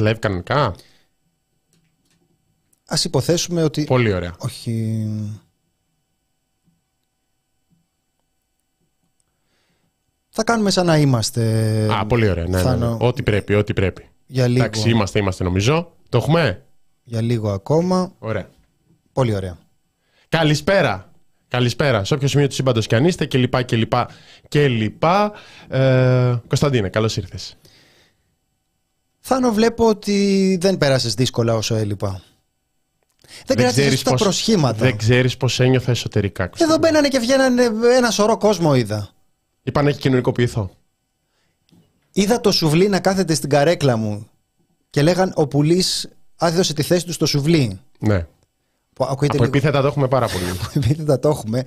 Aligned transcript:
είμαστε 0.00 0.10
live 0.10 0.18
κανονικά; 0.18 0.74
Α 2.86 2.96
υποθέσουμε 3.04 3.62
ότι. 3.62 3.84
Πολύ 3.84 4.12
ωραία. 4.12 4.34
Όχι. 4.38 5.06
Θα 10.28 10.44
κάνουμε 10.44 10.70
σαν 10.70 10.86
να 10.86 10.98
είμαστε. 10.98 11.42
Α, 11.92 12.06
πολύ 12.06 12.28
ωραία. 12.28 12.46
Ναι, 12.48 12.62
ναι, 12.62 12.76
ναι. 12.76 12.96
Ό,τι 12.98 13.22
πρέπει, 13.22 13.54
ό,τι 13.54 13.72
πρέπει. 13.72 14.08
Για 14.26 14.46
λίγο, 14.46 14.64
Εντάξει, 14.64 14.90
είμαστε, 14.90 15.18
είμαστε 15.18 15.44
νομίζω. 15.44 15.92
Το 16.08 16.18
έχουμε; 16.18 16.64
για 17.04 17.20
λίγο 17.20 17.50
ακόμα. 17.50 18.12
Ωραία. 18.18 18.48
Πολύ 19.12 19.34
ωραία. 19.34 19.58
Καλησπέρα. 20.28 21.08
Καλησπέρα. 21.48 22.04
Σε 22.04 22.14
όποιο 22.14 22.28
σημείο 22.28 22.46
του 22.46 22.54
σύμπαντος 22.54 22.86
και 22.86 22.96
αν 22.96 23.04
είστε 23.04 23.26
και 23.26 23.38
λοιπά 23.38 23.62
και 23.62 23.76
λοιπά 23.76 24.08
και 24.48 24.68
λοιπά. 24.68 25.32
Ε, 25.68 26.34
Κωνσταντίνε, 26.48 26.88
καλώς 26.88 27.16
ήρθες. 27.16 27.56
Θάνο, 29.26 29.52
βλέπω 29.52 29.88
ότι 29.88 30.58
δεν 30.60 30.78
πέρασες 30.78 31.14
δύσκολα 31.14 31.54
όσο 31.54 31.74
έλειπα. 31.74 32.22
Δεν 33.46 33.56
κράτησε 33.56 34.04
τα 34.04 34.14
προσχήματα. 34.14 34.78
Δεν 34.84 34.96
ξέρεις 34.96 35.36
πώς 35.36 35.60
ένιωθα 35.60 35.90
εσωτερικά. 35.90 36.50
Εδώ 36.56 36.76
μπαίνανε 36.78 37.08
και 37.08 37.18
βγαίνανε 37.18 37.70
ένα 37.96 38.10
σωρό 38.10 38.36
κόσμο, 38.38 38.74
είδα. 38.74 39.10
Είπαν 39.62 39.86
έχει 39.86 39.98
κοινωνικοποιηθώ. 39.98 40.70
Είδα 42.12 42.40
το 42.40 42.52
σουβλί 42.52 42.88
να 42.88 43.00
κάθεται 43.00 43.34
στην 43.34 43.48
καρέκλα 43.48 43.96
μου 43.96 44.28
και 44.90 45.02
λέγαν 45.02 45.32
ο 45.36 45.46
πουλής 45.46 46.08
άδειωσε 46.36 46.74
τη 46.74 46.82
θέση 46.82 47.06
του 47.06 47.12
στο 47.12 47.26
σουβλί. 47.26 47.80
Ναι. 47.98 48.26
Που 48.92 49.04
ακούγεται 49.04 49.36
Από 49.36 49.44
λίγο- 49.44 49.56
επίθετα 49.56 49.80
το 49.80 49.86
έχουμε 49.86 50.08
πάρα 50.08 50.28
πολύ. 50.28 50.44
επίθετα 50.86 51.18
το 51.18 51.28
έχουμε. 51.28 51.64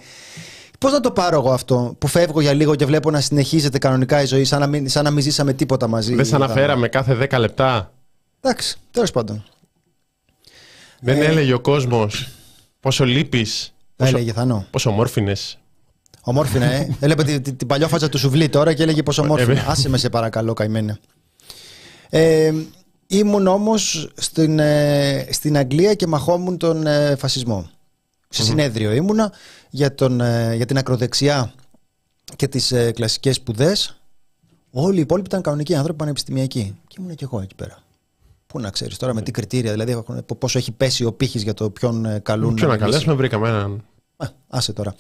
Πώς 0.78 0.92
να 0.92 1.00
το 1.00 1.12
πάρω 1.12 1.38
εγώ 1.38 1.52
αυτό 1.52 1.96
που 2.00 2.08
φεύγω 2.08 2.42
για 2.42 2.54
λίγο 2.54 2.76
και 2.76 2.86
βλέπω 2.86 3.12
να 3.12 3.22
συνεχίζεται 3.22 3.78
κανονικά 3.78 4.22
η 4.22 4.26
ζωή, 4.26 4.44
σαν 4.44 4.60
να 4.60 4.68
μην, 4.68 4.90
σαν 4.90 5.04
να 5.04 5.12
μην 5.12 5.24
ζήσαμε 5.24 5.54
τίποτα 5.54 5.88
μαζί. 5.88 6.16
Δεν 6.16 6.26
σε 6.26 6.36
αναφέραμε 6.36 6.88
κάθε 6.88 7.28
10 7.32 7.40
λεπτά; 7.40 7.92
Εντάξει, 8.42 8.78
τέλος 8.92 9.12
πάντων. 9.12 9.44
Δεν 11.00 11.22
έλεγε 11.22 11.54
ο 11.54 11.60
κόσμος 11.60 12.30
πόσο 12.80 13.06
λείπεις, 13.06 13.74
Τα 13.96 14.08
έλεγε 14.08 14.34
Θανό. 14.34 14.66
πόσο 14.72 14.92
μόρφινε. 14.92 15.34
Ομόρφινα, 16.22 16.66
ε. 16.66 16.96
Έλεπε 17.00 17.24
την, 17.24 17.42
την, 17.44 17.58
την 17.58 17.68
παλιόφατσα 17.68 18.10
του 18.10 18.18
σουβλί 18.18 18.50
τώρα 18.50 18.74
και 18.74 18.84
έλεγε 18.84 19.04
πόσο 19.04 19.22
ομόρφινα. 19.22 19.60
Ε, 19.60 19.66
Άσε 19.68 19.90
με 19.90 19.98
σε 19.98 20.10
παρακαλώ, 20.10 20.54
καημένε. 20.54 21.00
Ε, 22.10 22.54
ήμουν 23.08 23.48
όμως 23.48 24.12
στην, 24.16 24.60
ε, 24.60 25.28
στην 25.32 25.58
Αγγλία 25.58 25.94
και 25.94 26.08
μαχόμουν 26.08 26.58
τον 26.58 26.88
ε, 26.88 27.16
φασισμό. 27.16 27.70
Σε 28.30 28.44
συνέδριο 28.44 28.92
ήμουνα 28.92 29.32
για, 29.70 29.96
τον, 29.96 30.22
ε, 30.22 30.56
για 30.56 30.66
την 30.66 30.78
ακροδεξιά 30.78 31.54
και 32.36 32.48
τις 32.48 32.72
ε, 32.72 32.92
κλασικές 32.92 33.36
σπουδές. 33.36 34.02
Όλοι 34.72 34.98
οι 34.98 35.02
υπόλοιποι 35.02 35.28
ήταν 35.28 35.42
κανονικοί 35.42 35.76
άνθρωποι 35.76 35.98
πανεπιστημιακοί. 35.98 36.76
Και 36.88 36.96
ήμουν 37.00 37.16
και 37.16 37.24
εγώ 37.24 37.42
εκεί 37.42 37.56
πέρα. 37.56 37.78
Πού 38.48 38.60
να 38.60 38.70
ξέρεις 38.70 38.98
τώρα 38.98 39.14
με 39.14 39.22
τι 39.22 39.32
κριτήρια, 39.32 39.72
δηλαδή 39.72 39.92
έχουν- 39.92 40.26
πόσο 40.40 40.58
έχει 40.58 40.72
πέσει 40.72 41.06
ο 41.06 41.14
πύχης 41.14 41.44
για 41.44 41.54
το 41.54 41.70
ποιον 41.70 42.06
ε, 42.06 42.20
καλούν. 42.20 42.54
Ποιο 42.54 42.68
να 42.68 42.74
μιλήσει. 42.74 42.90
καλέσουμε, 42.92 43.16
βρήκαμε 43.16 43.48
έναν. 43.50 43.84
Α, 44.18 44.28
άσε 44.48 44.74
τώρα. 44.74 44.96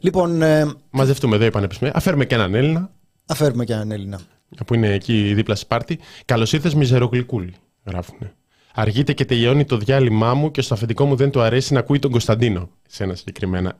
Λοιπόν, 0.00 0.42
ε, 0.42 0.72
Μαζευτούμε 0.90 1.36
εδώ 1.36 1.44
οι 1.44 1.50
πανεπιστημία. 1.50 1.92
Αφέρουμε 1.96 2.24
και 2.24 2.34
έναν 2.34 2.54
Έλληνα 2.54 2.90
θα 3.24 3.34
φέρουμε 3.34 3.64
και 3.64 3.72
έναν 3.72 3.90
Έλληνα. 3.90 4.20
που 4.66 4.74
είναι 4.74 4.88
εκεί 4.92 5.34
δίπλα 5.34 5.54
στη 5.54 5.64
Σπάρτη. 5.64 5.98
Καλώς 6.24 6.52
ήρθες, 6.52 6.74
μιζερογλυκούλη. 6.74 7.54
Γράφουνε. 7.84 8.32
Αργείται 8.74 9.12
και 9.12 9.24
τελειώνει 9.24 9.64
το 9.64 9.76
διάλειμμά 9.76 10.34
μου 10.34 10.50
και 10.50 10.60
στο 10.62 10.74
αφεντικό 10.74 11.04
μου 11.04 11.16
δεν 11.16 11.30
του 11.30 11.40
αρέσει 11.40 11.72
να 11.72 11.78
ακούει 11.78 11.98
τον 11.98 12.10
Κωνσταντίνο. 12.10 12.68
Σε 12.88 13.04
ένα 13.04 13.14
συγκεκριμένα. 13.14 13.78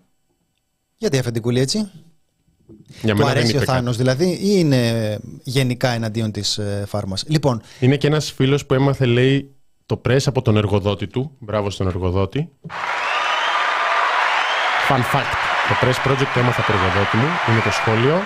Γιατί 1.03 1.19
αφεντικούλη 1.19 1.61
έτσι; 1.61 1.91
Για 3.03 3.15
Του 3.15 3.19
μένα 3.21 3.25
δεν 3.25 3.27
αρέσει 3.29 3.47
ο 3.47 3.49
είπε 3.57 3.59
κάτι. 3.65 3.71
Θάνος 3.79 3.97
δηλαδή 3.97 4.25
ή 4.29 4.39
είναι 4.43 5.19
γενικά 5.43 5.89
εναντίον 5.89 6.33
της 6.33 6.59
ε, 6.59 6.85
φάρμας; 6.87 7.25
Λοιπόν, 7.27 7.63
Είναι 7.81 7.97
και 7.97 8.07
ένας 8.07 8.33
φίλος 8.33 8.67
που 8.67 8.75
έμαθε, 8.75 9.05
λέει, 9.07 9.55
το 9.87 9.97
πρέσ 9.97 10.27
από 10.27 10.43
τον 10.43 10.57
εργοδότη 10.57 11.07
του. 11.07 11.37
Μπράβο 11.39 11.71
στον 11.71 11.87
εργοδότη. 11.87 12.49
Fun 14.89 14.99
fact. 14.99 15.33
Το 15.69 15.75
press 15.81 16.09
project 16.11 16.27
το 16.35 16.41
έμαθα 16.41 16.61
από 16.61 16.73
τον 16.73 16.81
εργοδότη 16.81 17.17
μου. 17.17 17.27
Είναι 17.51 17.61
το 17.65 17.71
σχόλιο. 17.71 18.21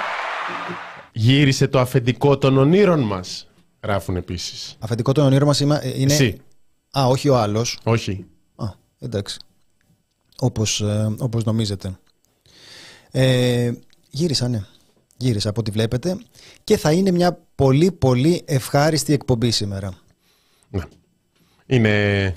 Γύρισε 1.12 1.68
το 1.68 1.78
αφεντικό 1.80 2.38
των 2.38 2.58
ονείρων 2.58 3.00
μας. 3.00 3.48
Γράφουν 3.82 4.16
επίσης. 4.16 4.76
αφεντικό 4.78 5.12
των 5.12 5.24
ονείρων 5.24 5.46
μας 5.46 5.60
είμα- 5.60 5.84
είναι... 5.96 6.12
Εσύ. 6.12 6.40
Α, 6.98 7.06
όχι 7.06 7.28
ο 7.28 7.36
άλλος. 7.38 7.78
Όχι. 7.82 8.26
Α, 8.56 8.66
εντάξει. 8.98 9.38
Όπως, 10.38 10.80
ε, 10.80 11.14
όπως 11.18 11.44
νομίζετε. 11.44 11.98
Ε, 13.18 13.72
γύρισα, 14.10 14.48
ναι. 14.48 14.64
Γύρισα 15.16 15.48
από 15.48 15.60
ό,τι 15.60 15.70
βλέπετε. 15.70 16.16
Και 16.64 16.76
θα 16.76 16.92
είναι 16.92 17.10
μια 17.10 17.38
πολύ 17.54 17.92
πολύ 17.92 18.42
ευχάριστη 18.44 19.12
εκπομπή 19.12 19.50
σήμερα. 19.50 19.98
Ναι. 20.70 20.82
Είναι 21.66 22.34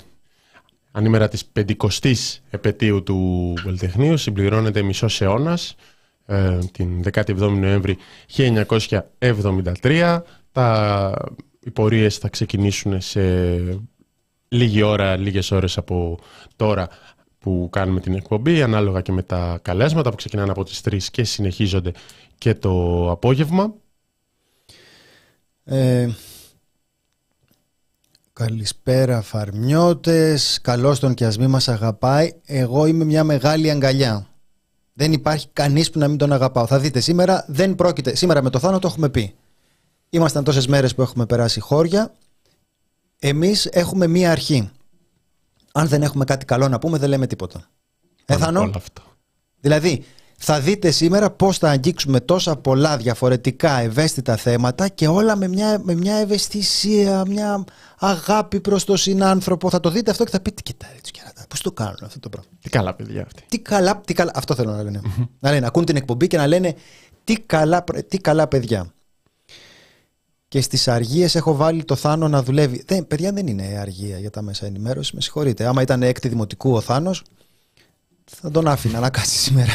ανήμερα 0.90 1.28
της 1.28 1.50
50ης 1.58 2.38
επαιτίου 2.50 3.02
του 3.02 3.52
Πολυτεχνείου, 3.62 4.16
συμπληρώνεται 4.16 4.82
μισός 4.82 5.20
αιώνας, 5.20 5.74
ε, 6.26 6.58
την 6.72 7.02
17η 7.12 7.36
Νοέμβρη 7.36 7.96
1973. 8.36 10.22
Τα, 10.52 11.14
οι 11.60 11.70
πορείες 11.70 12.16
θα 12.16 12.28
ξεκινήσουν 12.28 13.00
σε 13.00 13.20
λίγη 14.48 14.82
ώρα, 14.82 15.16
λίγες 15.16 15.50
ώρες 15.50 15.78
από 15.78 16.18
τώρα 16.56 16.88
που 17.40 17.68
κάνουμε 17.72 18.00
την 18.00 18.14
εκπομπή, 18.14 18.62
ανάλογα 18.62 19.00
και 19.00 19.12
με 19.12 19.22
τα 19.22 19.58
καλέσματα 19.62 20.10
που 20.10 20.16
ξεκινάνε 20.16 20.50
από 20.50 20.64
τις 20.64 20.80
3 20.80 20.98
και 21.10 21.24
συνεχίζονται 21.24 21.92
και 22.38 22.54
το 22.54 23.06
απόγευμα. 23.10 23.74
Ε, 25.64 26.08
καλησπέρα 28.32 29.20
φαρμιώτες, 29.20 30.58
καλώς 30.62 30.98
τον 31.00 31.14
και 31.14 31.24
ας 31.24 31.38
μη 31.38 31.46
μας 31.46 31.68
αγαπάει. 31.68 32.32
Εγώ 32.44 32.86
είμαι 32.86 33.04
μια 33.04 33.24
μεγάλη 33.24 33.70
αγκαλιά. 33.70 34.26
Δεν 34.92 35.12
υπάρχει 35.12 35.48
κανείς 35.52 35.90
που 35.90 35.98
να 35.98 36.08
μην 36.08 36.18
τον 36.18 36.32
αγαπάω. 36.32 36.66
Θα 36.66 36.78
δείτε 36.78 37.00
σήμερα 37.00 37.44
δεν 37.48 37.74
πρόκειται. 37.74 38.14
Σήμερα 38.14 38.42
με 38.42 38.50
το 38.50 38.58
Θάνο 38.58 38.78
το 38.78 38.88
έχουμε 38.88 39.08
πει. 39.08 39.34
Ήμασταν 40.10 40.44
τόσες 40.44 40.66
μέρες 40.66 40.94
που 40.94 41.02
έχουμε 41.02 41.26
περάσει 41.26 41.60
χώρια. 41.60 42.14
Εμείς 43.18 43.66
έχουμε 43.66 44.06
μία 44.06 44.30
αρχή. 44.30 44.70
Αν 45.72 45.88
δεν 45.88 46.02
έχουμε 46.02 46.24
κάτι 46.24 46.44
καλό 46.44 46.68
να 46.68 46.78
πούμε 46.78 46.98
δεν 46.98 47.08
λέμε 47.08 47.26
τίποτα. 47.26 47.70
Ε, 48.24 48.32
Πάνω 48.32 48.44
απ' 48.44 48.44
Θάνο; 48.44 48.60
όλα 48.60 48.72
αυτά. 48.76 49.02
Δηλαδή, 49.60 50.04
θα 50.42 50.60
δείτε 50.60 50.90
σήμερα 50.90 51.30
πώς 51.30 51.58
θα 51.58 51.68
αγγίξουμε 51.68 52.20
τόσα 52.20 52.56
πολλά 52.56 52.96
διαφορετικά 52.96 53.78
ευαίσθητα 53.80 54.36
θέματα 54.36 54.88
και 54.88 55.08
όλα 55.08 55.36
με 55.36 55.48
μια, 55.48 55.80
με 55.82 55.94
μια 55.94 56.14
ευαισθησία, 56.14 57.24
μια 57.26 57.64
αγάπη 57.98 58.60
προς 58.60 58.84
τον 58.84 58.96
συνάνθρωπο. 58.96 59.70
Θα 59.70 59.80
το 59.80 59.90
δείτε 59.90 60.10
αυτό 60.10 60.24
και 60.24 60.30
θα 60.30 60.40
πείτε, 60.40 60.62
κοιτά 60.62 60.86
έτσι 60.96 61.12
και 61.12 61.20
να 61.24 61.44
πώς 61.48 61.60
το 61.60 61.72
κάνουν 61.72 61.98
αυτό 62.02 62.20
το 62.20 62.28
πράγμα. 62.28 62.50
Τι 62.60 62.68
καλά 62.68 62.94
παιδιά 62.94 63.22
αυτοί. 63.22 63.42
Τι 63.48 63.58
καλά, 63.58 64.00
τι 64.04 64.14
καλά, 64.14 64.30
αυτό 64.34 64.54
θέλω 64.54 64.70
να 64.72 64.82
λένε. 64.82 65.00
να 65.38 65.50
λένε, 65.50 65.66
ακούν 65.66 65.84
την 65.84 65.96
εκπομπή 65.96 66.26
και 66.26 66.36
να 66.36 66.46
λένε 66.46 66.74
τι 67.24 67.34
καλά, 67.40 67.82
πρε- 67.82 68.08
τι 68.08 68.18
καλά 68.18 68.48
παιδιά. 68.48 68.92
Και 70.50 70.60
στις 70.60 70.88
αργίες 70.88 71.34
έχω 71.34 71.54
βάλει 71.54 71.84
το 71.84 71.94
Θάνο 71.94 72.28
να 72.28 72.42
δουλεύει. 72.42 72.82
Δεν, 72.86 73.06
παιδιά 73.06 73.32
δεν 73.32 73.46
είναι 73.46 73.76
αργία 73.80 74.18
για 74.18 74.30
τα 74.30 74.42
μέσα 74.42 74.66
ενημέρωσης, 74.66 75.12
με 75.12 75.20
συγχωρείτε. 75.20 75.66
Άμα 75.66 75.82
ήταν 75.82 76.02
έκτη 76.02 76.28
δημοτικού 76.28 76.72
ο 76.72 76.80
Θάνος, 76.80 77.22
θα 78.24 78.50
τον 78.50 78.68
άφηνα 78.68 79.00
να 79.00 79.10
κάτσει 79.10 79.38
σήμερα. 79.38 79.72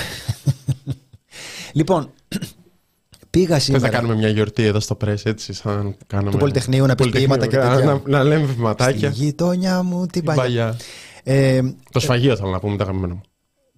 λοιπόν, 1.73 2.09
πήγα 3.29 3.53
Θες 3.53 3.63
σήμερα. 3.63 3.83
να 3.85 3.89
κάνουμε 3.89 4.15
μια 4.15 4.29
γιορτή 4.29 4.63
εδώ 4.63 4.79
στο 4.79 4.95
πρέσ, 4.95 5.25
έτσι, 5.25 5.53
σαν 5.53 5.95
κάνουμε... 6.07 6.31
Του 6.31 6.37
Πολυτεχνείου, 6.37 6.85
να 6.85 6.95
πεις 6.95 7.09
Πολυτεχνείο, 7.09 7.37
ποίηματα 7.37 7.47
και 7.47 7.69
να- 7.69 7.75
τέτοια. 7.75 8.01
Να, 8.05 8.17
να 8.17 8.23
λέμε 8.23 8.45
Στη 8.45 8.53
βηματάκια. 8.55 9.09
γειτονιά 9.09 9.83
μου 9.83 9.99
την 10.01 10.09
Την 10.11 10.23
παλιά. 10.23 10.43
παλιά. 10.43 10.77
Ε, 11.23 11.61
Το 11.91 11.99
σφαγείο 11.99 12.35
θέλω 12.35 12.49
να 12.49 12.59
πούμε, 12.59 12.77
τα 12.77 12.83
αγαπημένα 12.83 13.13
μου. 13.13 13.21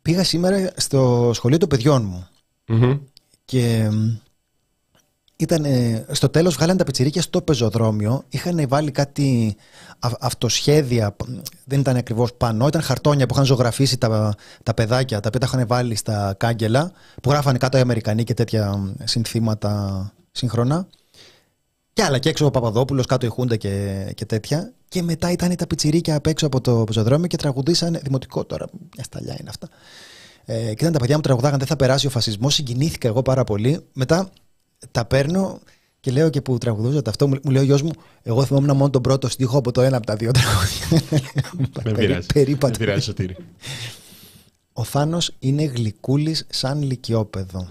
πήγα 0.02 0.24
σήμερα 0.24 0.72
στο 0.76 1.32
σχολείο 1.34 1.58
των 1.58 1.70
παιδιών 1.70 2.04
μου. 2.06 2.28
Μμμ. 2.68 2.98
Και 3.46 3.90
μ, 3.92 4.10
ήταν, 5.38 5.66
ε, 5.66 6.06
στο 6.12 6.30
τέλος 6.30 6.56
βγάλανε 6.56 6.78
τα 6.78 6.84
πιτσιρίκια 6.84 7.22
στο 7.22 7.42
πεζοδρόμιο. 7.42 8.24
Είχαν 8.30 8.66
βάλει 8.68 8.92
κάτι 8.92 9.56
α- 10.00 10.12
αυτοσχέδια, 10.20 11.12
π- 11.12 11.28
δεν 11.66 11.80
ήταν 11.80 11.96
ακριβώς 11.96 12.34
πανό, 12.34 12.68
ήταν 12.68 12.82
χαρτόνια 12.82 13.26
που 13.26 13.34
είχαν 13.34 13.46
ζωγραφίσει 13.46 13.98
τα, 13.98 14.36
τα 14.64 14.74
παιδάκια, 14.74 15.20
τα 15.20 15.28
οποία 15.28 15.40
τα 15.40 15.48
είχαν 15.54 15.68
βάλει 15.68 15.96
στα 15.96 16.36
κάγκελα, 16.38 16.92
που 17.22 17.30
γράφανε 17.30 17.58
κάτω 17.58 17.78
οι 17.78 17.82
Αμερικανοί 17.82 18.24
και 18.24 18.34
τέτοια 18.34 18.78
μ, 18.78 18.94
συνθήματα 19.04 20.12
σύγχρονα. 20.32 20.88
Και 21.94 22.04
άλλα 22.04 22.20
και 22.20 22.30
έξω 22.30 22.46
ο 22.46 22.52
Παπαδόπουλος, 22.52 23.06
κάτω 23.06 23.26
η 23.26 23.30
Χούντα 23.30 23.56
και, 23.56 24.06
και 24.16 24.26
τέτοια. 24.26 24.72
Και 24.88 25.02
μετά 25.02 25.32
ήταν 25.32 25.56
τα 25.56 25.68
πιτσιρίκια 25.68 26.16
απ' 26.16 26.28
έξω 26.28 26.46
από 26.46 26.62
το 26.62 26.84
πεζοδρόμιο 26.84 27.28
και 27.28 27.38
τραγουδήσαν. 27.38 28.00
Δημοτικό 28.04 28.46
τώρα, 28.46 28.66
μια 28.96 29.04
σταλιά 29.04 29.36
είναι 29.40 29.50
αυτά. 29.50 29.68
Ε, 30.46 30.64
και 30.64 30.72
ήταν 30.72 30.92
τα 30.92 31.00
παιδιά 31.00 31.16
μου 31.16 31.22
τραγουδάγαν 31.22 31.58
Δεν 31.58 31.68
θα 31.68 31.76
περάσει 31.76 32.08
ο 32.08 32.10
φασισμός. 32.10 32.54
Συγκινήθηκα 32.54 33.08
εγώ 33.08 33.22
πάρα 33.22 33.44
πολύ. 33.44 33.80
Μετά 33.94 34.30
τα 34.92 35.06
παίρνω 35.06 35.60
και 36.00 36.12
λέω 36.12 36.30
και 36.30 36.42
που 36.42 36.58
τραγουδούσα 36.58 37.02
τα 37.02 37.10
αυτό, 37.10 37.28
μου, 37.28 37.36
μου 37.44 37.52
λέει 37.52 37.62
ο 37.62 37.66
γιος 37.66 37.82
μου, 37.82 37.92
Εγώ 38.22 38.46
θυμόμουν 38.46 38.78
μόνο 38.78 38.90
τον 38.90 39.02
πρώτο 39.02 39.30
στίχο 39.30 39.58
από 39.58 39.72
το 39.72 39.82
ένα 39.82 39.98
από 39.98 40.06
τα 40.06 40.16
δύο 40.16 40.32
τραγούδια. 40.32 40.88
Δεν 41.74 41.84
Περί- 41.84 41.98
πειράζει. 42.08 42.26
περίπατο. 42.34 42.74
Δεν 42.78 42.86
πειράζει, 42.86 43.02
Σωτήρη. 43.04 43.36
Ο 44.74 44.84
Θάνος 44.84 45.32
είναι 45.40 45.64
γλυκούλης 45.64 46.46
σαν 46.50 46.82
λυκειόπεδο. 46.82 47.68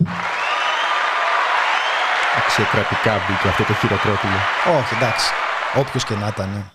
Αξιοκρατικά 2.44 3.12
μπήκε 3.12 3.48
αυτό 3.48 3.64
το 3.64 3.74
χειροκρότημα. 3.74 4.40
Όχι, 4.78 4.94
εντάξει. 4.94 5.30
Όποιος 5.76 6.04
και 6.04 6.14
να 6.14 6.26
ήταν. 6.26 6.72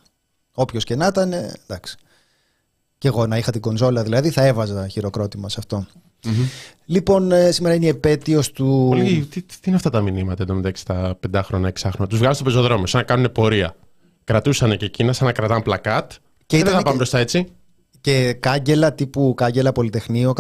Όποιος 0.54 0.84
και 0.84 0.96
να 0.96 1.06
ήταν, 1.08 1.34
εντάξει. 1.34 1.98
Και 2.98 3.08
εγώ 3.08 3.28
να 3.28 3.38
είχα 3.38 3.52
την 3.52 3.62
κονζόλα 3.62 4.04
δηλαδή 4.04 4.30
θα 4.30 4.44
έβαζα 4.46 4.88
χειροκρότημα 4.88 5.50
σε 5.50 5.56
αυτό. 5.60 5.86
Λοιπόν, 6.86 7.32
ε, 7.32 7.52
σήμερα 7.52 7.76
είναι 7.76 7.86
η 7.86 7.90
επέτειος 7.90 8.52
του. 8.52 8.86
Πολύ, 8.90 9.28
τι, 9.30 9.42
τι, 9.42 9.56
είναι 9.66 9.76
αυτά 9.76 9.90
τα 9.90 10.02
μηνύματα 10.02 10.44
εδώ 10.44 10.54
μεταξύ 10.54 10.86
τα 10.86 11.18
πεντάχρονα, 11.20 11.68
εξάχρονα. 11.68 12.08
Τους 12.08 12.18
βγάζουν 12.18 12.36
στο 12.36 12.44
πεζοδρόμιο, 12.44 12.86
σαν 12.86 13.00
να 13.00 13.06
κάνουν 13.06 13.32
πορεία. 13.32 13.76
Κρατούσαν 14.24 14.78
και 14.78 14.86
εκείνα, 14.86 15.14
σαν 15.14 15.28
να 15.28 15.34
κρατάνε 15.34 15.62
πλακάτ. 15.62 16.12
Και, 16.46 16.58
και 16.58 16.64
δεν 16.64 16.74
θα 16.74 16.82
πάμε 16.82 16.96
μπροστά 16.96 17.20
έτσι. 17.20 17.48
Και 18.02 18.34
κάγκελα 18.34 18.94
τύπου 18.94 19.34
κάγκελα 19.38 19.72
Πολυτεχνείο, 19.72 20.34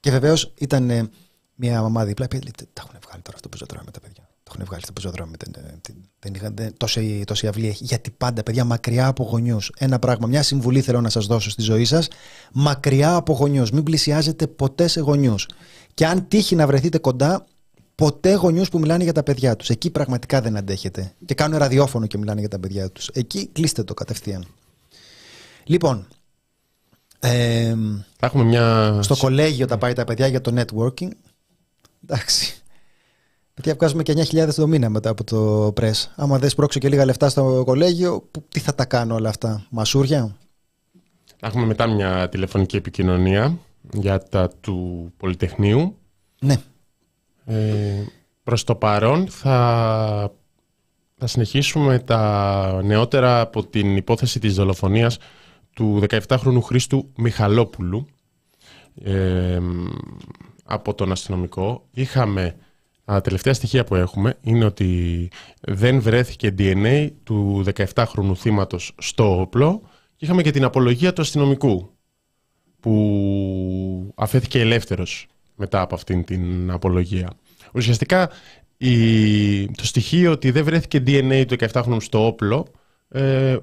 Και 0.00 0.10
βεβαίως 0.10 0.52
ήταν 0.58 1.10
μια 1.54 1.82
μαμά 1.82 2.04
δίπλα. 2.04 2.26
Τα 2.26 2.36
έχουν 2.78 2.98
βγάλει 3.06 3.22
τώρα 3.22 3.38
στο 3.38 3.48
πεζοδρόμιο 3.48 3.90
τα 3.90 4.00
παιδιά. 4.00 4.19
Το 4.50 4.56
έχουν 4.58 4.68
βγάλει 4.68 4.82
στο 4.82 4.92
πεζοδρόμιο. 4.92 5.34
Δεν, 5.38 5.80
δεν 6.18 6.34
είχαν 6.34 6.54
δεν, 6.56 6.74
τόση, 6.76 7.24
τόση 7.26 7.46
αυλή 7.46 7.68
έχει. 7.68 7.84
Γιατί 7.84 8.10
πάντα, 8.10 8.42
παιδιά, 8.42 8.64
μακριά 8.64 9.06
από 9.06 9.24
γονιούς. 9.24 9.72
Ένα 9.78 9.98
πράγμα, 9.98 10.26
μια 10.26 10.42
συμβουλή 10.42 10.80
θέλω 10.80 11.00
να 11.00 11.08
σας 11.08 11.26
δώσω 11.26 11.50
στη 11.50 11.62
ζωή 11.62 11.84
σας. 11.84 12.08
Μακριά 12.52 13.14
από 13.14 13.32
γονιούς. 13.32 13.70
Μην 13.70 13.82
πλησιάζετε 13.82 14.46
ποτέ 14.46 14.86
σε 14.86 15.00
γονιούς. 15.00 15.48
Και 15.94 16.06
αν 16.06 16.28
τύχει 16.28 16.54
να 16.54 16.66
βρεθείτε 16.66 16.98
κοντά, 16.98 17.46
ποτέ 17.94 18.34
γονιούς 18.34 18.68
που 18.68 18.78
μιλάνε 18.78 19.02
για 19.02 19.12
τα 19.12 19.22
παιδιά 19.22 19.56
τους. 19.56 19.68
Εκεί 19.68 19.90
πραγματικά 19.90 20.40
δεν 20.40 20.56
αντέχετε. 20.56 21.14
Και 21.24 21.34
κάνουν 21.34 21.58
ραδιόφωνο 21.58 22.06
και 22.06 22.18
μιλάνε 22.18 22.40
για 22.40 22.48
τα 22.48 22.58
παιδιά 22.58 22.90
τους. 22.90 23.08
Εκεί 23.08 23.46
κλείστε 23.46 23.84
το 23.84 23.94
κατευθείαν. 23.94 24.44
Λοιπόν. 25.64 26.06
Ε, 27.18 27.76
έχουμε 28.20 28.44
μια... 28.44 28.98
Στο 29.02 29.16
κολέγιο 29.16 29.66
τα 29.66 29.78
πάει 29.78 29.92
τα 29.92 30.04
παιδιά 30.04 30.26
για 30.26 30.40
το 30.40 30.60
networking. 30.60 31.08
Εντάξει. 32.04 32.59
Γιατί 33.62 33.78
βγάζουμε 33.78 34.02
και 34.02 34.14
9.000 34.16 34.54
το 34.54 34.66
μήνα 34.66 34.88
μετά 34.88 35.10
από 35.10 35.24
το 35.24 35.66
press. 35.76 36.06
Άμα 36.16 36.38
δεν 36.38 36.48
σπρώξω 36.48 36.78
και 36.78 36.88
λίγα 36.88 37.04
λεφτά 37.04 37.28
στο 37.28 37.62
κολέγιο, 37.66 38.28
τι 38.48 38.60
θα 38.60 38.74
τα 38.74 38.84
κάνω 38.84 39.14
όλα 39.14 39.28
αυτά, 39.28 39.66
μασούρια; 39.70 40.36
Έχουμε 41.40 41.66
μετά 41.66 41.86
μια 41.86 42.28
τηλεφωνική 42.28 42.76
επικοινωνία 42.76 43.58
για 43.92 44.22
τα 44.22 44.50
του 44.60 45.12
Πολυτεχνείου. 45.16 45.96
Ναι. 46.40 46.56
Ε, 47.44 48.04
προς 48.42 48.64
το 48.64 48.74
παρόν 48.74 49.28
θα, 49.28 50.32
θα 51.18 51.26
συνεχίσουμε 51.26 51.98
τα 51.98 52.82
νεότερα 52.84 53.40
από 53.40 53.66
την 53.66 53.96
υπόθεση 53.96 54.38
της 54.38 54.54
δολοφονίας 54.54 55.18
του 55.74 56.02
17χρονου 56.08 56.62
Χρήστου 56.62 57.12
Μιχαλόπουλου 57.16 58.06
ε, 59.02 59.58
από 60.64 60.94
τον 60.94 61.12
αστυνομικό. 61.12 61.86
Είχαμε 61.90 62.56
τα 63.14 63.20
τελευταία 63.20 63.54
στοιχεία 63.54 63.84
που 63.84 63.94
έχουμε 63.94 64.36
είναι 64.40 64.64
ότι 64.64 65.28
δεν 65.60 66.00
βρέθηκε 66.00 66.54
DNA 66.58 67.08
του 67.22 67.64
17χρονου 67.94 68.36
θύματος 68.36 68.94
στο 68.98 69.40
όπλο 69.40 69.82
και 70.16 70.24
είχαμε 70.24 70.42
και 70.42 70.50
την 70.50 70.64
απολογία 70.64 71.12
του 71.12 71.20
αστυνομικού 71.20 71.90
που 72.80 74.12
αφέθηκε 74.14 74.60
ελεύθερος 74.60 75.26
μετά 75.56 75.80
από 75.80 75.94
αυτήν 75.94 76.24
την 76.24 76.70
απολογία. 76.70 77.30
Ουσιαστικά 77.74 78.30
η, 78.76 79.66
το 79.70 79.86
στοιχείο 79.86 80.32
ότι 80.32 80.50
δεν 80.50 80.64
βρέθηκε 80.64 81.02
DNA 81.06 81.44
του 81.48 81.56
17χρονου 81.58 81.96
στο 82.00 82.26
όπλο 82.26 82.66
ε, 83.08 83.56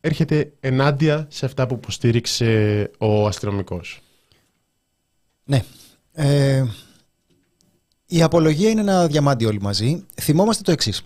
έρχεται 0.00 0.52
ενάντια 0.60 1.26
σε 1.30 1.46
αυτά 1.46 1.66
που 1.66 1.74
υποστήριξε 1.74 2.90
ο 2.98 3.26
αστυνομικός. 3.26 4.00
Ναι. 5.44 5.64
Ε, 6.12 6.64
η 8.12 8.22
απολογία 8.22 8.70
είναι 8.70 8.80
ένα 8.80 9.06
διαμάντι 9.06 9.44
όλοι 9.44 9.60
μαζί. 9.60 10.04
Θυμόμαστε 10.20 10.62
το 10.62 10.72
εξής. 10.72 11.02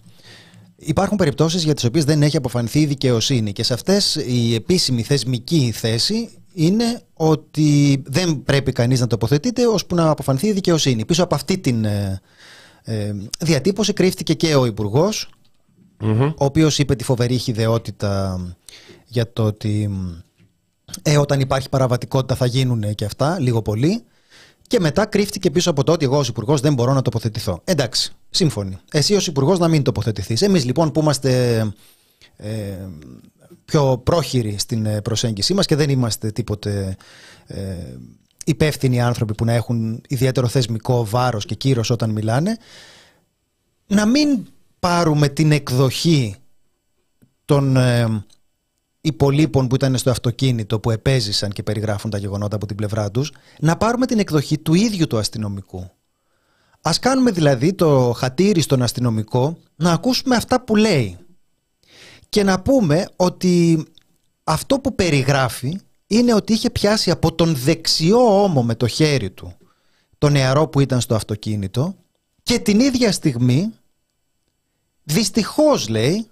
Υπάρχουν 0.77 1.17
περιπτώσεις 1.17 1.65
για 1.65 1.75
τις 1.75 1.85
οποίες 1.85 2.05
δεν 2.05 2.23
έχει 2.23 2.37
αποφανθεί 2.37 2.81
η 2.81 2.87
δικαιοσύνη 2.87 3.53
και 3.53 3.63
σε 3.63 3.75
αυτές 3.75 4.15
η 4.15 4.55
επίσημη 4.55 5.03
θεσμική 5.03 5.71
θέση 5.75 6.29
είναι 6.55 7.03
ότι 7.15 8.03
δεν 8.07 8.43
πρέπει 8.43 8.73
κανείς 8.73 9.01
να 9.01 9.07
τοποθετείται 9.07 9.67
ώσπου 9.67 9.95
να 9.95 10.11
αποφανθεί 10.11 10.47
η 10.47 10.53
δικαιοσύνη. 10.53 11.05
Πίσω 11.05 11.23
από 11.23 11.35
αυτή 11.35 11.59
την 11.59 11.85
ε, 11.85 12.21
ε 12.83 13.13
διατύπωση 13.41 13.93
κρύφτηκε 13.93 14.35
και 14.35 14.55
ο 14.55 14.67
υπουργός, 14.67 15.31
ο 16.39 16.45
οποίος 16.45 16.79
είπε 16.79 16.95
τη 16.95 17.05
φοβερή 17.05 17.39
χιδεότητα 17.39 18.41
για 19.07 19.33
το 19.33 19.45
ότι 19.45 19.91
ε, 21.03 21.19
όταν 21.19 21.41
υπάρχει 21.41 21.69
παραβατικότητα 21.69 22.35
θα 22.35 22.47
γίνουν 22.47 22.95
και 22.95 23.05
αυτά, 23.05 23.41
λίγο 23.41 23.63
πολύ. 23.63 24.05
Και 24.67 24.81
μετά 24.81 25.07
κρύφτηκε 25.07 25.51
πίσω 25.51 25.71
από 25.71 25.85
το 25.85 25.93
ότι 25.93 26.05
εγώ 26.05 26.19
ως 26.19 26.29
Υπουργός 26.29 26.61
δεν 26.61 26.75
μπορώ 26.75 26.93
να 26.93 27.03
τοποθετηθώ. 27.03 27.61
Εντάξει, 27.65 28.13
σύμφωνοι. 28.31 28.79
Εσύ 28.93 29.15
ως 29.15 29.27
Υπουργός 29.27 29.59
να 29.59 29.69
μην 29.69 29.83
τοποθετηθείς. 29.83 30.43
Εμείς 30.43 30.65
λοιπόν 30.65 30.93
που 30.93 31.01
είμαστε 31.01 31.61
ε, 32.37 32.77
πιο 33.65 33.99
πρόχειροι 34.05 34.59
στην 34.59 34.87
ε, 34.87 35.01
προσέγγιση 35.01 35.55
μας 35.55 35.67
και 35.67 35.77
δεν 35.77 35.91
είμαστε 35.91 36.31
τίποτε 36.31 36.97
ε, 37.47 37.77
υπεύθυνοι 38.45 39.01
άνθρωποι 39.01 39.35
που 39.35 39.45
να 39.45 39.53
έχουν 39.53 40.03
ιδιαίτερο 40.09 40.49
θεσμικό 40.49 41.05
βάρος 41.05 41.45
και 41.45 41.55
κύρος 41.55 41.91
όταν 41.91 42.11
μιλάνε, 42.11 42.57
να 43.87 44.07
μην 44.07 44.47
πάρουμε 44.79 45.29
την 45.29 45.53
εκδοχή 45.53 46.37
των 47.45 47.77
ε, 47.77 48.25
υπολείπων 49.07 49.69
που 49.69 49.75
ήταν 49.75 49.97
στο 49.97 50.11
αυτοκίνητο 50.11 50.81
που 50.81 50.91
επέζησαν 50.91 51.51
και 51.51 51.63
περιγράφουν 51.63 52.11
τα 52.11 52.19
γεγονότα 52.19 52.57
από 52.57 52.67
την 52.67 52.77
πλευρά 52.77 53.11
τους, 53.11 53.33
να 53.61 53.77
πάρουμε 53.77 54.07
την 54.07 54.19
εκδοχή 54.19 54.59
του 54.59 54.75
ίδιου 54.75 55.07
του 55.07 55.19
αστυνομικού. 55.19 55.91
Ας 56.81 56.99
κάνουμε 56.99 57.31
δηλαδή 57.31 57.73
το 57.73 58.13
χατήρι 58.17 58.61
στον 58.61 58.83
αστυνομικό 58.83 59.59
να 59.77 59.93
ακούσουμε 59.93 60.37
αυτά 60.37 60.61
που 60.61 60.77
λέει 60.77 61.17
και 62.29 62.43
να 62.43 62.61
πούμε 62.61 63.09
ότι 63.17 63.85
αυτό 64.45 64.79
που 64.79 64.95
περιγράφει 64.95 65.79
είναι 66.07 66.35
ότι 66.35 66.53
είχε 66.53 66.71
πιάσει 66.71 67.11
από 67.11 67.33
τον 67.35 67.55
δεξιό 67.55 68.43
ώμο 68.43 68.63
με 68.63 68.75
το 68.75 68.87
χέρι 68.87 69.31
του 69.31 69.57
το 70.19 70.29
νεαρό 70.29 70.69
που 70.69 70.81
ήταν 70.81 71.01
στο 71.01 71.15
αυτοκίνητο 71.15 71.95
και 72.43 72.59
την 72.59 72.81
ίδια 72.81 73.13
στιγμή 73.13 73.73
δυστυχώς 75.03 75.89
λέει 75.89 76.27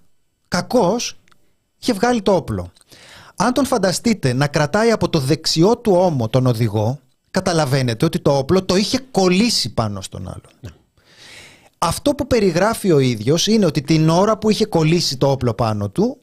κακός 0.48 1.18
είχε 1.84 1.92
βγάλει 1.92 2.22
το 2.22 2.34
όπλο. 2.34 2.72
Αν 3.36 3.52
τον 3.52 3.66
φανταστείτε 3.66 4.32
να 4.32 4.46
κρατάει 4.46 4.90
από 4.90 5.08
το 5.08 5.18
δεξιό 5.18 5.78
του 5.78 5.92
ώμο 5.92 6.28
τον 6.28 6.46
οδηγό, 6.46 7.00
καταλαβαίνετε 7.30 8.04
ότι 8.04 8.18
το 8.18 8.36
όπλο 8.36 8.64
το 8.64 8.76
είχε 8.76 8.98
κολλήσει 9.10 9.74
πάνω 9.74 10.00
στον 10.00 10.28
άλλον. 10.28 10.50
Ναι. 10.60 10.70
Αυτό 11.78 12.10
που 12.14 12.26
περιγράφει 12.26 12.92
ο 12.92 12.98
ίδιος 12.98 13.46
είναι 13.46 13.66
ότι 13.66 13.82
την 13.82 14.08
ώρα 14.08 14.38
που 14.38 14.50
είχε 14.50 14.66
κολλήσει 14.66 15.16
το 15.16 15.30
όπλο 15.30 15.54
πάνω 15.54 15.90
του, 15.90 16.18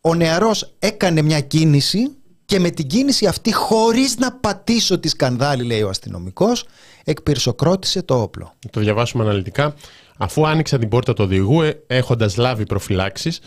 ο 0.00 0.14
νεαρός 0.14 0.74
έκανε 0.78 1.22
μια 1.22 1.40
κίνηση 1.40 2.16
και 2.44 2.60
με 2.60 2.70
την 2.70 2.86
κίνηση 2.86 3.26
αυτή 3.26 3.52
χωρίς 3.52 4.16
να 4.16 4.32
πατήσω 4.32 4.98
τη 4.98 5.08
σκανδάλη, 5.08 5.64
λέει 5.64 5.82
ο 5.82 5.88
αστυνομικός, 5.88 6.64
εκπυρσοκρότησε 7.04 8.02
το 8.02 8.22
όπλο. 8.22 8.52
Το 8.70 8.80
διαβάσουμε 8.80 9.24
αναλυτικά. 9.24 9.74
Αφού 10.16 10.46
άνοιξα 10.46 10.78
την 10.78 10.88
πόρτα 10.88 11.12
του 11.12 11.24
οδηγού, 11.24 11.62
ε, 11.62 11.84
έχοντας 11.86 12.36
λάβει 12.36 12.66
προφυλάξεις, 12.66 13.40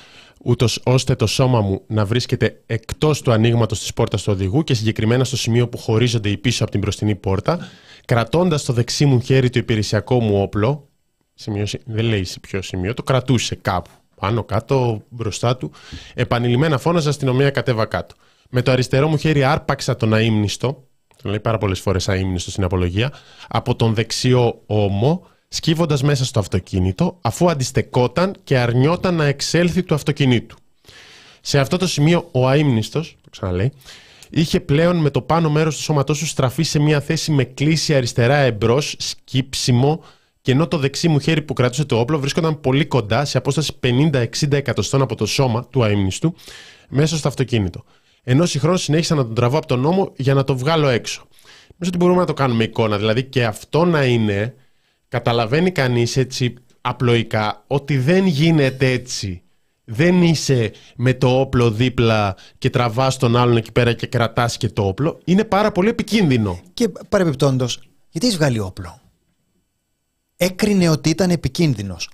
ούτως 0.46 0.82
ώστε 0.86 1.16
το 1.16 1.28
σώμα 1.28 1.62
μου 1.62 1.82
να 1.88 2.06
βρίσκεται 2.06 2.62
εκτός 2.66 3.22
του 3.22 3.32
ανοίγματος 3.32 3.80
της 3.80 3.94
πόρτας 3.94 4.24
του 4.24 4.32
οδηγού 4.34 4.64
και 4.64 4.74
συγκεκριμένα 4.74 5.24
στο 5.24 5.38
σημείο 5.38 5.70
που 5.70 5.78
χωρίζονται 5.78 6.30
οι 6.30 6.38
πίσω 6.38 6.64
από 6.64 6.72
την 6.72 6.82
μπροστινή 6.82 7.16
πόρτα, 7.16 7.60
κρατώντας 8.06 8.62
στο 8.62 8.74
δεξί 8.74 9.06
μου 9.06 9.22
χέρι 9.22 9.50
το 9.50 9.60
υπηρεσιακό 9.60 10.20
μου 10.20 10.42
όπλο. 10.42 10.90
Σημείο, 11.34 11.66
δεν 11.86 12.06
λέει 12.06 12.24
σε 12.24 12.40
ποιο 12.40 12.62
σημείο, 12.62 12.94
το 12.94 13.04
κρατούσε 13.04 13.56
κάπου. 13.56 13.90
Πάνω 14.16 14.44
κάτω, 14.44 15.04
μπροστά 15.10 15.58
του. 15.58 15.72
Επανειλημμένα 16.14 16.78
φώναζα 16.78 17.10
αστυνομία 17.10 17.50
κατέβα 17.50 17.86
κάτω. 17.86 18.16
Με 18.50 18.62
το 18.62 18.72
αριστερό 18.72 19.08
μου 19.08 19.18
χέρι 19.18 19.44
άρπαξα 19.44 19.96
τον 19.96 20.14
αίμνηστο, 20.14 20.88
τον 21.22 21.30
λέει 21.32 21.40
πάρα 21.40 21.58
πολλές 21.58 21.80
φορές 21.80 22.08
αίμνηστο 22.08 22.52
στην 22.52 22.64
απολογία, 22.64 23.12
από 23.48 23.75
τον 23.75 23.94
δεξιό 23.94 24.62
ώμο 24.66 25.28
σκύβοντας 25.48 26.04
μέσα 26.04 26.25
στο 26.25 26.40
αυτοκίνητο 26.40 27.18
αφού 27.22 27.50
αντιστεκόταν 27.50 28.36
και 28.44 28.58
αρνιόταν 28.58 29.16
να 29.16 29.25
εξέλθει 29.25 29.84
του 29.84 29.94
αυτοκινήτου. 29.94 30.56
Σε 31.42 31.60
αυτό 31.60 31.78
το 31.78 31.88
σημείο 31.88 32.30
ο 32.32 32.48
αείμνηστος, 32.48 33.16
το 33.22 33.30
ξαναλέει, 33.30 33.72
είχε 34.30 34.60
πλέον 34.60 34.96
με 34.98 35.10
το 35.10 35.22
πάνω 35.22 35.50
μέρος 35.50 35.75
του 35.75 35.82
σώματός 35.82 36.20
του 36.20 36.25
στραφεί 36.25 36.64
σε 36.64 36.80
μια 36.80 37.02
θέση 37.02 37.32
με 37.32 37.44
κλίση 37.44 37.96
αριστερά 37.96 38.36
εμπρός, 38.36 38.96
σκύψιμο 39.00 40.04
και 40.42 40.52
ενώ 40.52 40.68
το 40.68 40.78
δεξί 40.78 41.08
μου 41.08 41.20
χέρι 41.20 41.42
που 41.42 41.54
κρατούσε 41.54 41.86
το 41.86 42.00
όπλο 42.00 42.20
βρίσκονταν 42.20 42.62
πολύ 42.62 42.86
κοντά, 42.86 43.25
σε 43.25 43.38
απόσταση 43.38 43.80
50-60 43.84 44.25
εκατοστών 44.50 45.02
από 45.02 45.16
το 45.16 45.25
σώμα 45.25 45.66
του 45.66 45.84
αείμνηστου, 45.84 46.36
μέσα 46.90 47.18
στο 47.18 47.28
αυτοκίνητο. 47.28 47.84
Ενώ 48.24 48.46
συγχρόνως 48.46 48.82
συνέχισα 48.82 49.16
να 49.16 49.25
τον 49.25 49.36
τραβώ 49.36 49.58
από 49.58 49.68
τον 49.68 49.80
νόμο 49.80 50.12
για 50.16 50.34
να 50.34 50.44
το 50.44 50.58
βγάλω 50.58 50.88
έξω. 50.88 51.28
Νομίζω 51.78 51.88
ότι 51.88 51.98
μπορούμε 51.98 52.20
να 52.20 52.25
το 52.25 52.34
κάνουμε 52.34 52.64
εικόνα, 52.64 52.98
δηλαδή 52.98 53.24
και 53.24 53.46
αυτό 53.46 53.86
να 53.86 54.06
είναι 54.06 54.54
καταλαβαίνει 55.08 55.72
κανείς 55.72 56.18
έτσι 56.18 56.54
απλοϊκά 56.82 57.64
ότι 57.68 57.98
δεν 57.98 58.26
γίνεται 58.26 58.92
έτσι. 58.92 59.40
Δεν 59.88 60.24
είσαι 60.24 60.72
με 60.96 61.14
το 61.14 61.40
όπλο 61.40 61.72
δίπλα 61.72 62.36
και 62.58 62.70
τραβάς 62.70 63.18
τον 63.18 63.36
άλλον 63.36 63.58
εκεί 63.58 63.72
πέρα 63.72 63.94
και 63.94 64.08
κρατάς 64.08 64.58
και 64.58 64.70
το 64.70 64.88
όπλο. 64.88 65.20
Είναι 65.26 65.44
πάρα 65.44 65.72
πολύ 65.72 65.90
επικίνδυνο. 65.90 66.60
Και 66.74 66.90
παρεμπιπτόντως, 67.10 67.80
γιατί 68.10 68.26
έχεις 68.26 68.38
βγάλει 68.38 68.60
όπλο; 68.60 69.00
Έκρινε 70.36 70.90
ότι 70.90 71.10
ήταν 71.10 71.30
επικίνδυνος. 71.30 72.10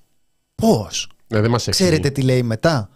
Πώς; 0.55 1.09
Ναι, 1.27 1.41
δεν 1.41 1.55
Ξέρετε 1.69 2.09
τι 2.09 2.21
λέει 2.21 2.43
μετά; 2.43 2.89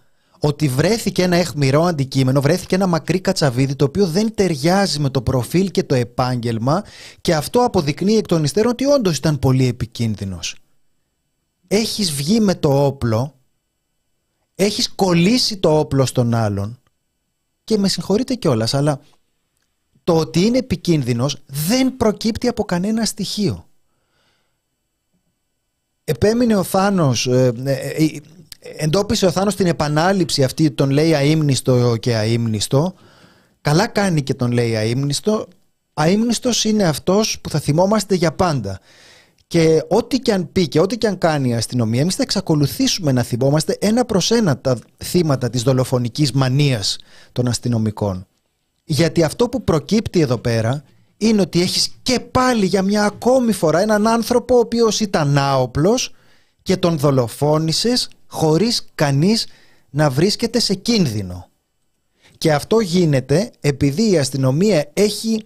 Ότι 0.46 0.68
βρέθηκε 0.68 1.24
ένα 1.24 1.36
αιχμηρό 1.36 1.84
αντικείμενο, 1.84 2.42
βρέθηκε 2.42 2.76
ένα 2.76 2.88
μακρύ 2.88 3.20
κατσαβίδι 3.20 3.76
το 3.76 3.86
οποίο 3.86 4.08
δεν 4.08 4.36
ταιριάζει 4.36 5.00
με 5.00 5.10
το 5.10 5.22
προφίλ 5.22 5.72
και 5.72 5.84
το 5.84 5.96
επάγγελμα 5.96 6.84
και 7.22 7.36
αυτό 7.36 7.60
αποδεικνύει 7.60 8.16
εκ 8.16 8.26
των 8.26 8.44
υστέρων 8.44 8.72
ότι 8.72 8.86
όντως 8.86 9.18
ήταν 9.18 9.40
πολύ 9.40 9.68
επικίνδυνος. 9.68 10.56
Έχεις 11.68 12.12
βγει 12.12 12.40
με 12.40 12.56
το 12.56 12.86
όπλο, 12.86 13.40
έχεις 14.56 14.90
κολλήσει 14.90 15.58
το 15.58 15.80
όπλο 15.80 16.06
στον 16.06 16.34
άλλον 16.34 16.80
και 17.64 17.78
με 17.78 17.88
συγχωρείτε 17.88 18.36
κιόλας, 18.36 18.74
αλλά 18.74 19.00
το 20.04 20.18
ότι 20.18 20.40
είναι 20.40 20.58
επικίνδυνος 20.58 21.38
δεν 21.46 21.98
προκύπτει 21.98 22.48
από 22.48 22.64
κανένα 22.64 23.06
στοιχείο. 23.06 23.68
Επέμεινε 26.04 26.56
ο 26.56 26.64
Θάνος, 26.64 27.28
ε, 27.28 27.54
ε, 27.64 27.72
ε, 27.72 28.20
εντόπισε 28.78 29.26
ο 29.26 29.32
Θάνος 29.32 29.56
την 29.56 29.68
επανάληψη 29.68 30.44
αυτή 30.44 30.72
τον 30.72 30.90
λέει 30.90 31.16
αείμνηστο 31.16 31.96
και 32.00 32.16
αείμνηστο. 32.16 32.94
Καλά 33.62 33.88
κάνει 33.88 34.22
και 34.22 34.34
τον 34.34 34.52
λέει 34.52 34.76
αείμνηστο. 34.76 35.48
Αείμνηστος 35.94 36.64
είναι 36.64 36.84
αυτός 36.84 37.40
που 37.42 37.50
θα 37.50 37.60
θυμόμαστε 37.60 38.16
για 38.16 38.32
πάντα. 38.32 38.80
Και 39.48 39.84
ό,τι 39.88 40.20
και 40.20 40.34
αν 40.34 40.52
πει 40.52 40.68
και 40.68 40.80
ό,τι 40.80 40.98
και 40.98 41.08
αν 41.08 41.18
κάνει 41.18 41.50
η 41.50 41.54
αστυνομία, 41.54 42.02
εμείς 42.02 42.16
θα 42.16 42.24
εξακολουθήσουμε 42.24 43.12
να 43.12 43.24
θυμόμαστε 43.24 43.78
ένα 43.80 44.06
προς 44.06 44.32
ένα 44.32 44.58
τα 44.58 44.78
θύματα 45.04 45.50
της 45.50 45.64
δολοφονικής 45.64 46.32
μανίας 46.32 46.98
των 47.32 47.48
αστυνομικών. 47.48 48.28
Γιατί 48.84 49.24
αυτό 49.24 49.50
που 49.50 49.64
προκύπτει 49.64 50.20
εδώ 50.20 50.38
πέρα 50.38 50.84
είναι 51.18 51.42
ότι 51.42 51.62
έχεις 51.62 51.92
και 52.02 52.20
πάλι 52.20 52.66
για 52.66 52.82
μια 52.82 53.06
ακόμη 53.06 53.52
φορά 53.52 53.82
έναν 53.82 54.08
άνθρωπο 54.08 54.56
ο 54.56 54.60
οποίος 54.60 55.00
ήταν 55.00 55.38
άοπλος 55.38 56.14
και 56.62 56.78
τον 56.78 56.98
δολοφόνησες 56.98 58.10
χωρίς 58.36 58.86
κανείς 58.96 59.48
να 59.90 60.10
βρίσκεται 60.10 60.60
σε 60.60 60.74
κίνδυνο. 60.74 61.50
Και 62.38 62.54
αυτό 62.54 62.80
γίνεται 62.80 63.52
επειδή 63.60 64.12
η 64.12 64.18
αστυνομία 64.18 64.90
έχει 64.94 65.44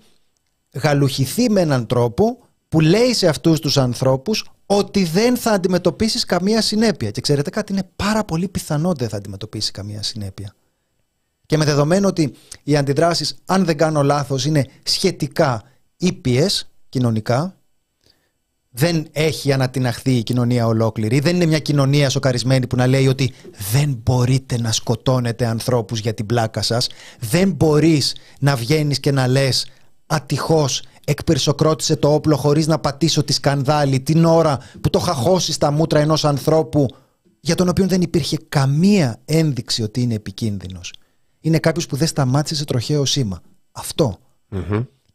γαλουχηθεί 0.73 1.49
με 1.49 1.61
έναν 1.61 1.85
τρόπο 1.85 2.37
που 2.69 2.79
λέει 2.79 3.13
σε 3.13 3.27
αυτούς 3.27 3.59
τους 3.59 3.77
ανθρώπους 3.77 4.51
ότι 4.65 5.03
δεν 5.03 5.37
θα 5.37 5.51
αντιμετωπίσεις 5.51 6.25
καμία 6.25 6.61
συνέπεια. 6.61 7.11
Και 7.11 7.21
ξέρετε 7.21 7.49
κάτι, 7.49 7.71
είναι 7.71 7.89
πάρα 7.95 8.23
πολύ 8.23 8.47
πιθανό 8.47 8.93
δεν 8.93 9.09
θα 9.09 9.17
αντιμετωπίσεις 9.17 9.71
καμία 9.71 10.03
συνέπεια. 10.03 10.53
Και 11.45 11.57
με 11.57 11.65
δεδομένο 11.65 12.07
ότι 12.07 12.33
οι 12.63 12.77
αντιδράσεις, 12.77 13.35
αν 13.45 13.65
δεν 13.65 13.77
κάνω 13.77 14.03
λάθος, 14.03 14.45
είναι 14.45 14.65
σχετικά 14.83 15.63
ήπιες 15.97 16.69
κοινωνικά, 16.89 17.58
δεν 18.69 19.07
έχει 19.11 19.53
ανατιναχθεί 19.53 20.11
η 20.11 20.23
κοινωνία 20.23 20.67
ολόκληρη. 20.67 21.19
Δεν 21.19 21.35
είναι 21.35 21.45
μια 21.45 21.59
κοινωνία 21.59 22.09
σοκαρισμένη 22.09 22.67
που 22.67 22.75
να 22.75 22.87
λέει 22.87 23.07
ότι 23.07 23.33
δεν 23.71 23.99
μπορείτε 24.03 24.59
να 24.59 24.71
σκοτώνετε 24.71 25.45
ανθρώπους 25.45 25.99
για 25.99 26.13
την 26.13 26.25
πλάκα 26.25 26.61
σας. 26.61 26.87
Δεν 27.19 27.51
μπορείς 27.51 28.15
να 28.39 28.55
βγαίνεις 28.55 28.99
και 28.99 29.11
να 29.11 29.27
λες 29.27 29.67
ατυχώς 30.05 30.83
εκπερσοκρότησε 31.05 31.95
το 31.95 32.13
όπλο 32.13 32.35
χωρίς 32.35 32.67
να 32.67 32.79
πατήσω 32.79 33.23
τη 33.23 33.33
σκανδάλη 33.33 33.99
την 33.99 34.25
ώρα 34.25 34.59
που 34.81 34.89
το 34.89 34.99
είχα 35.01 35.13
χώσει 35.13 35.51
στα 35.51 35.71
μούτρα 35.71 35.99
ενός 35.99 36.25
ανθρώπου 36.25 36.87
για 37.39 37.55
τον 37.55 37.69
οποίο 37.69 37.87
δεν 37.87 38.01
υπήρχε 38.01 38.37
καμία 38.49 39.19
ένδειξη 39.25 39.83
ότι 39.83 40.01
είναι 40.01 40.13
επικίνδυνος. 40.13 40.93
Είναι 41.39 41.59
κάποιος 41.59 41.85
που 41.85 41.95
δεν 41.95 42.07
σταμάτησε 42.07 42.55
σε 42.55 42.65
τροχαίο 42.65 43.05
σήμα. 43.05 43.41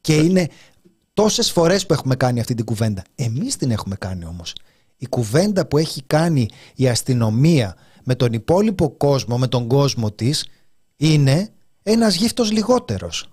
Και 0.01 0.15
είναι 0.15 0.49
τόσες 1.15 1.51
φορές 1.51 1.87
που 1.87 1.93
έχουμε 1.93 2.17
κάνει 2.17 2.41
αυτή 2.41 2.55
την 2.55 2.65
κουβέντα. 2.65 3.05
Εμείς 3.15 3.57
την 3.57 3.71
έχουμε 3.71 3.97
κάνει 3.97 4.25
όμως. 4.25 4.53
Η 4.97 5.07
κουβέντα 5.07 5.67
που 5.67 5.79
έχει 5.79 6.03
κάνει 6.07 6.49
η 6.75 6.89
αστυνομία 6.89 7.77
με 8.05 8.15
τον 8.15 8.33
υπόλοιπο 8.33 8.91
κόσμο, 8.91 9.39
με 9.39 9.49
τον 9.49 9.67
κόσμο 9.67 10.11
της, 10.13 10.47
είναι 10.97 11.49
ένας 11.83 12.15
γύφτος 12.15 12.53
λιγότερος. 12.53 13.29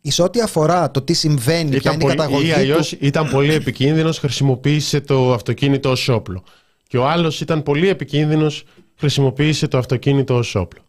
Εις 0.00 0.18
ό,τι 0.18 0.40
αφορά 0.40 0.90
το 0.90 1.02
τι 1.02 1.12
συμβαίνει, 1.12 1.76
ποια 1.76 1.92
είναι 1.92 2.04
η 2.04 2.06
καταγωγή 2.06 2.48
ή 2.48 2.52
αλλιώς 2.52 2.92
ήταν 2.92 3.30
πολύ 3.30 3.54
επικίνδυνος, 3.54 4.18
χρησιμοποίησε 4.18 5.00
το 5.00 5.32
αυτοκίνητο 5.32 5.90
ως 5.90 6.08
όπλο. 6.08 6.44
Και 6.86 6.98
ο 6.98 7.08
άλλος 7.08 7.40
ήταν 7.40 7.62
πολύ 7.62 7.88
επικίνδυνος, 7.88 8.64
χρησιμοποίησε 8.96 9.68
το 9.68 9.78
αυτοκίνητο 9.78 10.36
ως 10.36 10.54
όπλο. 10.54 10.82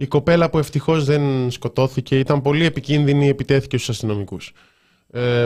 Η 0.00 0.06
κοπέλα 0.06 0.50
που 0.50 0.58
ευτυχώς 0.58 1.04
δεν 1.04 1.50
σκοτώθηκε 1.50 2.18
ήταν 2.18 2.42
πολύ 2.42 2.64
επικίνδυνη, 2.64 3.28
επιτέθηκε 3.28 3.76
στους 3.76 3.88
αστυνομικούς. 3.88 4.52
Ε, 5.10 5.44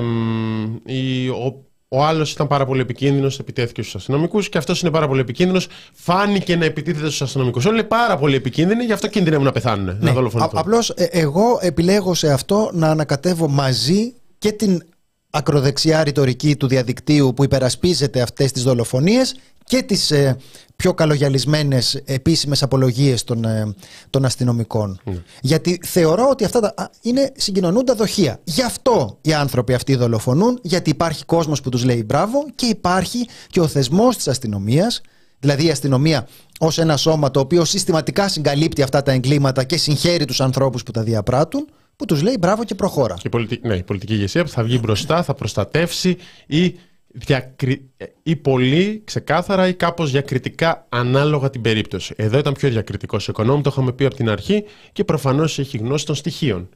ο, 1.29 1.65
ο 1.89 2.05
άλλος 2.05 2.33
ήταν 2.33 2.47
πάρα 2.47 2.67
πολύ 2.67 2.81
επικίνδυνος, 2.81 3.39
επιτέθηκε 3.39 3.83
στους 3.83 3.95
αστυνομικούς 3.95 4.49
και 4.49 4.59
αυτός 4.59 4.81
είναι 4.81 4.91
πάρα 4.91 5.09
πολύ 5.09 5.21
επικίνδυνος. 5.21 5.69
Φάνηκε 5.93 6.57
να 6.57 6.65
επιτίθεται 6.65 7.07
στους 7.07 7.23
αστυνομικούς. 7.23 7.65
Όλοι 7.65 7.79
είναι 7.79 7.87
πάρα 7.87 8.17
πολύ 8.17 8.35
επικίνδυνοι, 8.35 8.85
γι' 8.85 8.93
αυτό 8.93 9.09
κινδυνεύουν 9.09 9.45
να 9.45 9.53
πεθάνουν. 9.53 9.85
Ναι. 9.85 9.93
Να 10.01 10.13
δολοφονηθούν. 10.13 10.59
Απλώς 10.59 10.91
ε, 10.91 11.05
εγώ 11.05 11.59
επιλέγω 11.61 12.15
σε 12.15 12.33
αυτό 12.33 12.71
να 12.73 12.91
ανακατεύω 12.91 13.49
μαζί 13.49 14.15
και 14.39 14.53
την 14.53 14.83
ακροδεξιά 15.31 16.05
ρητορική 16.05 16.57
του 16.57 16.67
διαδικτύου 16.67 17.33
που 17.37 17.45
υπερασπίζεται 17.45 18.21
αυτές 18.21 18.53
τις 18.53 18.63
δολοφονίες 18.63 19.37
και 19.65 19.83
τις 19.83 20.11
ε, 20.11 20.37
πιο 20.77 20.95
καλογιαλισμένες 20.95 21.95
επίσημες 22.05 22.63
απολογίες 22.63 23.25
των, 23.25 23.45
ε, 23.45 23.75
των 24.11 24.25
αστυνομικών. 24.25 25.01
Ναι. 25.05 25.23
Γιατί 25.41 25.81
θεωρώ 25.85 26.29
ότι 26.31 26.45
αυτά 26.45 26.61
τα, 26.61 26.91
είναι 27.03 27.33
συγκοινωνούντα 27.37 27.95
δοχεία. 27.95 28.41
Γι' 28.45 28.63
αυτό 28.63 29.19
οι 29.21 29.33
άνθρωποι 29.33 29.75
αυτοί 29.75 29.95
δολοφονούν, 29.95 30.59
γιατί 30.63 30.91
υπάρχει 30.91 31.25
κόσμος 31.25 31.61
που 31.61 31.69
τους 31.69 31.85
λέει 31.85 32.03
μπράβο 32.07 32.47
και 32.55 32.67
υπάρχει 32.67 33.29
και 33.47 33.61
ο 33.61 33.67
θεσμός 33.67 34.17
της 34.17 34.29
αστυνομίας, 34.29 35.01
δηλαδή 35.41 35.67
η 35.67 35.71
αστυνομία 35.71 36.29
ως 36.59 36.79
ένα 36.79 36.97
σώμα 36.97 37.31
το 37.31 37.41
οποίο 37.41 37.65
συστηματικά 37.65 38.29
συγκαλύπτει 38.29 38.83
αυτά 38.83 39.03
τα 39.03 39.13
εγκλήματα 39.13 39.65
και 39.65 39.77
συγχαίρει 39.77 40.25
τους 40.25 40.41
ανθρώπους 40.41 40.83
που 40.83 40.91
τα 40.91 41.03
διαπράττουν, 41.03 41.69
που 41.97 42.05
τους 42.05 42.23
λέει 42.23 42.37
μπράβο 42.41 42.65
και 42.65 42.75
προχώρα. 42.75 43.17
Η 43.23 43.29
πολιτική, 43.29 43.69
ναι, 43.69 43.77
η 43.77 43.83
πολιτική 43.83 44.13
ηγεσία 44.15 44.45
που 44.45 44.51
θα 44.51 44.63
βγει 44.63 44.79
μπροστά, 44.83 45.23
θα 45.23 45.35
προστατεύσει 45.35 46.17
ή 46.47 46.75
διακρι... 47.15 47.91
ή 48.23 48.37
πολύ 48.37 49.03
ξεκάθαρα 49.05 49.69
ή 49.69 49.75
κάπως 49.75 50.11
διακριτικά 50.11 50.87
ανάλογα 50.89 51.51
την 51.51 51.61
περίπτωση. 51.61 52.15
Εδώ 52.17 52.39
ήταν 52.39 52.55
πιο 52.55 52.69
διακριτικός 52.69 53.29
οικονόμου, 53.29 53.63
το 53.63 53.71
είχαμε 53.73 53.93
πει 53.93 54.05
από 54.05 54.15
την 54.15 54.29
αρχή 54.29 54.65
και 54.93 55.05
προφανώς 55.05 55.59
έχει 55.59 55.77
γνώση 55.77 56.07
των 56.07 56.15
στοιχείων. 56.15 56.69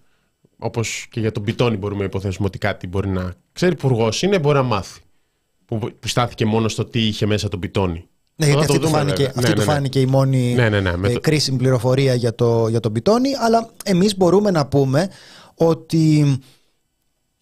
Όπως 0.58 1.06
και 1.10 1.20
για 1.20 1.32
τον 1.32 1.42
Πιτόνι 1.42 1.76
μπορούμε 1.76 2.00
να 2.00 2.06
υποθέσουμε 2.06 2.46
ότι 2.46 2.58
κάτι 2.58 2.86
μπορεί 2.86 3.08
να 3.08 3.34
ξέρει. 3.52 3.72
Υπουργός 3.72 4.22
είναι, 4.22 4.38
μπορεί 4.38 4.56
να 4.56 4.62
μάθει. 4.62 5.00
Που, 5.64 5.78
που 5.78 6.08
στάθηκε 6.08 6.46
μόνος 6.46 6.72
στο 6.72 6.84
τι 6.84 7.06
είχε 7.06 7.26
μέσα 7.26 7.48
τον 7.48 7.60
Πιτόνι. 7.60 8.08
Ναι, 8.36 8.46
γιατί 8.46 8.60
αυτή, 8.60 8.78
του 8.78 8.88
φάνηκε, 8.88 9.24
αυτή 9.24 9.40
ναι, 9.40 9.48
ναι, 9.48 9.54
του 9.54 9.60
ναι. 9.60 9.64
φάνηκε 9.64 10.00
η 10.00 10.06
μόνη 10.06 10.54
ναι, 10.54 10.68
ναι, 10.68 10.80
ναι, 10.80 11.08
ε, 11.08 11.12
το... 11.12 11.20
κρίσιμη 11.20 11.58
πληροφορία 11.58 12.14
για, 12.14 12.34
το, 12.34 12.68
για 12.68 12.80
τον 12.80 12.92
Πιτόνι, 12.92 13.28
αλλά 13.36 13.70
εμείς 13.84 14.16
μπορούμε 14.16 14.50
να 14.50 14.66
πούμε 14.66 15.08
ότι 15.54 16.38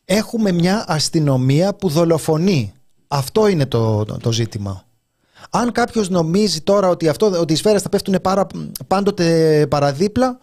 έχουμε 0.05 0.53
μια 0.53 0.85
αστυνομία 0.89 1.75
που 1.75 1.89
δολοφονεί 1.89 2.73
αυτό 3.09 3.49
είναι 3.49 3.67
το, 3.67 4.05
το, 4.05 4.33
ζήτημα. 4.33 4.85
Αν 5.51 5.73
κάποιος 5.73 6.09
νομίζει 6.09 6.61
τώρα 6.61 6.89
ότι, 6.89 7.09
αυτό, 7.09 7.41
ότι 7.41 7.53
οι 7.53 7.57
σφαίρες 7.57 7.83
θα 7.83 7.89
πέφτουν 7.89 8.19
πάρα, 8.23 8.47
πάντοτε 8.87 9.67
παραδίπλα, 9.71 10.39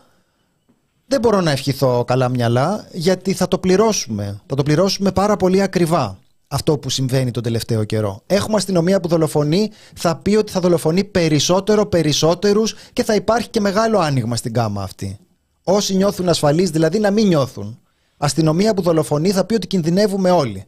δεν 1.06 1.20
μπορώ 1.20 1.42
να 1.42 1.52
ευχηθώ 1.52 2.04
καλά 2.08 2.30
μυαλά, 2.30 2.88
γιατί 2.92 3.34
θα 3.34 3.48
το 3.48 3.58
πληρώσουμε. 3.58 4.42
Θα 4.46 4.56
το 4.56 4.64
πληρώσουμε 4.64 5.12
πάρα 5.12 5.36
πολύ 5.36 5.62
ακριβά 5.62 6.18
αυτό 6.54 6.78
που 6.78 6.90
συμβαίνει 6.90 7.32
τον 7.32 7.44
τελευταίο 7.44 7.84
καιρό. 7.84 8.22
Έχουμε 8.28 8.56
αστυνομία 8.56 9.00
που 9.00 9.08
δολοφονεί, 9.08 9.72
θα 9.96 10.16
πει 10.16 10.36
ότι 10.36 10.52
θα 10.52 10.60
δολοφονεί 10.60 11.04
περισσότερο, 11.04 11.86
περισσότερους 11.86 12.76
και 12.94 13.04
θα 13.04 13.16
υπάρχει 13.16 13.50
και 13.50 13.60
μεγάλο 13.60 14.00
άνοιγμα 14.00 14.36
στην 14.36 14.54
κάμα 14.54 14.84
αυτή. 14.84 15.18
Όσοι 15.64 15.96
νιώθουν 15.96 16.30
ασφαλείς 16.30 16.70
δηλαδή 16.70 17.00
να 17.00 17.12
μην 17.12 17.28
νιώθουν. 17.28 17.80
Αστυνομία 18.18 18.74
που 18.74 18.82
δολοφονεί 18.82 19.32
θα 19.32 19.46
πει 19.46 19.54
ότι 19.54 19.68
κινδυνεύουμε 19.68 20.32
όλοι. 20.32 20.66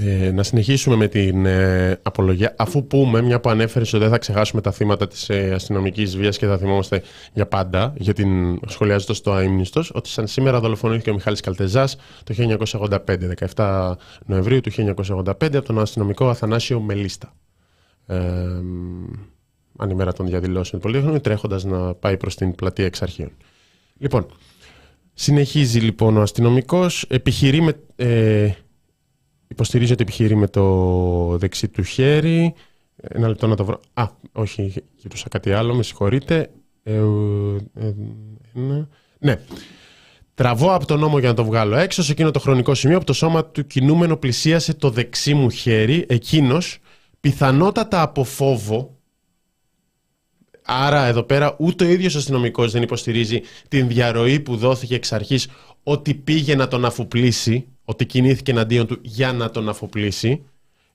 Ε, 0.00 0.30
να 0.30 0.42
συνεχίσουμε 0.42 0.96
με 0.96 1.08
την 1.08 1.46
ε, 1.46 1.98
απολογία. 2.02 2.54
Αφού 2.58 2.86
πούμε, 2.86 3.22
μια 3.22 3.40
που 3.40 3.50
ανέφερες 3.50 3.92
ότι 3.92 4.02
δεν 4.02 4.12
θα 4.12 4.18
ξεχάσουμε 4.18 4.60
τα 4.60 4.72
θύματα 4.72 5.08
της 5.08 5.28
ε, 5.28 5.52
αστυνομικής 5.54 6.16
βίας 6.16 6.38
και 6.38 6.46
θα 6.46 6.58
θυμόμαστε 6.58 7.02
για 7.32 7.46
πάντα, 7.46 7.92
για 7.96 8.12
την 8.12 8.60
σχολιάζοντας 8.66 9.20
το 9.20 9.36
αίμνηστο, 9.36 9.82
ότι 9.92 10.08
σαν 10.08 10.26
σήμερα 10.26 10.60
δολοφονήθηκε 10.60 11.10
ο 11.10 11.14
Μιχάλης 11.14 11.40
Καλτεζάς 11.40 11.96
το 12.24 12.34
1985, 12.80 12.98
17 13.54 13.92
Νοεμβρίου 14.26 14.60
του 14.60 14.70
1985, 14.70 15.26
από 15.40 15.62
τον 15.62 15.78
αστυνομικό 15.78 16.28
Αθανάσιο 16.28 16.80
Μελίστα. 16.80 17.32
Ε, 18.06 18.16
αν 19.76 20.12
των 20.16 20.26
διαδηλώσεων 20.26 20.80
του 20.82 20.88
Πολύχρονου, 20.88 21.20
τρέχοντας 21.20 21.64
να 21.64 21.94
πάει 21.94 22.16
προς 22.16 22.34
την 22.34 22.54
πλατεία 22.54 22.84
εξ 22.84 23.02
Λοιπόν, 23.98 24.26
συνεχίζει 25.14 25.78
λοιπόν 25.78 26.16
ο 26.16 26.22
αστυνομικός, 26.22 27.04
επιχειρεί 27.08 27.60
με. 27.60 27.72
Ε, 27.96 28.50
Υποστηρίζει 29.52 29.92
ότι 29.92 30.02
επιχειρεί 30.02 30.36
με 30.36 30.48
το 30.48 31.36
δεξί 31.38 31.68
του 31.68 31.82
χέρι. 31.82 32.54
Ένα 32.96 33.28
λεπτό 33.28 33.46
να 33.46 33.56
το 33.56 33.64
βρω. 33.64 33.80
Α, 33.94 34.06
όχι, 34.32 34.74
κοιτούσα 34.96 35.28
κάτι 35.28 35.52
άλλο, 35.52 35.74
με 35.74 35.82
συγχωρείτε. 35.82 36.50
Ε, 36.82 36.92
ε, 36.92 37.92
ναι. 38.52 38.86
ναι. 39.18 39.40
Τραβώ 40.34 40.74
από 40.74 40.86
τον 40.86 40.98
νόμο 40.98 41.18
για 41.18 41.28
να 41.28 41.34
το 41.34 41.44
βγάλω 41.44 41.76
έξω 41.76 42.02
σε 42.02 42.12
εκείνο 42.12 42.30
το 42.30 42.38
χρονικό 42.38 42.74
σημείο 42.74 42.98
που 42.98 43.04
το 43.04 43.12
σώμα 43.12 43.44
του 43.44 43.66
κινούμενο 43.66 44.16
πλησίασε 44.16 44.74
το 44.74 44.90
δεξί 44.90 45.34
μου 45.34 45.50
χέρι. 45.50 46.04
Εκείνος, 46.08 46.78
πιθανότατα 47.20 48.02
από 48.02 48.24
φόβο, 48.24 48.96
άρα 50.62 51.04
εδώ 51.06 51.22
πέρα 51.22 51.56
ούτε 51.58 51.84
ο 51.84 51.88
ίδιος 51.88 52.14
ο 52.14 52.18
αστυνομικός 52.18 52.72
δεν 52.72 52.82
υποστηρίζει 52.82 53.40
την 53.68 53.88
διαρροή 53.88 54.40
που 54.40 54.56
δόθηκε 54.56 54.94
εξ 54.94 55.12
αρχής 55.12 55.48
ότι 55.82 56.14
πήγε 56.14 56.54
να 56.54 56.68
τον 56.68 56.84
αφοπλίσει, 56.84 57.66
ότι 57.84 58.06
κινήθηκε 58.06 58.50
εναντίον 58.50 58.86
του 58.86 58.98
για 59.02 59.32
να 59.32 59.50
τον 59.50 59.68
αφοπλίσει. 59.68 60.44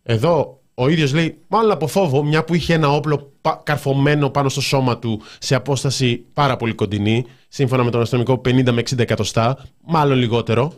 Εδώ 0.04 0.62
ο 0.74 0.90
ίδιος 0.90 1.14
λέει, 1.14 1.38
μάλλον 1.48 1.72
από 1.72 1.88
φόβο, 1.88 2.24
μια 2.24 2.44
που 2.44 2.54
είχε 2.54 2.74
ένα 2.74 2.90
όπλο 2.90 3.32
καρφωμένο 3.64 4.30
πάνω 4.30 4.50
στο 4.50 4.62
σώμα 4.62 5.00
του 5.00 5.22
σε 5.40 5.56
απόσταση 5.56 6.26
πάρα 6.34 6.58
πολύ 6.58 6.74
κοντινή, 6.74 7.26
σύμφωνα 7.48 7.84
με 7.84 7.92
τον 7.92 8.02
αστυνομικό 8.02 8.42
50 8.46 8.72
με 8.72 8.82
60 8.90 9.00
εκατοστά, 9.00 9.66
μάλλον 9.86 10.18
λιγότερο. 10.18 10.74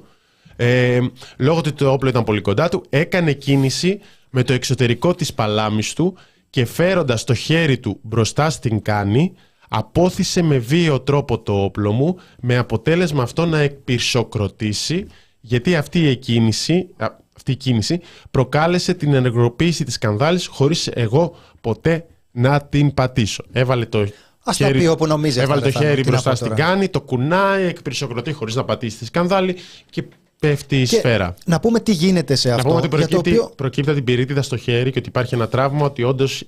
Ε, 0.55 0.99
λόγω 1.37 1.57
ότι 1.57 1.71
το 1.71 1.91
όπλο 1.91 2.09
ήταν 2.09 2.23
πολύ 2.23 2.41
κοντά 2.41 2.69
του, 2.69 2.83
έκανε 2.89 3.33
κίνηση 3.33 3.99
με 4.29 4.43
το 4.43 4.53
εξωτερικό 4.53 5.15
της 5.15 5.33
παλάμης 5.33 5.93
του 5.93 6.17
και 6.49 6.65
φέροντας 6.65 7.23
το 7.23 7.33
χέρι 7.33 7.77
του 7.77 7.99
μπροστά 8.01 8.49
στην 8.49 8.81
κάνη, 8.81 9.33
απόθυσε 9.69 10.41
με 10.41 10.57
βίαιο 10.57 10.99
τρόπο 10.99 11.39
το 11.39 11.53
όπλο 11.63 11.91
μου, 11.91 12.17
με 12.39 12.57
αποτέλεσμα 12.57 13.23
αυτό 13.23 13.45
να 13.45 13.59
εκπυρσοκροτήσει, 13.59 15.05
γιατί 15.39 15.75
αυτή 15.75 16.09
η 16.09 16.15
κίνηση, 16.15 16.87
αυτή 17.35 17.51
η 17.51 17.55
κίνηση 17.55 17.99
προκάλεσε 18.31 18.93
την 18.93 19.13
ενεργοποίηση 19.13 19.83
της 19.83 19.93
σκανδάλης 19.93 20.47
χωρίς 20.47 20.87
εγώ 20.87 21.35
ποτέ 21.61 22.05
να 22.31 22.61
την 22.61 22.93
πατήσω. 22.93 23.43
Έβαλε 23.51 23.85
το 23.85 24.07
Ας 24.43 24.57
χέρι, 24.57 24.85
το 24.85 24.95
πει 24.95 25.07
νομίζεις 25.07 25.41
έβαλε 25.41 25.61
το 25.61 25.71
χέρι 25.71 26.03
μπροστά 26.03 26.35
στην 26.35 26.55
κάνη, 26.55 26.89
το 26.89 27.01
κουνάει, 27.01 27.63
εκπυρσοκροτεί 27.63 28.31
χωρίς 28.31 28.55
να 28.55 28.63
πατήσει 28.63 28.97
τη 28.97 29.05
σκανδάλη 29.05 29.55
και 29.89 30.03
πέφτει 30.39 30.81
η 30.81 30.85
σφαίρα. 30.85 31.33
Να 31.45 31.59
πούμε 31.59 31.79
τι 31.79 31.91
γίνεται 31.91 32.35
σε 32.35 32.51
αυτό. 32.51 32.61
Να 32.61 32.69
πούμε 32.69 32.79
ότι 32.79 32.87
προκύπτει, 32.87 33.31
οποίο... 33.31 33.51
προκύπτει 33.55 33.93
την 33.93 34.03
πυρίτιδα 34.03 34.41
στο 34.41 34.57
χέρι 34.57 34.91
και 34.91 34.99
ότι 34.99 35.09
υπάρχει 35.09 35.35
ένα 35.35 35.47
τραύμα 35.47 35.85
ότι 35.85 36.03
όντως 36.03 36.43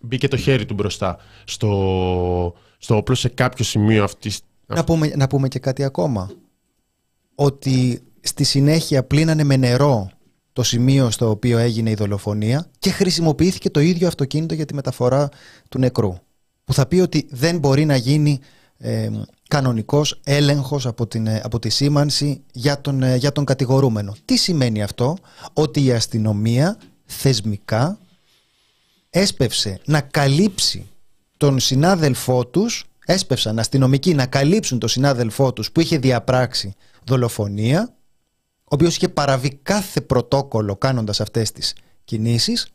μπήκε 0.00 0.28
το 0.28 0.36
χέρι 0.36 0.64
του 0.64 0.74
μπροστά 0.74 1.18
στο, 1.44 2.54
στο 2.78 2.96
όπλο 2.96 3.14
σε 3.14 3.28
κάποιο 3.28 3.64
σημείο 3.64 4.04
αυτή. 4.04 4.32
Να 4.66 4.84
πούμε, 4.84 5.12
να 5.16 5.26
πούμε 5.26 5.48
και 5.48 5.58
κάτι 5.58 5.84
ακόμα. 5.84 6.30
Ότι 7.34 8.02
στη 8.20 8.44
συνέχεια 8.44 9.04
πλήνανε 9.04 9.44
με 9.44 9.56
νερό 9.56 10.10
το 10.52 10.62
σημείο 10.62 11.10
στο 11.10 11.30
οποίο 11.30 11.58
έγινε 11.58 11.90
η 11.90 11.94
δολοφονία 11.94 12.66
και 12.78 12.90
χρησιμοποιήθηκε 12.90 13.70
το 13.70 13.80
ίδιο 13.80 14.06
αυτοκίνητο 14.06 14.54
για 14.54 14.64
τη 14.64 14.74
μεταφορά 14.74 15.28
του 15.68 15.78
νεκρού. 15.78 16.14
Που 16.64 16.72
θα 16.72 16.86
πει 16.86 17.00
ότι 17.00 17.26
δεν 17.30 17.58
μπορεί 17.58 17.84
να 17.84 17.96
γίνει 17.96 18.40
ε, 18.78 19.10
κανονικός 19.48 20.20
έλεγχος 20.24 20.86
από, 20.86 21.06
την, 21.06 21.26
ε, 21.26 21.40
από 21.44 21.58
τη 21.58 21.68
σήμανση 21.68 22.42
για 22.52 22.80
τον, 22.80 23.02
ε, 23.02 23.16
για 23.16 23.32
τον 23.32 23.44
κατηγορούμενο. 23.44 24.14
Τι 24.24 24.36
σημαίνει 24.36 24.82
αυτό; 24.82 25.16
Ότι 25.52 25.84
η 25.84 25.92
αστυνομία 25.92 26.78
θεσμικά 27.04 27.98
έσπευσε 29.10 29.80
να 29.84 30.00
καλύψει 30.00 30.86
τον 31.36 31.58
συνάδελφό 31.60 32.46
τους, 32.46 32.84
έσπευσαν 33.06 33.58
αστυνομικοί 33.58 34.14
να 34.14 34.26
καλύψουν 34.26 34.78
τον 34.78 34.88
συνάδελφό 34.88 35.52
τους 35.52 35.72
που 35.72 35.80
είχε 35.80 35.98
διαπράξει 35.98 36.74
δολοφονία, 37.04 37.94
ο 38.58 38.68
οποίος 38.68 38.96
είχε 38.96 39.08
παραβεί 39.08 39.54
κάθε 39.62 40.00
πρωτόκολλο 40.00 40.76
κάνοντας 40.76 41.20
αυτές 41.20 41.52
τις 41.52 41.74
κινήσεις 42.04 42.66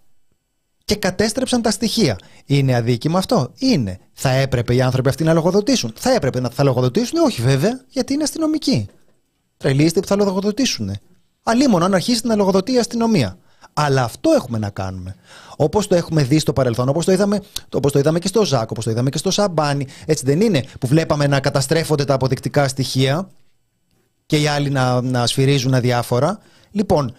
και 0.85 0.95
κατέστρεψαν 0.95 1.61
τα 1.61 1.71
στοιχεία. 1.71 2.17
Είναι 2.45 2.75
αδίκημα 2.75 3.17
αυτό; 3.17 3.51
Είναι. 3.57 3.99
Θα 4.13 4.29
έπρεπε 4.29 4.75
οι 4.75 4.81
άνθρωποι 4.81 5.09
αυτοί 5.09 5.23
να 5.23 5.33
λογοδοτήσουν; 5.33 5.93
Θα 5.95 6.13
έπρεπε 6.13 6.39
να 6.39 6.49
θα 6.49 6.63
λογοδοτήσουν; 6.63 7.19
Όχι 7.19 7.41
βέβαια, 7.41 7.81
γιατί 7.87 8.13
είναι 8.13 8.23
αστυνομικοί. 8.23 8.87
Τρελίστε 9.57 9.99
που 9.99 10.07
θα 10.07 10.15
λογοδοτήσουν. 10.15 10.95
Αλλήμον 11.43 11.83
αν 11.83 11.93
αρχίσει 11.93 12.27
να 12.27 12.35
λογοδοτεί 12.35 12.73
η 12.73 12.79
αστυνομία. 12.79 13.37
Αλλά 13.73 14.03
αυτό 14.03 14.31
έχουμε 14.31 14.57
να 14.57 14.69
κάνουμε. 14.69 15.15
Όπως 15.55 15.87
το 15.87 15.95
έχουμε 15.95 16.23
δει 16.23 16.39
στο 16.39 16.53
παρελθόν, 16.53 16.89
όπως 16.89 17.05
το, 17.05 17.11
είδαμε, 17.11 17.41
όπως 17.73 17.91
το 17.91 17.99
είδαμε 17.99 18.19
και 18.19 18.27
στο 18.27 18.45
Ζάκ, 18.45 18.71
όπως 18.71 18.83
το 18.83 18.91
είδαμε 18.91 19.09
και 19.09 19.17
στο 19.17 19.31
Σαμπάνι. 19.31 19.87
Έτσι 20.05 20.25
δεν 20.25 20.41
είναι, 20.41 20.63
που 20.79 20.87
βλέπαμε 20.87 21.27
να 21.27 21.39
καταστρέφονται 21.39 22.05
τα 22.05 22.13
αποδεικτικά 22.13 22.67
στοιχεία 22.67 23.29
και 24.25 24.37
οι 24.37 24.47
άλλοι 24.47 24.69
να, 24.69 25.01
να 25.01 25.27
σφυρίζουν 25.27 25.73
αδιάφορα. 25.73 26.39
Λοιπόν, 26.71 27.15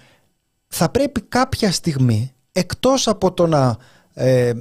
θα 0.69 0.89
πρέπει 0.89 1.21
κάποια 1.21 1.73
στιγμή 1.73 2.33
εκτός 2.53 3.09
από 3.09 3.33
το 3.33 3.47
να 3.47 3.77
ε, 4.15 4.53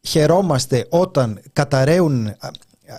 χαιρόμαστε 0.00 0.86
όταν 0.88 1.40
καταραίουν 1.52 2.36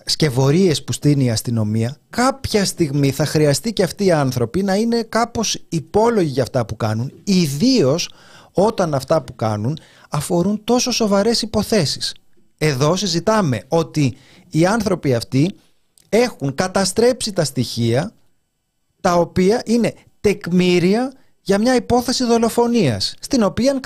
σκευωρίες 0.06 0.84
που 0.84 0.92
στείνει 0.92 1.24
η 1.24 1.30
αστυνομία 1.30 1.98
κάποια 2.10 2.66
στιγμή 2.66 3.12
θα 3.12 3.26
χρειαστεί 3.26 3.74
και 3.74 3.84
αυτοί 3.84 4.06
οι 4.06 4.12
άνθρωποι 4.12 4.64
να 4.64 4.76
είναι 4.76 5.04
κάπως 5.10 5.64
υπόλογοι 5.70 6.30
για 6.30 6.44
αυτά 6.44 6.66
που 6.66 6.76
κάνουν 6.76 7.14
ιδίως 7.24 8.10
όταν 8.52 8.94
αυτά 8.94 9.22
που 9.22 9.36
κάνουν 9.36 9.80
αφορούν 10.10 10.62
τόσο 10.64 10.92
σοβαρές 10.92 11.42
υποθέσεις. 11.42 12.16
Εδώ 12.58 12.96
συζητάμε 12.96 13.64
ότι 13.68 14.18
οι 14.50 14.66
άνθρωποι 14.66 15.14
αυτοί 15.16 15.56
έχουν 16.10 16.56
καταστρέψει 16.56 17.34
τα 17.34 17.44
στοιχεία 17.44 18.14
τα 19.02 19.14
οποία 19.14 19.62
είναι 19.66 19.94
τεκμήρια 20.22 21.14
για 21.42 21.58
μια 21.58 21.76
υπόθεση 21.76 22.24
δολοφονίας 22.24 23.14
στην 23.20 23.44
οποία 23.44 23.80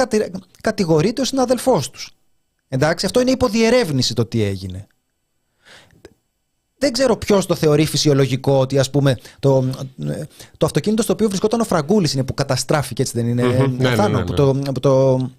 κατηγορείται 0.62 1.22
ο 1.22 1.26
συναδελφός 1.26 1.90
τους. 1.90 2.12
Εντάξει, 2.68 3.06
αυτό 3.06 3.22
είναι 3.22 3.32
υποδιερεύνηση 3.32 4.14
το 4.14 4.26
τι 4.26 4.44
έγινε. 4.44 4.88
Δεν 6.84 6.92
ξέρω 6.92 7.18
ποιος 7.18 7.46
το 7.46 7.56
θεωρεί 7.56 7.86
φυσιολογικό 7.86 8.60
ότι 8.60 8.80
ας 8.80 8.90
πούμε 8.90 9.18
το, 9.40 9.70
το 10.58 10.66
αυτοκίνητο 10.66 11.04
στο 11.04 11.14
οποίο 11.14 11.28
βρισκόταν 11.28 11.60
ο 11.60 11.64
Φραγκούλης 11.64 12.14
είναι 12.14 12.24
που 12.24 12.34
καταστράφηκε, 12.34 13.02
έτσι 13.02 13.14
δεν 13.16 13.28
είναι. 13.28 13.44
Mm-hmm, 13.44 13.70
ναι, 13.78 13.96
ναι, 13.96 14.08
ναι, 14.08 14.24
που, 14.24 14.34
το, 14.34 14.60
που, 14.74 14.80
το, 14.80 15.30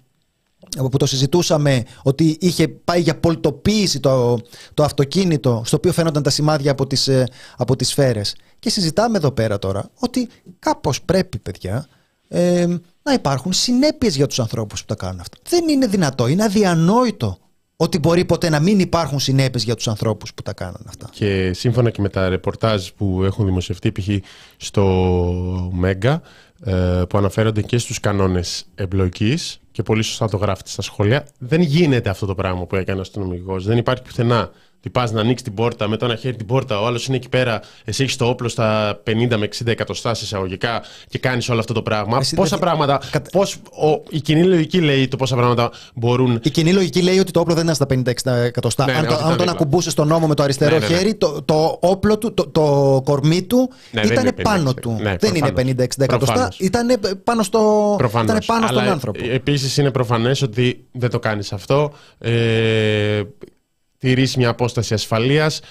που 0.89 0.97
το 0.97 1.05
συζητούσαμε 1.05 1.83
ότι 2.03 2.37
είχε 2.39 2.67
πάει 2.67 3.01
για 3.01 3.19
πολτοποίηση 3.19 3.99
το, 3.99 4.39
το 4.73 4.83
αυτοκίνητο 4.83 5.61
στο 5.65 5.77
οποίο 5.77 5.91
φαίνονταν 5.91 6.23
τα 6.23 6.29
σημάδια 6.29 6.71
από 6.71 6.87
τις, 6.87 7.07
ε, 7.07 7.27
από 7.57 7.75
τις 7.75 7.87
σφαίρες. 7.87 8.35
Και 8.59 8.69
συζητάμε 8.69 9.17
εδώ 9.17 9.31
πέρα 9.31 9.59
τώρα 9.59 9.89
ότι 9.99 10.29
κάπως 10.59 11.01
πρέπει 11.01 11.37
παιδιά 11.37 11.87
ε, 12.27 12.65
να 13.03 13.13
υπάρχουν 13.13 13.53
συνέπειες 13.53 14.15
για 14.15 14.27
τους 14.27 14.39
ανθρώπους 14.39 14.79
που 14.79 14.85
τα 14.85 14.95
κάνουν 14.95 15.19
αυτά. 15.19 15.37
Δεν 15.49 15.69
είναι 15.69 15.87
δυνατό, 15.87 16.27
είναι 16.27 16.43
αδιανόητο 16.43 17.37
ότι 17.77 17.99
μπορεί 17.99 18.25
ποτέ 18.25 18.49
να 18.49 18.59
μην 18.59 18.79
υπάρχουν 18.79 19.19
συνέπειες 19.19 19.63
για 19.63 19.75
τους 19.75 19.87
ανθρώπους 19.87 20.33
που 20.33 20.41
τα 20.41 20.53
κάνουν 20.53 20.85
αυτά. 20.87 21.09
Και 21.11 21.53
σύμφωνα 21.53 21.89
και 21.89 22.01
με 22.01 22.09
τα 22.09 22.29
ρεπορτάζ 22.29 22.87
που 22.87 23.23
έχουν 23.23 23.45
δημοσιευτεί, 23.45 23.91
π.χ. 23.91 24.09
στο 24.57 24.83
Μέγκα, 25.73 26.21
ε, 26.63 27.01
που 27.09 27.17
αναφέρονται 27.17 27.61
και 27.61 27.77
στους 27.77 27.99
κανόνες 27.99 28.65
εμπλοκής 28.75 29.59
και 29.75 29.83
πολύ 29.83 30.03
σωστά 30.03 30.29
το 30.29 30.37
γράφετε 30.37 30.69
στα 30.69 30.81
σχόλια, 30.81 31.27
δεν 31.37 31.61
γίνεται 31.61 32.09
αυτό 32.09 32.25
το 32.25 32.35
πράγμα 32.35 32.65
που 32.65 32.75
έκανε 32.75 32.97
ο 32.97 33.01
αστυνομικός. 33.01 33.65
Δεν 33.65 33.77
υπάρχει 33.77 34.03
πουθενά 34.03 34.51
τι 34.85 34.91
πα 34.91 35.11
να 35.11 35.21
ανοίξει 35.21 35.43
την 35.43 35.53
πόρτα 35.53 35.87
με 35.87 35.97
το 35.97 36.05
ένα 36.05 36.15
χέρι 36.15 36.35
την 36.35 36.45
πόρτα, 36.45 36.81
ο 36.81 36.85
άλλος 36.85 37.07
είναι 37.07 37.17
εκεί 37.17 37.29
πέρα, 37.29 37.61
εσύ 37.85 38.03
έχεις 38.03 38.15
το 38.15 38.25
όπλο 38.25 38.47
στα 38.47 38.99
50 39.07 39.35
με 39.37 39.49
60 39.59 39.67
εκατοστά 39.67 40.11
εισαγωγικά 40.11 40.81
και 41.07 41.17
κάνεις 41.17 41.49
όλο 41.49 41.59
αυτό 41.59 41.73
το 41.73 41.81
πράγμα. 41.81 42.17
Εσύ 42.17 42.35
πόσα 42.35 42.57
πράγματα. 42.57 43.01
Κατα... 43.11 43.29
Πώς, 43.29 43.53
ο, 43.53 44.03
η 44.09 44.21
κοινή 44.21 44.43
λογική 44.43 44.81
λέει 44.81 45.07
το 45.07 45.17
πόσα 45.17 45.35
πράγματα 45.35 45.71
μπορούν. 45.95 46.39
Η 46.43 46.49
κοινή 46.49 46.73
λογική 46.73 47.01
λέει 47.01 47.19
ότι 47.19 47.31
το 47.31 47.39
όπλο 47.39 47.53
δεν 47.53 47.63
είναι 47.63 47.73
στα 47.73 47.85
50-60 47.89 48.31
εκατοστά. 48.31 48.85
Ναι, 48.85 48.93
αν, 48.93 49.01
ναι, 49.01 49.07
το, 49.07 49.15
αν 49.15 49.37
τον 49.37 49.49
ακουμπούσε 49.49 49.89
στον 49.89 50.07
νόμο 50.07 50.27
με 50.27 50.35
το 50.35 50.43
αριστερό 50.43 50.79
ναι, 50.79 50.87
ναι, 50.87 50.95
χέρι, 50.95 51.15
το, 51.15 51.41
το 51.41 51.77
όπλο 51.79 52.17
του, 52.17 52.33
το, 52.33 52.47
το 52.47 53.01
κορμί 53.05 53.43
του 53.43 53.69
ήταν 54.03 54.33
πάνω 54.41 54.73
του. 54.73 54.97
δεν 55.19 55.35
είναι 55.35 55.75
50-60 55.77 55.85
εκατοστά, 55.97 56.51
ήταν 56.57 56.99
πάνω, 57.23 57.43
στο, 57.43 57.95
ήταν 58.23 58.41
πάνω 58.45 58.67
στον 58.67 58.87
άνθρωπο. 58.87 59.19
Επίσης 59.31 59.64
είναι 59.77 59.91
προφανές 59.91 60.41
ότι 60.41 60.85
δεν 60.91 61.09
το 61.09 61.19
κάνεις 61.19 61.53
αυτό. 61.53 61.93
Ε, 62.17 63.23
τηρήσει 63.97 64.37
μια 64.37 64.49
απόσταση 64.49 64.93
ασφαλείας. 64.93 65.61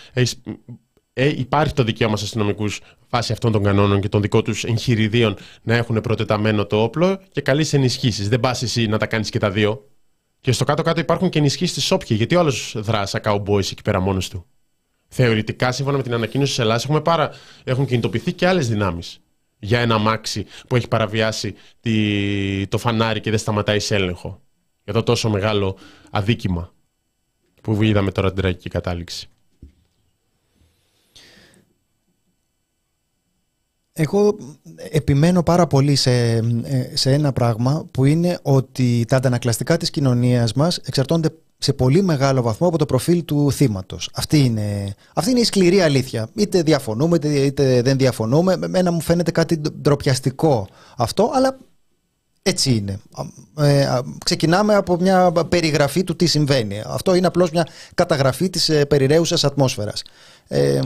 Ε, 1.12 1.28
υπάρχει 1.28 1.72
το 1.72 1.84
δικαίωμα 1.84 2.16
στους 2.16 2.28
αστυνομικούς 2.28 2.80
βάσει 3.08 3.32
αυτών 3.32 3.52
των 3.52 3.62
κανόνων 3.62 4.00
και 4.00 4.08
των 4.08 4.22
δικών 4.22 4.44
τους 4.44 4.64
εγχειριδίων 4.64 5.36
να 5.62 5.74
έχουν 5.74 6.00
προτεταμένο 6.00 6.66
το 6.66 6.82
όπλο 6.82 7.20
και 7.32 7.40
καλεί 7.40 7.66
ενισχύσεις. 7.72 8.28
Δεν 8.28 8.40
πας 8.40 8.62
εσύ 8.62 8.86
να 8.86 8.98
τα 8.98 9.06
κάνεις 9.06 9.30
και 9.30 9.38
τα 9.38 9.50
δύο. 9.50 9.88
Και 10.40 10.52
στο 10.52 10.64
κάτω-κάτω 10.64 11.00
υπάρχουν 11.00 11.28
και 11.28 11.38
ενισχύσεις 11.38 11.86
τη 11.86 11.94
όποιε, 11.94 12.16
γιατί 12.16 12.34
όλο 12.34 12.52
δράσει 12.74 13.18
σαν 13.20 13.20
cowboys 13.24 13.70
εκεί 13.70 13.82
πέρα 13.82 14.00
μόνος 14.00 14.28
του; 14.28 14.46
Θεωρητικά, 15.08 15.72
σύμφωνα 15.72 15.96
με 15.96 16.02
την 16.02 16.14
ανακοίνωση 16.14 16.50
της 16.50 16.58
Ελλάδας, 16.58 17.02
πάρα... 17.02 17.30
έχουν 17.64 17.86
κινητοποιηθεί 17.86 18.32
και 18.32 18.46
άλλες 18.46 18.68
δυνάμεις 18.68 19.23
για 19.64 19.80
ένα 19.80 19.98
μάξι 19.98 20.46
που 20.68 20.76
έχει 20.76 20.88
παραβιάσει 20.88 21.54
τη... 21.80 22.66
το 22.66 22.78
φανάρι 22.78 23.20
και 23.20 23.30
δεν 23.30 23.38
σταματάει 23.38 23.80
σε 23.80 23.94
έλεγχο. 23.94 24.40
Για 24.84 24.92
το 24.92 25.02
τόσο 25.02 25.30
μεγάλο 25.30 25.76
αδίκημα 26.10 26.72
που 27.62 27.82
είδαμε 27.82 28.10
τώρα 28.10 28.28
την 28.32 28.36
τραγική 28.36 28.68
κατάληξη. 28.68 29.28
Εγώ 33.92 34.36
επιμένω 34.90 35.42
πάρα 35.42 35.66
πολύ 35.66 35.94
σε, 35.94 36.40
σε 36.96 37.12
ένα 37.12 37.32
πράγμα 37.32 37.86
που 37.90 38.04
είναι 38.04 38.38
ότι 38.42 39.04
τα 39.08 39.16
αντανακλαστικά 39.16 39.76
της 39.76 39.90
κοινωνίας 39.90 40.52
μας 40.52 40.76
εξαρτώνται 40.76 41.34
σε 41.64 41.72
πολύ 41.72 42.02
μεγάλο 42.02 42.42
βαθμό 42.42 42.66
από 42.66 42.78
το 42.78 42.86
προφίλ 42.86 43.24
του 43.24 43.52
θύματος. 43.52 44.10
Αυτή 44.14 44.38
είναι, 44.38 44.94
αυτή 45.14 45.30
είναι 45.30 45.40
η 45.40 45.44
σκληρή 45.44 45.80
αλήθεια. 45.80 46.28
Είτε 46.34 46.62
διαφωνούμε 46.62 47.16
είτε, 47.16 47.28
είτε 47.28 47.82
δεν 47.82 47.98
διαφωνούμε. 47.98 48.52
Εμένα 48.52 48.90
μου 48.90 49.00
φαίνεται 49.00 49.30
κάτι 49.30 49.60
ντροπιαστικό 49.80 50.68
αυτό, 50.96 51.30
αλλά 51.34 51.58
Έτσι 52.42 52.74
είναι. 52.74 53.00
Ε, 53.58 53.98
ξεκινάμε 54.24 54.74
από 54.74 54.96
μια 55.00 55.32
περιγραφή 55.48 56.04
του 56.04 56.16
τι 56.16 56.26
συμβαίνει. 56.26 56.82
Αυτό 56.86 57.14
είναι 57.14 57.26
απλώς 57.26 57.50
μια 57.50 57.66
καταγραφή 57.94 58.50
της 58.50 58.68
ε, 58.68 58.84
περιραίουσας 58.84 59.44
ατμόσφαιρας. 59.44 60.02
Ε, 60.48 60.80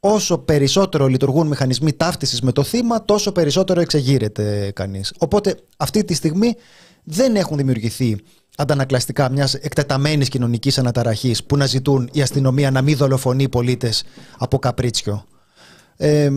όσο 0.00 0.38
περισσότερο 0.38 1.06
λειτουργούν 1.06 1.46
μηχανισμοί 1.46 1.92
ταύτισης 1.92 2.40
με 2.40 2.52
το 2.52 2.62
θύμα, 2.62 3.04
τόσο 3.04 3.32
περισσότερο 3.32 3.80
εξεγείρεται 3.80 4.72
κανείς. 4.74 5.12
Οπότε 5.18 5.54
αυτή 5.76 6.04
τη 6.04 6.14
στιγμή 6.14 6.54
δεν 7.04 7.36
έχουν 7.36 7.56
δημιουργηθεί 7.56 8.16
αντανακλαστικά 8.60 9.30
μιας 9.30 9.54
εκτεταμένης 9.54 10.28
κοινωνικής 10.28 10.78
αναταραχής 10.78 11.44
που 11.44 11.56
να 11.56 11.66
ζητούν 11.66 12.08
η 12.12 12.22
αστυνομία 12.22 12.70
να 12.70 12.82
μην 12.82 12.96
δολοφονεί 12.96 13.48
πολίτες 13.48 14.04
από 14.38 14.58
καπρίτσιο. 14.58 15.24
Ε, 15.96 16.30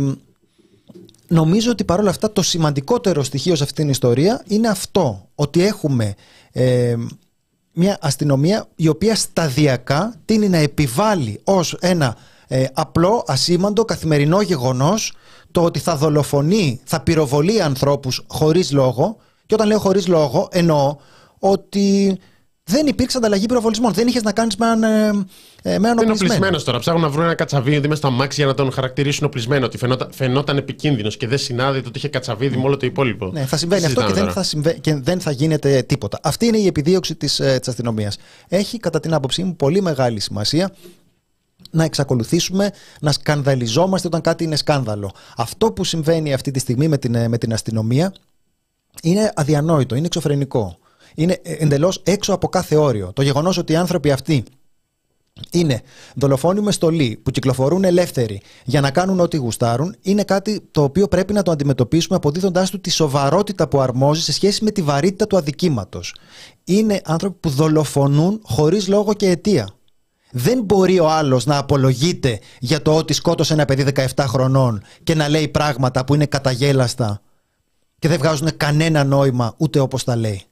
νομίζω 1.28 1.72
ότι 1.72 1.84
παρόλα 1.84 2.10
αυτά 2.10 2.32
το 2.32 2.42
σημαντικότερο 2.42 3.24
στοιχείο 3.24 3.56
σε 3.56 3.64
αυτήν 3.64 3.84
την 3.84 3.90
ιστορία 3.90 4.44
είναι 4.48 4.68
αυτό, 4.68 5.30
ότι 5.36 5.66
έχουμε 5.66 6.14
ε, 6.52 6.96
μια 7.74 7.98
αστυνομία 8.02 8.68
η 8.76 8.88
οποία 8.88 9.16
σταδιακά 9.16 10.16
τίνει 10.26 10.50
να 10.50 10.58
επιβάλλει 10.58 11.40
ως 11.44 11.78
ένα 11.80 12.18
ε, 12.48 12.66
απλό, 12.74 13.24
ασήμαντο, 13.28 13.86
καθημερινό 13.86 14.42
γεγονός 14.42 15.14
το 15.52 15.64
ότι 15.64 15.80
θα 15.80 15.96
δολοφονεί, 15.96 16.80
θα 16.84 17.00
πυροβολεί 17.00 17.62
ανθρώπους 17.62 18.24
χωρίς 18.28 18.72
λόγο 18.72 19.18
και 19.46 19.54
όταν 19.54 19.68
λέω 19.68 19.80
χωρίς 19.80 20.08
λόγο 20.08 20.48
εννοώ 20.52 20.96
ότι 21.46 22.18
δεν 22.64 22.88
υπήρξε 22.88 23.18
ανταλλαγή 23.18 23.46
πυροβολισμών. 23.46 23.94
Δεν 23.94 24.08
είχες 24.08 24.24
να 24.24 24.32
κάνεις 24.32 24.56
με 24.56 24.66
έναν, 24.66 24.84
ε, 24.84 25.08
ε 25.62 25.80
με 25.80 25.90
έναν 25.90 26.04
Είναι 26.04 26.12
οπλισμένο 26.12 26.58
τώρα. 26.58 26.80
Ψάχνουν 26.80 27.04
να 27.04 27.10
βρουν 27.10 27.24
ένα 27.24 27.36
κατσαβίδι 27.36 27.88
μέσα 27.88 27.96
στο 27.96 28.08
αμάξι 28.08 28.40
για 28.40 28.46
να 28.50 28.54
τον 28.54 28.72
χαρακτηρίσουν 28.72 29.26
οπλισμένο. 29.26 29.66
Ότι 29.66 29.78
φαινόταν, 29.78 30.10
φαινόταν 30.12 30.58
επικίνδυνος 30.58 31.18
και 31.18 31.28
δεν 31.28 31.38
συνάδει 31.38 31.82
το 31.82 31.88
ότι 31.88 31.98
είχε 31.98 32.08
κατσαβίδι 32.08 32.58
με 32.58 32.64
όλο 32.64 32.78
το 32.78 32.86
υπόλοιπο. 32.86 33.30
Ναι, 33.32 33.46
θα 33.46 33.58
συμβαίνει 33.58 33.86
αυτό 33.86 34.06
και 34.06 34.14
δεν 34.14 34.32
θα, 34.32 34.44
συμβα... 34.44 34.72
και 34.72 34.96
δεν 34.96 35.20
θα 35.20 35.32
γίνεται 35.32 35.82
τίποτα. 35.82 36.20
Αυτή 36.24 36.46
είναι 36.46 36.58
η 36.58 36.68
επιδίωξη 36.68 37.16
της 37.16 37.40
ε, 37.40 37.60
αστυνομίας. 37.68 38.18
Έχει, 38.48 38.78
κατά 38.78 39.00
την 39.00 39.14
άποψή 39.14 39.44
μου, 39.44 39.56
πολύ 39.56 39.82
μεγάλη 39.82 40.20
σημασία 40.20 40.76
να 41.72 41.84
εξακολουθήσουμε 41.84 42.72
να 43.00 43.12
σκανδαλιζόμαστε 43.12 44.08
όταν 44.08 44.22
κάτι 44.22 44.44
είναι 44.44 44.56
σκάνδαλο. 44.56 45.12
Αυτό 45.38 45.72
που 45.72 45.84
συμβαίνει 45.84 46.34
αυτή 46.34 46.52
τη 46.52 46.60
στιγμή 46.60 46.88
με 46.88 46.98
την, 46.98 47.16
ε, 47.16 47.28
με 47.28 47.38
την 47.38 47.54
αστυνομία 47.54 48.14
είναι 49.02 49.32
αδιανόητο, 49.36 49.96
είναι 49.96 50.06
εξωφρενικό 50.06 50.78
είναι 51.16 51.40
εντελώς 51.44 52.02
έξω 52.04 52.34
από 52.34 52.48
κάθε 52.48 52.76
όριο. 52.76 53.12
Το 53.14 53.22
γεγονός 53.22 53.58
ότι 53.58 53.74
οι 53.74 53.76
άνθρωποι 53.76 54.12
αυτοί 54.12 54.44
είναι 55.52 55.82
δολοφόνοι 56.16 56.62
με 56.62 56.72
στολή 56.72 57.20
που 57.24 57.32
κυκλοφορούν 57.32 57.84
ελεύθεροι 57.84 58.42
για 58.66 58.82
να 58.82 58.92
κάνουν 58.92 59.20
ό,τι 59.20 59.38
γουστάρουν, 59.38 59.96
είναι 60.02 60.24
κάτι 60.24 60.68
το 60.72 60.84
οποίο 60.84 61.08
πρέπει 61.08 61.34
να 61.34 61.42
το 61.42 61.52
αντιμετωπίσουμε 61.52 62.16
αποδίδοντάς 62.16 62.70
του 62.70 62.82
τη 62.82 62.90
σοβαρότητα 62.90 63.68
που 63.68 63.82
αρμόζει 63.82 64.22
σε 64.22 64.34
σχέση 64.34 64.64
με 64.64 64.72
τη 64.72 64.82
βαρύτητα 64.82 65.28
του 65.28 65.38
αδικήματος. 65.38 66.16
Είναι 66.64 67.02
άνθρωποι 67.06 67.38
που 67.40 67.50
δολοφονούν 67.50 68.42
χωρίς 68.44 68.88
λόγο 68.88 69.14
και 69.14 69.30
αιτία. 69.30 69.70
Δεν 70.32 70.62
μπορεί 70.64 71.00
ο 71.00 71.10
άλλος 71.10 71.46
να 71.46 71.58
απολογείται 71.58 72.40
για 72.60 72.82
το 72.82 72.96
ότι 72.96 73.14
σκότωσε 73.14 73.54
ένα 73.54 73.66
παιδί 73.66 73.86
17 74.16 74.24
χρονών 74.28 74.82
και 75.04 75.16
να 75.16 75.30
λέει 75.30 75.48
πράγματα 75.48 76.06
που 76.06 76.14
είναι 76.14 76.26
καταγέλαστα 76.26 77.22
και 78.00 78.08
δεν 78.08 78.18
βγάζουν 78.18 78.58
κανένα 78.58 79.04
νόημα 79.04 79.54
ούτε 79.58 79.80
όπως 79.80 80.04
τα 80.04 80.16
λέει. 80.16 80.44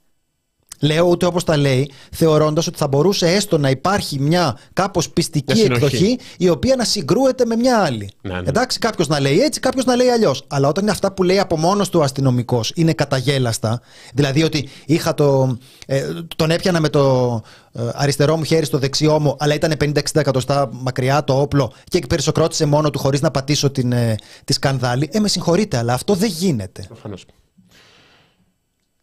Λέω 0.81 1.07
ούτε 1.07 1.25
όπως 1.25 1.43
τα 1.43 1.57
λέει, 1.57 1.91
θεωρώντας 2.11 2.67
ότι 2.67 2.77
θα 2.77 2.87
μπορούσε 2.87 3.27
έστω 3.27 3.57
να 3.57 3.69
υπάρχει 3.69 4.19
μια 4.19 4.57
κάπως 4.73 5.09
πιστική 5.09 5.61
εκδοχή 5.61 6.19
η 6.37 6.49
οποία 6.49 6.75
να 6.75 6.83
συγκρούεται 6.83 7.45
με 7.45 7.55
μια 7.55 7.79
άλλη. 7.79 8.09
Ναι, 8.21 8.33
ναι. 8.33 8.47
Εντάξει, 8.47 8.79
κάποιος 8.79 9.07
να 9.07 9.19
λέει 9.19 9.39
έτσι, 9.39 9.59
κάποιος 9.59 9.85
να 9.85 9.95
λέει 9.95 10.07
αλλιώς. 10.07 10.43
Αλλά 10.47 10.67
όταν 10.67 10.83
είναι 10.83 10.91
αυτά 10.91 11.11
που 11.11 11.23
λέει 11.23 11.39
από 11.39 11.57
μόνος 11.57 11.89
του 11.89 12.03
αστυνομικός 12.03 12.71
είναι 12.75 12.93
καταγέλαστα, 12.93 13.81
δηλαδή 14.13 14.43
ότι 14.43 14.69
είχα 14.85 15.13
το. 15.13 15.57
Ε, 15.87 16.07
τον 16.35 16.51
έπιανα 16.51 16.79
με 16.79 16.89
το 16.89 17.41
ε, 17.73 17.81
αριστερό 17.93 18.37
μου 18.37 18.43
χέρι 18.43 18.65
στο 18.65 18.77
δεξιό 18.77 19.19
μου, 19.19 19.35
αλλά 19.39 19.53
ήταν 19.53 19.73
50-60 19.81 19.91
εκατοστά 20.13 20.69
μακριά 20.71 21.23
το 21.23 21.41
όπλο 21.41 21.73
και 21.83 21.99
περισοκρότησε 22.09 22.65
μόνο 22.65 22.89
του 22.89 22.99
χωρίς 22.99 23.21
να 23.21 23.31
πατήσω 23.31 23.69
την, 23.69 23.91
ε, 23.91 24.15
τη 24.43 24.53
σκανδάλη. 24.53 25.09
Ε, 25.11 25.19
με 25.19 25.27
συγχωρείτε, 25.27 25.77
αλλά 25.77 25.93
αυτό 25.93 26.15
δεν 26.15 26.29
γίνεται. 26.29 26.87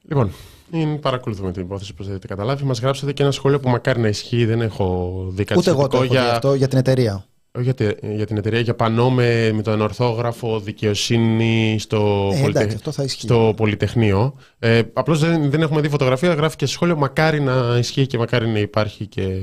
Λοιπόν, 0.09 0.33
είναι, 0.71 0.97
παρακολουθούμε 0.97 1.53
την 1.53 1.63
υπόθεση, 1.63 1.91
όπως 1.93 2.09
έχετε 2.09 2.27
καταλάβει. 2.27 2.65
Μας 2.65 2.81
γράψατε 2.81 3.13
και 3.13 3.23
ένα 3.23 3.33
σχόλιο 3.33 3.61
που 3.61 3.69
μακάρι 3.69 4.01
να 4.01 4.09
ισχύει, 4.09 4.45
δεν 4.45 4.61
έχω 4.61 5.27
δει 5.31 5.45
κάτι 5.45 5.61
Ούτε 5.61 5.71
εγώ 5.71 5.89
το 5.89 5.97
έχω 5.97 6.05
για... 6.05 6.33
αυτό 6.33 6.55
για 6.55 6.69
την 6.69 6.79
εταιρεία. 6.79 7.27
Όχι 7.53 7.73
για, 7.77 7.95
για 8.15 8.27
την 8.27 8.37
εταιρεία, 8.37 8.61
για 8.61 8.75
πανό 8.75 9.11
με, 9.11 9.53
με 9.53 9.63
τον 9.63 9.81
ορθόγραφο 9.81 10.61
δικαιοσύνη 10.61 11.77
στο, 11.79 12.31
ε, 12.33 12.45
εντάξει, 12.45 12.79
στο 13.07 13.53
Πολυτεχνείο. 13.57 14.35
Ε, 14.59 14.83
Απλώς 14.93 15.21
δεν, 15.21 15.51
δεν 15.51 15.63
έχουμε 15.63 15.81
δει 15.81 15.89
φωτογραφία, 15.89 16.35
γράφει 16.35 16.57
και 16.57 16.67
σχόλιο. 16.67 16.97
Μακάρι 16.97 17.41
να 17.41 17.77
ισχύει 17.79 18.07
και 18.07 18.19
μακάρι 18.19 18.49
να 18.49 18.59
υπάρχει 18.59 19.07
και. 19.07 19.43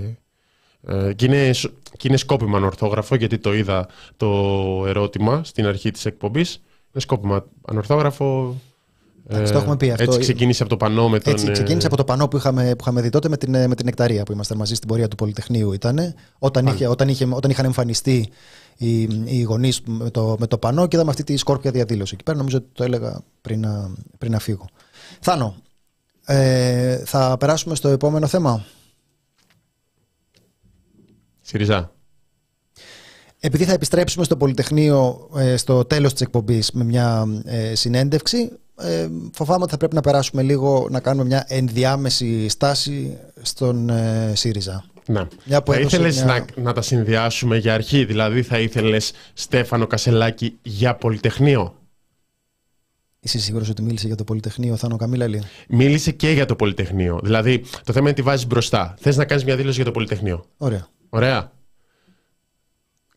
Ε, 0.88 1.14
και, 1.14 1.26
είναι, 1.26 1.52
και 1.98 2.08
είναι 2.08 2.18
σκόπιμα 2.18 2.58
ανορθόγραφο, 2.58 3.16
γιατί 3.16 3.38
το 3.38 3.54
είδα 3.54 3.88
το 4.18 4.28
ερώτημα 4.88 5.44
στην 5.44 5.66
αρχή 5.66 5.92
της 5.92 6.06
εκπομπής. 6.06 6.54
Είναι 6.92 7.02
σκόπιμα 7.02 7.46
ανορθόγραφο, 7.66 8.56
Εντάξει, 9.28 9.52
το 9.52 9.58
έχουμε 9.58 9.78
πει 9.78 9.92
αυτό. 9.92 10.04
Έτσι 10.04 10.20
ξεκίνησε 10.20 10.64
από 10.64 10.72
το 10.72 10.78
πανό 10.78 11.10
με 11.10 11.20
τον... 11.20 11.34
Έτσι 11.34 11.52
ξεκίνησε 11.52 11.88
από 11.88 11.96
το 11.96 12.04
πανό 12.04 12.28
που 12.28 12.38
είχαμε, 12.38 12.70
που 12.70 12.78
είχαμε 12.80 13.02
δει 13.02 13.10
τότε 13.10 13.30
με 13.30 13.38
την, 13.38 13.52
με 13.52 13.76
την 13.76 13.88
Εκταρία 13.88 14.24
που 14.24 14.32
ήμασταν 14.32 14.58
μαζί 14.58 14.76
στην 14.76 14.88
πορεία 14.88 15.08
του 15.08 15.16
Πολυτεχνείου 15.16 15.74
ήταν. 15.74 16.14
Όταν, 16.40 16.66
είχε, 16.66 16.88
όταν, 16.88 17.10
είχε, 17.10 17.28
όταν 17.32 17.52
είχαν 17.52 17.66
εμφανιστεί 17.66 18.30
οι, 18.78 19.02
οι 19.26 19.42
γονείς 19.42 19.82
με 19.86 20.10
το, 20.10 20.36
με 20.40 20.48
το 20.48 20.58
πανό 20.58 20.88
και 20.88 20.96
είδαμε 20.96 21.12
αυτή 21.12 21.24
τη 21.24 21.38
σκόρπια 21.38 21.72
διαδήλωση. 21.72 22.14
Εκεί 22.14 22.24
πέρα 22.24 22.38
νομίζω 22.38 22.58
ότι 22.58 22.68
το 22.74 22.84
έλεγα 22.84 23.22
πριν 23.42 23.60
να, 23.60 23.94
πριν 24.18 24.32
να 24.32 24.40
φύγω. 24.40 24.66
Θάνο, 25.20 25.56
ε, 26.26 26.98
θα 26.98 27.38
περάσουμε 27.40 27.76
στο 27.76 27.88
επόμενο 27.88 28.28
θέμα; 28.28 28.66
ΣΥΡΙΖΑ. 31.42 31.92
Επειδή 33.40 33.64
θα 33.64 33.74
επιστρέψουμε 33.74 34.26
στο 34.26 34.38
Πολυτεχνείο 34.38 35.30
ε, 35.36 35.58
στο 35.58 35.86
τέλος 35.86 36.12
της 36.12 36.22
εκπομπής 36.22 36.72
με 36.72 36.84
μια 36.84 37.28
ε, 37.46 37.76
συνέντευξη, 37.76 38.52
ε, 38.78 39.08
φοβάμαι 39.34 39.62
ότι 39.64 39.72
θα 39.72 39.78
πρέπει 39.78 39.96
να 39.96 40.02
περάσουμε 40.02 40.42
λίγο 40.42 40.88
να 40.92 41.00
κάνουμε 41.00 41.26
μια 41.26 41.46
ενδιάμεση 41.48 42.50
στάση 42.50 43.18
στον 43.42 43.90
ε, 43.90 44.32
ΣΥΡΙΖΑ. 44.36 44.86
Ναι. 45.08 45.28
Μια 45.46 45.64
θα 45.66 45.80
ήθελες 45.80 46.24
να, 46.24 46.46
να 46.56 46.74
τα 46.74 46.82
συνδυάσουμε 46.82 47.58
για 47.58 47.74
αρχή, 47.74 48.06
δηλαδή 48.06 48.44
θα 48.44 48.60
ήθελες 48.60 49.12
Στέφανο 49.34 49.88
Κασελάκη 49.88 50.58
για 50.62 50.96
Πολυτεχνείο; 50.96 51.76
Είσαι 53.20 53.40
σίγουρος 53.40 53.70
ότι 53.70 53.82
μίλησε 53.82 54.08
για 54.08 54.16
το 54.16 54.24
Πολυτεχνείο, 54.24 54.76
Θάνο 54.76 54.96
Καμίλαλη; 54.96 55.44
Μίλησε 55.68 56.12
και 56.12 56.30
για 56.30 56.46
το 56.46 56.56
Πολυτεχνείο. 56.56 57.20
Δηλαδή, 57.24 57.64
το 57.84 57.94
θέμα 57.94 58.08
είναι 58.08 58.16
τι 58.16 58.22
βάζεις 58.22 58.48
μπροστά. 58.48 58.96
Θες 59.00 59.18
να 59.18 59.26
κάνεις 59.26 59.44
μια 59.44 59.56
δήλωση 59.56 59.76
για 59.76 59.86
το 59.86 59.92
Πολυτεχνείο; 59.92 60.46
Ωραία. 60.58 60.88
Ωραία 61.10 61.54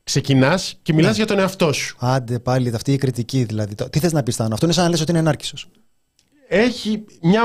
ξεκινάς 0.09 0.79
και 0.83 0.92
μιλάς 0.92 1.11
ναι. 1.11 1.16
για 1.16 1.27
τον 1.27 1.38
εαυτό 1.38 1.73
σου. 1.73 1.97
Άντε 1.99 2.38
πάλι, 2.38 2.73
αυτή 2.75 2.92
η 2.92 2.97
κριτική 2.97 3.44
δηλαδή. 3.44 3.75
Τι 3.90 3.99
θες 3.99 4.12
να 4.12 4.23
πεις, 4.23 4.37
Θάνο, 4.37 4.53
αυτό 4.53 4.64
είναι 4.64 4.75
σαν 4.75 4.85
να 4.85 4.90
λες 4.90 5.01
ότι 5.01 5.11
είναι 5.11 5.21
ενάρκησος. 5.21 5.68
Έχει 6.49 7.05
μια. 7.23 7.42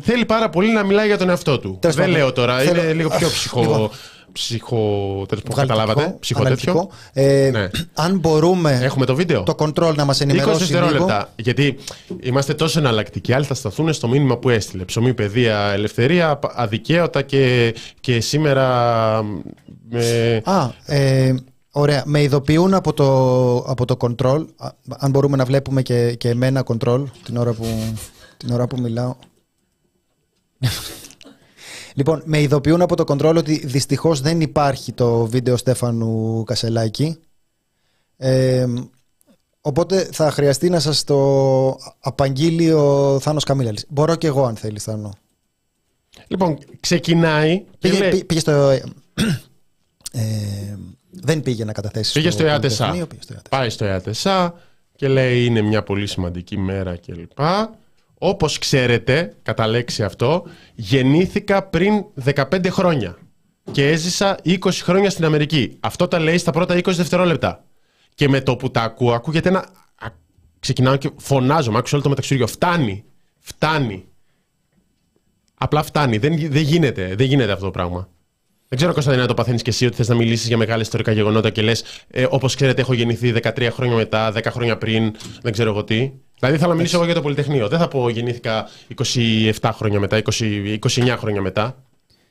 Θέλει 0.00 0.24
πάρα 0.24 0.48
πολύ 0.50 0.72
να 0.72 0.82
μιλάει 0.82 1.06
για 1.06 1.18
τον 1.18 1.28
εαυτό 1.28 1.58
του. 1.58 1.78
Δεν 1.82 2.10
λέω 2.10 2.32
τώρα, 2.32 2.58
Θέλω... 2.58 2.82
είναι 2.82 2.92
λίγο 2.92 3.08
πιο 3.08 3.28
ψυχο. 3.28 3.60
Λοιπόν. 3.60 3.90
Ψυχο. 4.32 5.24
Τέλος 5.28 5.42
καταλάβατε. 5.54 6.16
Ψυχο 6.20 6.42
τέτοιο. 6.42 6.90
Ε, 7.12 7.50
ναι. 7.52 7.70
Αν 7.94 8.18
μπορούμε. 8.18 8.78
Έχουμε 8.82 9.06
το 9.06 9.14
βίντεο. 9.14 9.42
Το 9.42 9.54
control 9.58 9.94
να 9.94 10.04
μας 10.04 10.20
ενημερώσει. 10.20 10.54
20 10.54 10.58
δευτερόλεπτα. 10.58 11.32
Γιατί 11.36 11.78
είμαστε 12.20 12.54
τόσο 12.54 12.78
εναλλακτικοί. 12.78 13.32
Άλλοι 13.32 13.44
θα 13.44 13.54
σταθούν 13.54 13.92
στο 13.92 14.08
μήνυμα 14.08 14.38
που 14.38 14.48
έστειλε. 14.48 14.84
Ψωμί, 14.84 15.14
παιδεία, 15.14 15.58
ελευθερία, 15.58 16.38
αδικαίωτα 16.54 17.22
και, 17.22 17.74
και 18.00 18.20
σήμερα. 18.20 18.66
Με... 19.90 20.40
Α, 20.44 20.70
ε, 20.84 21.34
Ωραία. 21.74 22.02
Με 22.06 22.22
ειδοποιούν 22.22 22.74
από 22.74 22.92
το, 22.92 23.56
από 23.56 23.84
το 23.84 23.96
control. 24.00 24.46
Αν 24.88 25.10
μπορούμε 25.10 25.36
να 25.36 25.44
βλέπουμε 25.44 25.82
και, 25.82 26.14
και 26.14 26.28
εμένα 26.28 26.64
control 26.66 27.04
την 27.24 27.36
ώρα 27.36 27.52
που, 27.52 27.66
την 28.36 28.50
ώρα 28.50 28.66
που 28.66 28.80
μιλάω. 28.80 29.14
λοιπόν, 31.94 32.22
με 32.24 32.40
ειδοποιούν 32.40 32.82
από 32.82 32.96
το 32.96 33.04
control 33.06 33.34
ότι 33.36 33.66
δυστυχώς 33.66 34.20
δεν 34.20 34.40
υπάρχει 34.40 34.92
το 34.92 35.26
βίντεο 35.26 35.56
Στέφανου 35.56 36.42
Κασελάκη. 36.44 37.18
Ε, 38.16 38.66
οπότε 39.60 40.08
θα 40.12 40.30
χρειαστεί 40.30 40.68
να 40.68 40.80
σας 40.80 41.04
το 41.04 41.78
απαγγείλει 42.00 42.72
ο 42.72 43.18
Θάνος 43.20 43.44
Καμίλαλης. 43.44 43.84
Μπορώ 43.88 44.16
και 44.16 44.26
εγώ 44.26 44.44
αν 44.44 44.56
θέλεις 44.56 44.82
Θάνο. 44.82 45.12
Λοιπόν, 46.26 46.58
ξεκινάει... 46.80 47.64
Πήγε, 47.78 48.24
πήγε 48.24 48.40
στο... 48.40 48.78
Ε, 50.12 50.76
δεν 51.10 51.42
πήγε 51.42 51.64
να 51.64 51.72
καταθέσει. 51.72 52.12
Πήγε 52.12 52.30
στο 52.30 52.46
ΕΑΤΕΣΑ. 52.46 53.06
Πάει 53.48 53.70
στο 53.70 53.84
ΕΑΤΕΣΑ 53.84 54.54
και 54.96 55.08
λέει 55.08 55.44
είναι 55.44 55.60
μια 55.60 55.82
πολύ 55.82 56.06
σημαντική 56.06 56.58
μέρα 56.58 56.96
κλπ. 56.96 57.38
Όπως 58.18 58.58
ξέρετε, 58.58 59.36
κατά 59.42 59.66
λέξη 59.66 60.02
αυτό, 60.02 60.44
γεννήθηκα 60.74 61.62
πριν 61.62 62.04
15 62.34 62.66
χρόνια 62.68 63.18
και 63.72 63.88
έζησα 63.88 64.38
20 64.44 64.58
χρόνια 64.72 65.10
στην 65.10 65.24
Αμερική. 65.24 65.76
Αυτό 65.80 66.08
τα 66.08 66.18
λέει 66.18 66.38
στα 66.38 66.52
πρώτα 66.52 66.74
20 66.74 66.82
δευτερόλεπτα. 66.84 67.64
Και 68.14 68.28
με 68.28 68.40
το 68.40 68.56
που 68.56 68.70
τα 68.70 68.82
ακούω, 68.82 69.12
ακούγεται 69.12 69.48
ένα... 69.48 69.68
Ξεκινάω 70.58 70.96
και 70.96 71.10
φωνάζω, 71.16 71.70
μ' 71.70 71.76
άκουσα 71.76 71.94
όλο 71.94 72.02
το 72.02 72.08
μεταξύριο. 72.08 72.46
Φτάνει. 72.46 73.04
Φτάνει. 73.38 74.04
Απλά 75.54 75.82
φτάνει. 75.82 76.18
Δεν, 76.18 76.36
δεν, 76.50 76.62
γίνεται, 76.62 77.14
δεν 77.14 77.26
γίνεται 77.26 77.52
αυτό 77.52 77.64
το 77.64 77.70
πράγμα. 77.70 78.08
Δεν 78.72 78.80
ξέρω, 78.80 78.92
Κωνσταντίνα, 78.96 79.22
να 79.22 79.28
το 79.28 79.34
παθαίνεις 79.34 79.62
και 79.62 79.70
εσύ 79.70 79.86
ότι 79.86 79.96
θες 79.96 80.08
να 80.08 80.14
μιλήσεις 80.14 80.48
για 80.48 80.56
μεγάλα 80.56 80.82
ιστορικά 80.82 81.12
γεγονότα 81.12 81.50
και 81.50 81.62
λες, 81.62 81.84
ε, 82.10 82.26
όπως 82.30 82.54
ξέρετε, 82.54 82.80
έχω 82.80 82.92
γεννηθεί 82.92 83.32
13 83.32 83.70
χρόνια 83.70 83.96
μετά, 83.96 84.32
10 84.32 84.50
χρόνια 84.50 84.78
πριν, 84.78 85.12
δεν 85.42 85.52
ξέρω 85.52 85.70
εγώ 85.70 85.84
τι. 85.84 86.12
Δηλαδή, 86.38 86.58
θέλω 86.58 86.70
να 86.70 86.76
μιλήσω 86.76 86.96
εγώ 86.96 87.04
για 87.04 87.14
το 87.14 87.20
Πολυτεχνείο. 87.20 87.68
Δεν 87.68 87.78
θα 87.78 87.88
πω 87.88 88.08
γεννήθηκα 88.08 88.68
27 89.60 89.70
χρόνια 89.72 90.00
μετά, 90.00 90.16
20, 90.16 90.78
29 90.78 91.16
χρόνια 91.18 91.40
μετά. 91.40 91.82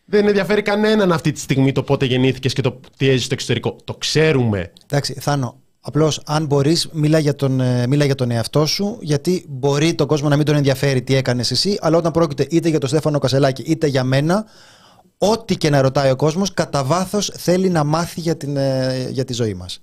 Δεν 0.06 0.27
ενδιαφέρει 0.27 0.62
κανέναν 0.62 1.12
αυτή 1.12 1.32
τη 1.32 1.39
στιγμή 1.39 1.71
το 1.71 1.84
πότε 1.84 2.06
γεννήθηκες 2.06 2.54
και 2.54 2.62
το 2.62 2.80
τι 2.97 3.08
έζησε 3.08 3.25
στο 3.25 3.34
εξωτερικό. 3.34 3.75
Το 3.84 3.93
ξέρουμε. 3.93 4.71
Εντάξει, 4.88 5.13
Θάνο, 5.19 5.60
Απλώς, 5.82 6.21
αν 6.25 6.45
μπορείς, 6.45 6.89
μίλα, 6.91 7.19
για 7.19 7.36
τον, 7.36 7.60
ε, 7.60 7.88
μίλα 7.88 8.06
για 8.06 8.15
τον 8.15 8.32
εαυτό 8.32 8.65
σου, 8.65 8.97
γιατί 9.01 9.45
μπορεί 9.49 9.93
τον 9.93 10.08
κόσμο 10.08 10.30
να 10.30 10.36
μην 10.36 10.45
τον 10.45 10.56
ενδιαφέρει 10.56 11.01
τι 11.01 11.15
έκανες 11.15 11.51
εσύ, 11.51 11.77
αλλά 11.82 11.97
όταν 11.97 12.12
πρόκειται 12.12 12.47
είτε 12.49 12.69
για 12.69 12.80
τον 12.80 12.89
Στέφανο 12.89 13.19
Κασελάκη 13.19 13.62
είτε 13.62 13.88
για 13.88 14.04
μένα, 14.04 14.45
ό,τι 15.23 15.57
και 15.57 15.69
να 15.69 15.81
ρωτάει 15.81 16.12
ο 16.12 16.15
κόσμος, 16.15 16.53
κατά 16.53 16.84
βάθος 16.84 17.31
θέλει 17.38 17.69
να 17.69 17.84
μάθει 17.84 18.19
για, 18.19 18.38
την, 18.38 18.57
ε, 18.57 19.07
για 19.10 19.25
τη 19.25 19.34
ζωή 19.34 19.53
μας. 19.53 19.79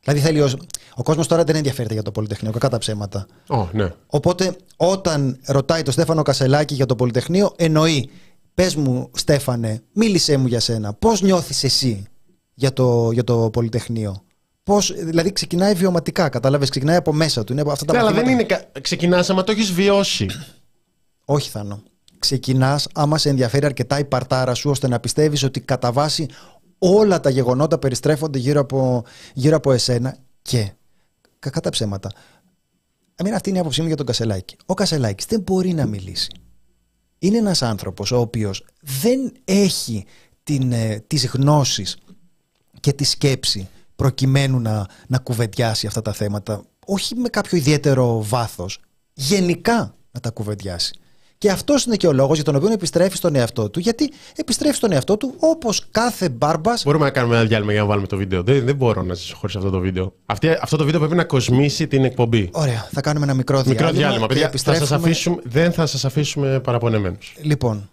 Δηλαδή, 0.00 0.20
θέλει 0.20 0.40
ο, 0.40 0.50
ο 0.94 1.02
κόσμος 1.02 1.26
τώρα 1.26 1.44
δεν 1.44 1.56
ενδιαφέρεται 1.56 1.94
για 1.94 2.02
το 2.02 2.10
Πολυτεχνείο, 2.10 2.52
κακά 2.52 2.68
τα 2.68 2.78
ψέματα. 2.78 3.26
Oh, 3.48 3.66
ναι. 3.72 3.92
Οπότε, 4.06 4.56
όταν 4.76 5.38
ρωτάει 5.46 5.82
τον 5.82 5.92
Στέφανο 5.92 6.22
Κασελάκη 6.22 6.74
για 6.74 6.86
το 6.86 6.96
Πολυτεχνείο, 6.96 7.52
εννοεί, 7.56 8.10
πες 8.54 8.74
μου, 8.74 9.10
Στέφανε, 9.14 9.82
μίλησέ 9.92 10.36
μου 10.36 10.46
για 10.46 10.60
σένα. 10.60 10.92
Πώς 10.92 11.22
νιώθεις 11.22 11.64
εσύ 11.64 12.06
για 12.54 12.72
το, 12.72 13.10
για 13.12 13.24
το 13.24 13.50
Πολυτεχνείο; 13.50 14.22
Πώς, 14.64 14.94
δηλαδή 14.96 15.32
ξεκινάει 15.32 15.74
βιωματικά, 15.74 16.28
κατάλαβες, 16.28 16.68
ξεκινάει 16.68 16.96
από 16.96 17.12
μέσα 17.12 17.44
του. 17.44 17.52
Είναι 17.52 17.62
αυτά 17.70 17.84
τα 17.84 17.92
ναι, 17.92 17.98
αλλά 17.98 18.12
δεν 18.12 18.28
είναι. 18.28 18.46
Ξεκινάς 18.80 19.30
άμα 19.30 19.44
το 19.44 19.52
έχεις 19.52 19.72
βιώσει. 19.72 20.26
Όχι, 21.24 21.50
Θάνο. 21.50 21.82
Ξεκινάς 22.24 22.88
άμα 22.94 23.18
σε 23.18 23.28
ενδιαφέρει 23.28 23.64
αρκετά 23.64 23.98
η 23.98 24.04
παρτάρα 24.04 24.54
σου 24.54 24.70
ώστε 24.70 24.88
να 24.88 25.00
πιστεύεις 25.00 25.42
ότι 25.42 25.60
κατά 25.60 25.92
βάση 25.92 26.28
όλα 26.78 27.20
τα 27.20 27.30
γεγονότα 27.30 27.78
περιστρέφονται 27.78 28.38
γύρω 28.38 28.60
από, 28.60 29.04
γύρω 29.34 29.56
από 29.56 29.72
εσένα 29.72 30.16
και. 30.42 30.72
Κακά 31.38 31.60
τα 31.60 31.70
ψέματα. 31.70 32.10
Αμήν 33.16 33.34
αυτή 33.34 33.48
είναι 33.48 33.58
η 33.58 33.60
άποψή 33.60 33.80
μου 33.80 33.86
για 33.86 33.96
τον 33.96 34.06
Κασελάκη. 34.06 34.56
Ο 34.66 34.74
Κασελάκης 34.74 35.26
δεν 35.26 35.40
μπορεί 35.40 35.72
να 35.72 35.86
μιλήσει. 35.86 36.30
Είναι 37.18 37.38
ένας 37.38 37.62
άνθρωπος 37.62 38.10
ο 38.10 38.18
οποίος 38.18 38.66
δεν 39.02 39.32
έχει 39.44 40.04
την, 40.42 40.72
ε, 40.72 41.04
τις 41.06 41.26
γνώσεις 41.26 41.96
και 42.80 42.92
τη 42.92 43.04
σκέψη 43.04 43.68
προκειμένου 43.96 44.60
να, 44.60 44.86
να 45.06 45.18
κουβεντιάσει 45.18 45.86
αυτά 45.86 46.02
τα 46.02 46.12
θέματα, 46.12 46.62
όχι 46.86 47.14
με 47.14 47.28
κάποιο 47.28 47.58
ιδιαίτερο 47.58 48.22
βάθος, 48.22 48.80
γενικά 49.12 49.96
να 50.10 50.20
τα 50.20 50.30
κουβεντιάσει. 50.30 50.98
Και 51.44 51.50
αυτός 51.50 51.84
είναι 51.84 51.96
και 51.96 52.06
ο 52.06 52.12
λόγος 52.12 52.34
για 52.34 52.44
τον 52.44 52.56
οποίο 52.56 52.72
επιστρέφει 52.72 53.16
στον 53.16 53.34
εαυτό 53.34 53.70
του. 53.70 53.78
Γιατί 53.78 54.12
επιστρέφει 54.36 54.76
στον 54.76 54.92
εαυτό 54.92 55.16
του 55.16 55.34
όπως 55.38 55.86
κάθε 55.90 56.28
μπάρμπας. 56.28 56.82
Μπορούμε 56.84 57.04
να 57.04 57.10
κάνουμε 57.10 57.36
ένα 57.36 57.44
διάλειμμα 57.44 57.72
για 57.72 57.80
να 57.80 57.86
βάλουμε 57.86 58.06
το 58.06 58.16
βίντεο. 58.16 58.42
Δεν, 58.42 58.64
δεν 58.64 58.76
μπορώ 58.76 59.02
να 59.02 59.14
ζήσω 59.14 59.36
χωρίς 59.36 59.56
αυτό 59.56 59.70
το 59.70 59.78
βίντεο. 59.78 60.12
Αυτή, 60.26 60.48
αυτό 60.60 60.76
το 60.76 60.84
βίντεο 60.84 61.00
πρέπει 61.00 61.16
να 61.16 61.24
κοσμήσει 61.24 61.86
την 61.86 62.04
εκπομπή. 62.04 62.48
Ωραία. 62.52 62.88
Θα 62.92 63.00
κάνουμε 63.00 63.24
ένα 63.24 63.34
μικρό 63.34 63.62
διάλειμμα. 63.62 63.86
Μικρό 63.86 63.98
διάλειμμα. 64.00 64.26
Παιδιά, 64.26 64.46
επιστρέφουμε... 64.46 64.86
θα 64.86 64.92
σας 64.94 65.04
αφήσουμε, 65.04 65.36
δεν 65.44 65.72
θα 65.72 65.86
σας 65.86 66.04
αφήσουμε 66.04 66.60
παραπονεμένους. 66.60 67.34
Λοιπόν, 67.40 67.90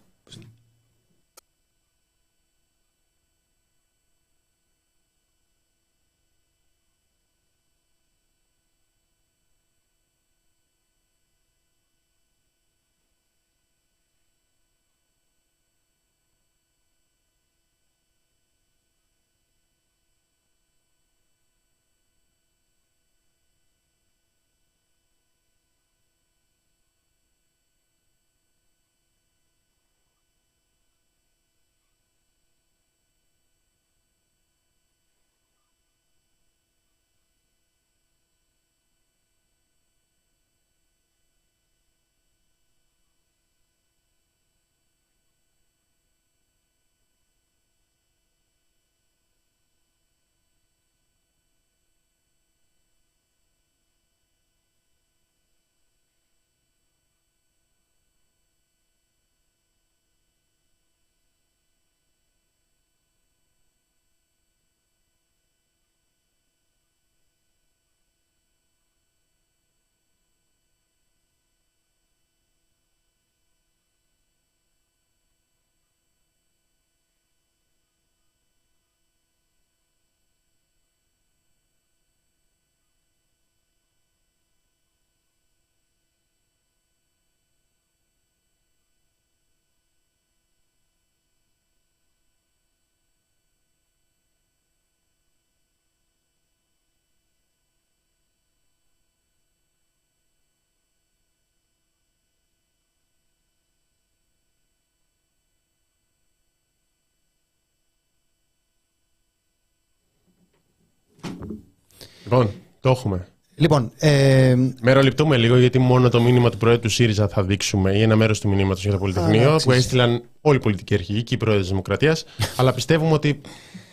Λοιπόν, 112.24 112.52
το 112.80 112.90
έχουμε. 112.90 113.28
Λοιπόν, 113.56 113.92
ε... 113.98 114.56
Μεροληπτούμε 114.82 115.38
λίγο 115.38 115.58
γιατί 115.58 115.80
μόνο 115.80 116.10
το 116.10 116.22
μήνυμα 116.22 116.50
του 116.50 116.58
Προέδρου 116.58 116.82
του 116.82 116.90
ΣΥΡΙΖΑ 116.90 117.28
θα 117.28 117.44
δείξουμε 117.44 117.98
ή 117.98 118.02
ένα 118.02 118.16
μέρος 118.16 118.40
του 118.40 118.50
μηνύματος 118.50 118.84
για 118.84 118.92
το 118.92 118.98
Πολυτεχνείο 118.98 119.60
που 119.64 119.72
έστειλαν 119.72 120.24
όλοι 120.42 120.58
οι 120.58 120.60
πολιτικοί 120.60 120.94
αρχηγοί 120.94 121.24
και 121.24 121.34
οι 121.34 121.38
πρόεδροι 121.38 121.62
της 121.62 121.70
Δημοκρατίας. 121.70 122.26
αλλά 122.58 122.74
πιστεύουμε 122.74 123.14
ότι 123.14 123.42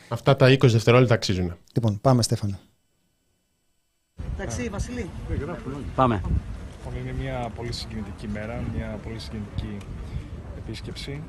αυτά 0.08 0.37
τα 0.37 0.46
20 0.50 0.58
δευτερόλεπτα 0.61 1.14
αξίζουν. 1.14 1.56
Λοιπόν, 1.74 2.00
πάμε, 2.00 2.22
Στέφανο. 2.22 2.58
Εντάξει, 4.34 4.68
Βασιλή. 4.68 5.11
Πάμε. 5.94 6.22
Λοιπόν, 6.78 7.00
είναι 7.02 7.14
μια 7.22 7.52
πολύ 7.56 7.72
συγκινητική 7.72 8.28
μέρα, 8.28 8.64
μια 8.76 8.98
πολύ 9.02 9.18
συγκινητική 9.18 9.76
επίσκεψη. 10.58 11.22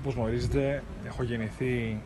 Όπως 0.00 0.14
γνωρίζετε, 0.14 0.82
έχω 1.06 1.22
γεννηθεί 1.22 2.00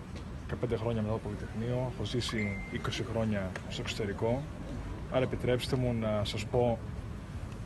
15 0.51 0.55
χρόνια 0.77 1.03
μετά 1.03 1.15
το 1.15 1.21
Πολυτεχνείο, 1.23 1.93
έχω 1.95 2.05
ζήσει 2.05 2.59
20 2.73 3.05
χρόνια 3.13 3.51
στο 3.69 3.81
εξωτερικό. 3.83 4.43
Άρα 5.11 5.23
επιτρέψτε 5.23 5.77
μου 5.77 5.95
να 6.01 6.23
σας 6.25 6.45
πω 6.45 6.79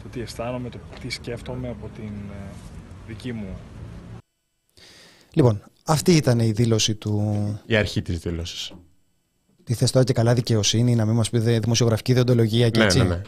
το 0.02 0.08
τι 0.08 0.20
αισθάνομαι, 0.20 0.68
το 0.68 0.78
τι 1.00 1.10
σκέφτομαι 1.10 1.68
από 1.68 1.90
την 1.96 2.12
ε, 2.30 2.54
δική 3.06 3.32
μου. 3.32 3.56
Λοιπόν, 5.32 5.62
αυτή 5.84 6.12
ήταν 6.12 6.38
η 6.38 6.50
δήλωση 6.50 6.94
του... 6.94 7.60
Η 7.66 7.76
αρχή 7.76 8.02
της 8.02 8.18
δήλωσης. 8.18 8.72
Τι 9.64 9.74
θες 9.74 9.90
τώρα 9.90 10.04
και 10.04 10.12
καλά 10.12 10.34
δικαιοσύνη, 10.34 10.94
να 10.94 11.04
μην 11.04 11.14
μας 11.14 11.30
πει 11.30 11.38
δημοσιογραφική 11.38 12.12
διοντολογία 12.12 12.70
και 12.70 12.78
ναι, 12.78 12.84
έτσι. 12.84 12.98
ναι, 12.98 13.04
ναι. 13.04 13.20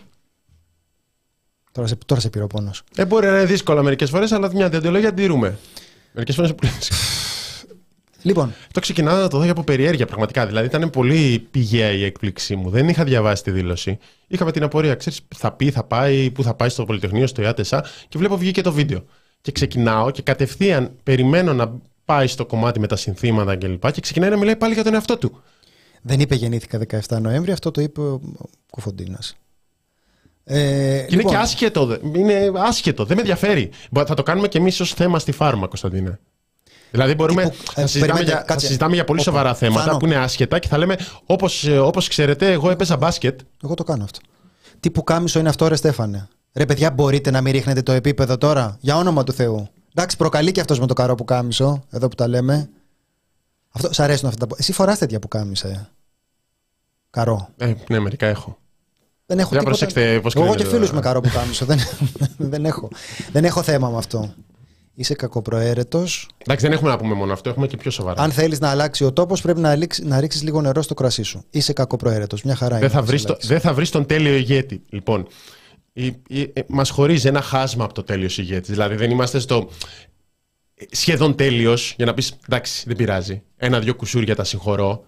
Τώρα 1.73 1.87
σε, 1.87 1.97
τώρα 2.07 2.21
σε 2.21 2.31
πήρε 2.31 2.45
ο 2.45 2.47
πόνος. 2.47 2.83
Ε, 2.97 3.05
μπορεί 3.05 3.27
να 3.27 3.33
είναι 3.33 3.45
δύσκολο 3.45 3.83
μερικές 3.83 4.11
φορές, 4.11 4.33
αλλά 4.33 4.53
μια 4.53 4.69
διοντολογία 4.69 5.15
τηρούμε. 5.15 5.59
Μερικές 6.13 6.35
φορές 6.35 6.55
Λοιπόν. 8.23 8.55
Το 8.73 8.81
ξεκινάω 8.81 9.21
να 9.21 9.29
το 9.29 9.39
δω 9.39 9.51
από 9.51 9.63
περιέργεια 9.63 10.07
πραγματικά. 10.07 10.47
Δηλαδή 10.47 10.67
ήταν 10.67 10.91
πολύ 10.91 11.47
πηγαία 11.51 11.91
η 11.91 12.05
έκπληξή 12.05 12.57
μου. 12.57 12.71
Δεν 12.71 12.89
είχα 12.89 13.05
διαβάσει 13.05 13.43
τη 13.43 13.51
δήλωση. 13.51 13.99
Είχαμε 14.27 14.53
την 14.53 14.63
απορία, 14.63 14.95
ξέρεις, 14.95 15.21
θα 15.37 15.53
πει, 15.53 15.71
θα 15.71 15.85
πάει, 15.85 16.31
πού 16.31 16.43
θα 16.43 16.55
πάει 16.55 16.69
στο 16.69 16.85
Πολυτεχνείο, 16.85 17.27
στο 17.27 17.43
ΙΑΤΕΣΑ 17.43 17.85
και 18.09 18.19
βλέπω 18.19 18.37
βγήκε 18.37 18.61
το 18.61 18.73
βίντεο. 18.73 19.05
Και 19.41 19.53
ξεκινάω 19.53 20.11
και 20.11 20.23
κατευθείαν 20.23 20.91
περιμένω 21.03 21.53
να 21.53 21.73
πάει 22.05 22.27
στο 22.27 22.47
κομμάτι 22.47 22.81
με 22.81 22.87
τα 22.87 22.97
συνθήματα 22.97 23.57
κλπ. 23.57 23.85
Και, 23.85 23.91
και 23.91 24.01
ξεκινάει 24.01 24.31
να 24.31 24.37
μιλάει 24.37 24.57
πάλι 24.57 24.75
για 24.75 24.85
τον 24.85 24.95
εαυτό 24.95 25.19
του. 25.19 25.43
Δεν 26.03 26.21
είπε 26.21 26.35
γεννήθηκα 26.35 26.81
17 27.09 27.21
Νοέμβρη, 27.21 27.53
αυτό 27.53 27.71
το 27.71 27.81
είπε 27.81 28.01
ο 28.01 28.21
Κουφοντίνας. 28.71 29.37
Ε, 30.45 30.99
είναι 30.99 31.07
λοιπόν. 31.09 31.33
και 31.33 31.39
άσχετο. 31.39 31.99
Είναι 32.15 32.53
άσχετο. 32.57 33.05
Δεν 33.05 33.17
με 33.17 33.21
ενδιαφέρει. 33.23 33.71
Θα 34.07 34.15
το 34.15 34.23
κάνουμε 34.23 34.49
και 34.49 34.59
εμείς 34.59 34.81
ως 34.81 34.95
θέμα 34.95 35.19
στη 35.19 35.33
φάρμα, 35.33 35.67
Κωνσταντίνε. 35.67 36.19
Δηλαδή 36.91 37.15
μπορούμε 37.15 37.43
να 37.77 37.83
ε, 37.83 37.87
συζητάμε, 37.87 38.21
για, 38.21 38.45
συζητάμε 38.57 38.95
για 38.95 39.05
πολύ 39.05 39.21
σοβαρά 39.23 39.55
θέματα 39.55 39.97
που 39.97 40.07
είναι 40.07 40.17
άσχετα 40.17 40.59
και 40.59 40.69
θα 40.69 40.79
λέμε 40.79 40.97
όπως, 41.27 41.67
ε, 41.67 41.79
όπως 41.79 42.09
ξέρετε 42.09 42.53
εγώ 42.53 42.71
έπαιζα 42.71 42.97
μπάσκετ. 42.97 43.41
Εγώ 43.63 43.75
το 43.75 43.85
κάνω 43.85 44.05
αυτό. 44.05 44.19
Τι 44.81 44.91
που 44.91 45.05
κάμισο 45.05 45.39
είναι 45.39 45.49
αυτό 45.49 45.69
ρε 45.69 45.77
Στέφανε. 45.77 46.29
Ρε 46.53 46.67
παιδιά 46.67 46.91
μπορείτε 46.91 47.31
να 47.31 47.41
μην 47.41 47.53
ρίχνετε 47.53 47.83
το 47.83 47.93
επίπεδο 47.93 48.39
τώρα; 48.39 48.77
Για 48.81 48.97
όνομα 48.97 49.25
του 49.25 49.33
Θεού. 49.33 49.69
Εντάξει 49.95 50.17
προκαλεί 50.17 50.53
και 50.53 50.61
αυτός 50.61 50.81
με 50.81 50.87
το 50.87 50.95
καρό 50.95 51.15
που 51.15 51.25
κάμισο 51.25 51.83
εδώ 51.91 52.09
που 52.09 52.15
τα 52.15 52.29
λέμε. 52.29 52.71
Αυτό, 53.71 53.93
σ' 53.93 54.01
αρέσουν 54.01 54.29
αυτά 54.29 54.47
τα... 54.47 54.57
Εσύ 54.59 54.73
φοράς 54.73 54.99
τέτοια 54.99 55.19
που 55.19 55.29
κάμισε. 55.29 55.89
Καρό. 57.11 57.49
Ε, 57.57 57.75
ναι 57.89 57.99
μερικά 57.99 58.27
έχω. 58.27 58.59
Δεν 59.27 59.39
έχω 59.39 59.49
τίποτα. 59.49 59.69
Προσέξτε, 59.69 60.23
Εγώ 60.35 60.55
και 60.55 60.65
φίλους 60.65 60.93
με 60.93 61.01
καρό 61.01 61.21
που 61.21 61.31
κάμισο. 61.33 61.65
δεν, 61.65 61.79
δεν, 62.53 62.65
έχω. 62.65 62.89
δεν 63.33 63.45
έχω 63.45 63.63
θέμα 63.63 63.89
με 63.89 63.97
αυτό. 63.97 64.35
Είσαι 65.01 65.15
κακοπροαίρετος. 65.15 66.29
Εντάξει, 66.39 66.65
δεν 66.65 66.75
έχουμε 66.75 66.91
να 66.91 66.97
πούμε 66.97 67.15
μόνο 67.15 67.33
αυτό, 67.33 67.49
έχουμε 67.49 67.67
και 67.67 67.77
πιο 67.77 67.91
σοβαρά. 67.91 68.23
Αν 68.23 68.31
θέλεις 68.31 68.61
να 68.61 68.71
αλλάξει 68.71 69.05
ο 69.05 69.13
τόπος, 69.13 69.41
πρέπει 69.41 69.61
να, 69.61 69.79
να 70.03 70.21
ρίξεις 70.21 70.43
λίγο 70.43 70.61
νερό 70.61 70.83
στο 70.83 70.95
κρασί 70.95 71.23
σου. 71.23 71.45
Είσαι 71.51 71.73
κακοπροαίρετος. 71.73 72.43
Μια 72.43 72.55
χαρά 72.55 72.79
δεν 72.79 72.91
Θα 72.91 73.03
βρεις 73.03 73.23
το, 73.23 73.37
δεν 73.41 73.61
θα 73.61 73.75
βρεις 73.75 73.91
τον 73.91 74.07
τέλειο 74.07 74.35
ηγέτη. 74.35 74.83
Λοιπόν, 74.89 75.27
ε, 75.93 76.11
μας 76.69 76.91
χωρίζει 76.91 77.29
ένα 77.29 77.41
χάσμα 77.41 77.85
από 77.85 77.95
το 77.95 78.03
τέλειος 78.03 78.39
ηγέτη. 78.39 78.71
Δηλαδή, 78.71 78.95
δεν 78.95 79.11
είμαστε 79.11 79.39
στο 79.39 79.71
σχεδόν 80.91 81.37
τέλειος 81.37 81.95
για 81.97 82.07
να 82.07 82.15
πεις 82.15 82.37
εντάξει, 82.49 82.83
δεν 82.87 82.97
πειράζει. 82.97 83.43
Ένα-δυο 83.57 83.95
κουσούρια 83.95 84.35
τα 84.35 84.45
συγχωρώ. 84.45 85.05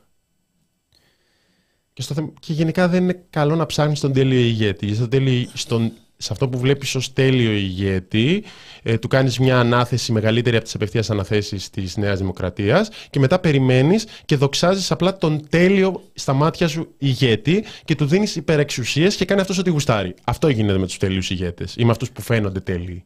Και, 1.92 2.02
στο, 2.02 2.32
και 2.40 2.52
γενικά 2.52 2.88
δεν 2.88 3.02
είναι 3.02 3.24
καλό 3.30 3.56
να 3.56 3.66
ψάχνεις 3.66 4.00
τον 4.00 4.12
τέλειο 4.12 4.38
ηγέτη. 4.38 4.94
Στον 4.94 5.08
τέλειο, 5.08 5.48
στον, 5.52 5.92
σε 6.22 6.32
αυτό 6.32 6.48
που 6.48 6.58
βλέπεις 6.58 6.94
ως 6.94 7.12
τέλειο 7.12 7.52
ηγέτη, 7.52 8.44
ε, 8.82 8.98
του 8.98 9.08
κάνεις 9.08 9.38
μια 9.38 9.58
ανάθεση 9.58 10.12
μεγαλύτερη 10.12 10.56
από 10.56 10.64
τις 10.64 10.74
απευθείας 10.74 11.10
αναθέσεις 11.10 11.70
της 11.70 11.96
Νέας 11.96 12.18
Δημοκρατίας 12.18 12.88
και 13.10 13.18
μετά 13.18 13.38
περιμένεις 13.38 14.06
και 14.24 14.36
δοξάζεις 14.36 14.90
απλά 14.90 15.16
τον 15.16 15.48
τέλειο 15.48 16.02
στα 16.14 16.32
μάτια 16.32 16.68
σου 16.68 16.94
ηγέτη 16.98 17.64
και 17.84 17.94
του 17.94 18.06
δίνεις 18.06 18.36
υπερεξουσίες 18.36 19.16
και 19.16 19.24
κάνει 19.24 19.40
αυτός 19.40 19.58
ό,τι 19.58 19.70
γουστάρει. 19.70 20.14
Αυτό 20.24 20.48
γίνεται 20.48 20.78
με 20.78 20.86
τους 20.86 20.96
τέλειους 20.98 21.30
ηγέτες 21.30 21.74
ή 21.76 21.84
με 21.84 21.90
αυτούς 21.90 22.10
που 22.10 22.22
φαίνονται 22.22 22.60
τέλειοι. 22.60 23.04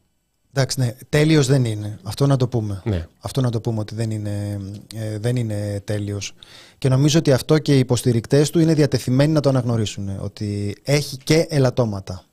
Εντάξει, 0.53 0.81
ναι. 0.81 0.97
Τέλειος 1.09 1.47
δεν 1.47 1.65
είναι. 1.65 1.99
Αυτό 2.03 2.27
να 2.27 2.37
το 2.37 2.49
πούμε. 2.49 2.83
Ναι. 2.85 3.07
Αυτό 3.21 3.41
να 3.41 3.51
το 3.51 3.61
πούμε 3.61 3.81
ότι 3.81 3.95
δεν 3.95 4.11
είναι, 4.11 4.61
ε, 4.95 5.19
δεν 5.19 5.37
είναι 5.37 5.81
τέλειος. 5.85 6.33
Και 6.79 6.89
νομίζω 6.89 7.19
ότι 7.19 7.33
αυτό 7.33 7.59
και 7.59 7.77
οι 7.77 7.79
υποστηρικτές 7.79 8.51
του 8.51 8.59
είναι 8.59 8.75
διατεθειμένοι 8.75 9.33
να 9.33 9.41
το 9.41 9.49
αναγνωρίσουν. 9.49 10.11
Ότι 10.21 10.77
έχει 10.83 11.17
και 11.17 11.47
ελαττώματα. 11.49 12.25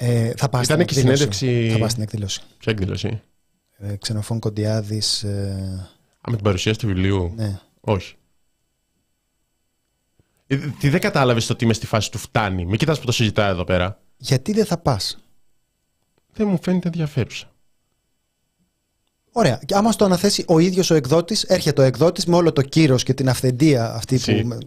Ε, 0.00 0.32
θα 0.36 0.48
πάει 0.48 0.64
στην 0.64 0.80
εκδήλωση. 0.80 1.16
συνέντευξη... 1.16 1.70
Θα 1.72 1.78
πάει 1.78 1.88
στην 1.88 2.02
εκδήλωση. 2.02 2.40
Ποια 2.58 2.72
εκδήλωση; 2.72 3.20
Ε, 3.76 3.96
Ξενοφών 3.96 4.38
Κοντιάδης. 4.38 5.22
Ε... 5.22 5.88
Α, 6.20 6.30
με 6.30 6.34
την 6.34 6.44
παρουσίαση 6.44 6.78
του 6.78 6.86
βιβλίου. 6.86 7.32
Ναι. 7.36 7.60
Όχι. 7.80 8.14
Ε, 10.46 10.56
τι 10.56 10.88
δεν 10.88 11.00
κατάλαβες 11.00 11.46
το 11.46 11.52
ότι 11.52 11.64
είμαι 11.64 11.72
στη 11.72 11.86
φάση 11.86 12.10
του 12.10 12.18
φτάνει. 12.18 12.64
Μην 12.64 12.78
κοιτάς 12.78 13.00
που 13.00 13.06
το 13.06 13.12
συζητάω 13.12 13.50
εδώ 13.50 13.64
πέρα. 13.64 14.00
Γιατί 14.16 14.52
δεν 14.52 14.64
θα 14.64 14.78
πας; 14.78 15.18
Δεν 16.32 16.48
μου 16.48 16.58
φαίνεται 16.62 16.88
ενδιαφέρουσα. 16.88 17.52
Ωραία. 19.32 19.60
Και 19.64 19.74
άμα 19.74 19.92
στο 19.92 20.04
αναθέσει 20.04 20.44
ο 20.46 20.58
ίδιος 20.58 20.90
ο 20.90 20.94
εκδότης, 20.94 21.42
έρχεται 21.42 21.80
ο 21.80 21.84
εκδότης 21.84 22.26
με 22.26 22.36
όλο 22.36 22.52
το 22.52 22.62
κύρος 22.62 23.02
και 23.02 23.14
την 23.14 23.28
αυθεντία 23.28 23.94
αυτή 23.94 24.18
που. 24.18 24.58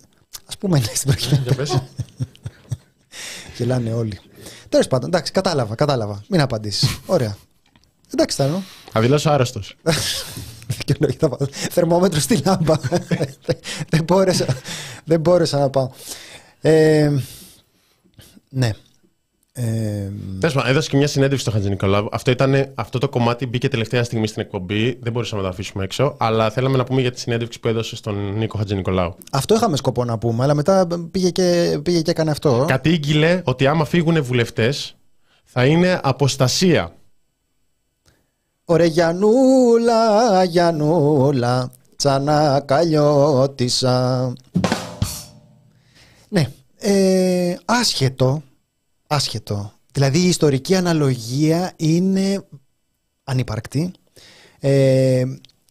Α 0.45 0.57
πούμε, 0.57 0.79
ναι, 0.79 0.85
στην 0.93 1.11
προκειμένη. 1.11 1.81
Γελάνε 3.57 3.93
όλοι. 3.93 4.19
Τέλος 4.69 4.87
πάντων, 4.87 5.07
εντάξει, 5.09 5.31
κατάλαβα, 5.31 5.75
κατάλαβα. 5.75 6.23
Μην 6.27 6.41
απαντήσεις. 6.41 6.99
Ωραία. 7.05 7.37
Εντάξει, 8.13 8.37
θα 8.37 8.63
Αδειλώ 8.91 9.21
άρρωστος. 9.23 9.77
Θερμόμετρο 11.71 12.19
στη 12.19 12.41
λάμπα. 12.45 12.75
δεν, 13.89 14.03
μπόρεσα, 14.03 14.45
δεν 15.03 15.19
μπόρεσα 15.19 15.59
να 15.59 15.69
πάω. 15.69 15.89
Ε, 16.61 17.11
ναι. 18.49 18.71
Ε, 19.53 20.11
έδωσε 20.67 20.89
και 20.89 20.97
μια 20.97 21.07
συνέντευξη 21.07 21.45
στο 21.45 21.51
Χατζη 21.51 21.69
Νικολάου. 21.69 22.07
Αυτό, 22.11 22.31
ήταν, 22.31 22.71
αυτό 22.75 22.97
το 22.97 23.09
κομμάτι 23.09 23.45
μπήκε 23.45 23.67
τελευταία 23.67 24.03
στιγμή 24.03 24.27
στην 24.27 24.41
εκπομπή. 24.41 24.99
Δεν 25.01 25.11
μπορούσαμε 25.11 25.41
να 25.41 25.47
το 25.47 25.53
αφήσουμε 25.53 25.83
έξω. 25.83 26.15
Αλλά 26.17 26.49
θέλαμε 26.49 26.77
να 26.77 26.83
πούμε 26.83 27.01
για 27.01 27.11
τη 27.11 27.19
συνέντευξη 27.19 27.59
που 27.59 27.67
έδωσε 27.67 27.95
στον 27.95 28.37
Νίκο 28.37 28.57
Χατζη 28.57 28.75
Νικολάου. 28.75 29.15
Αυτό 29.31 29.55
είχαμε 29.55 29.77
σκοπό 29.77 30.05
να 30.05 30.17
πούμε, 30.17 30.43
αλλά 30.43 30.53
μετά 30.53 30.87
πήγε 31.11 31.29
και, 31.29 31.79
πήγε 31.83 32.01
και 32.01 32.11
έκανε 32.11 32.31
αυτό. 32.31 32.65
Κατήγγειλε 32.67 33.41
ότι 33.43 33.67
άμα 33.67 33.85
φύγουν 33.85 34.23
βουλευτές 34.23 34.95
θα 35.43 35.65
είναι 35.65 35.99
αποστασία. 36.03 36.95
Ωραία 38.65 38.87
Γιανούλα, 38.87 40.43
Γιανούλα, 40.43 41.71
τσανακαλιώτησα. 41.95 44.33
Ναι, 46.29 46.47
ε, 46.79 47.55
άσχετο 47.65 48.41
άσχετο. 49.11 49.71
Δηλαδή 49.91 50.19
η 50.19 50.27
ιστορική 50.27 50.75
αναλογία 50.75 51.73
είναι 51.75 52.45
ανυπαρκτή. 53.23 53.91
Ε, 54.59 55.23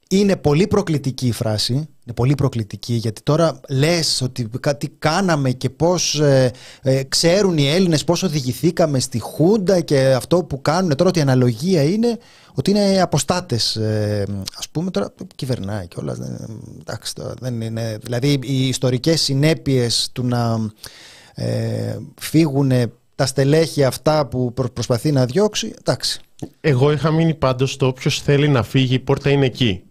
είναι 0.08 0.36
πολύ 0.36 0.66
προκλητική 0.66 1.26
η 1.26 1.32
φράση. 1.32 1.72
Είναι 1.72 2.14
πολύ 2.14 2.34
προκλητική 2.34 2.92
γιατί 2.92 3.22
τώρα 3.22 3.60
λες 3.68 4.20
ότι 4.20 4.48
κάτι 4.60 4.88
κάναμε 4.98 5.50
και 5.50 5.70
πώς 5.70 6.20
ε, 6.20 6.52
ε, 6.82 7.02
ξέρουν 7.02 7.58
οι 7.58 7.68
Έλληνες 7.68 8.04
πώς 8.04 8.22
οδηγηθήκαμε 8.22 8.98
στη 8.98 9.18
Χούντα 9.18 9.80
και 9.80 10.12
αυτό 10.12 10.44
που 10.44 10.62
κάνουν 10.62 10.96
τώρα 10.96 11.08
ότι 11.08 11.18
η 11.18 11.22
αναλογία 11.22 11.82
είναι 11.82 12.18
ότι 12.54 12.70
είναι 12.70 13.00
αποστάτες 13.00 13.76
ε, 13.76 14.26
ας 14.56 14.68
πούμε 14.68 14.90
τώρα 14.90 15.14
κυβερνάει 15.34 15.88
και 15.88 15.96
όλα 15.98 16.16
εντάξει, 16.80 17.12
δεν 17.40 17.60
είναι, 17.60 17.98
δηλαδή 18.02 18.38
οι 18.42 18.68
ιστορικές 18.68 19.20
συνέπειες 19.20 20.10
του 20.12 20.26
να 20.26 20.70
ε, 21.34 21.98
φύγουν 22.20 22.72
τα 23.20 23.26
στελέχη 23.26 23.84
αυτά 23.84 24.26
που 24.26 24.52
προσπαθεί 24.52 25.12
να 25.12 25.26
διώξει, 25.26 25.74
εντάξει. 25.78 26.20
Εγώ 26.60 26.92
είχα 26.92 27.10
μείνει 27.10 27.34
πάντως 27.34 27.72
στο 27.72 27.86
όποιος 27.86 28.22
θέλει 28.22 28.48
να 28.48 28.62
φύγει, 28.62 28.94
η 28.94 28.98
πόρτα 28.98 29.30
είναι 29.30 29.46
εκεί. 29.46 29.82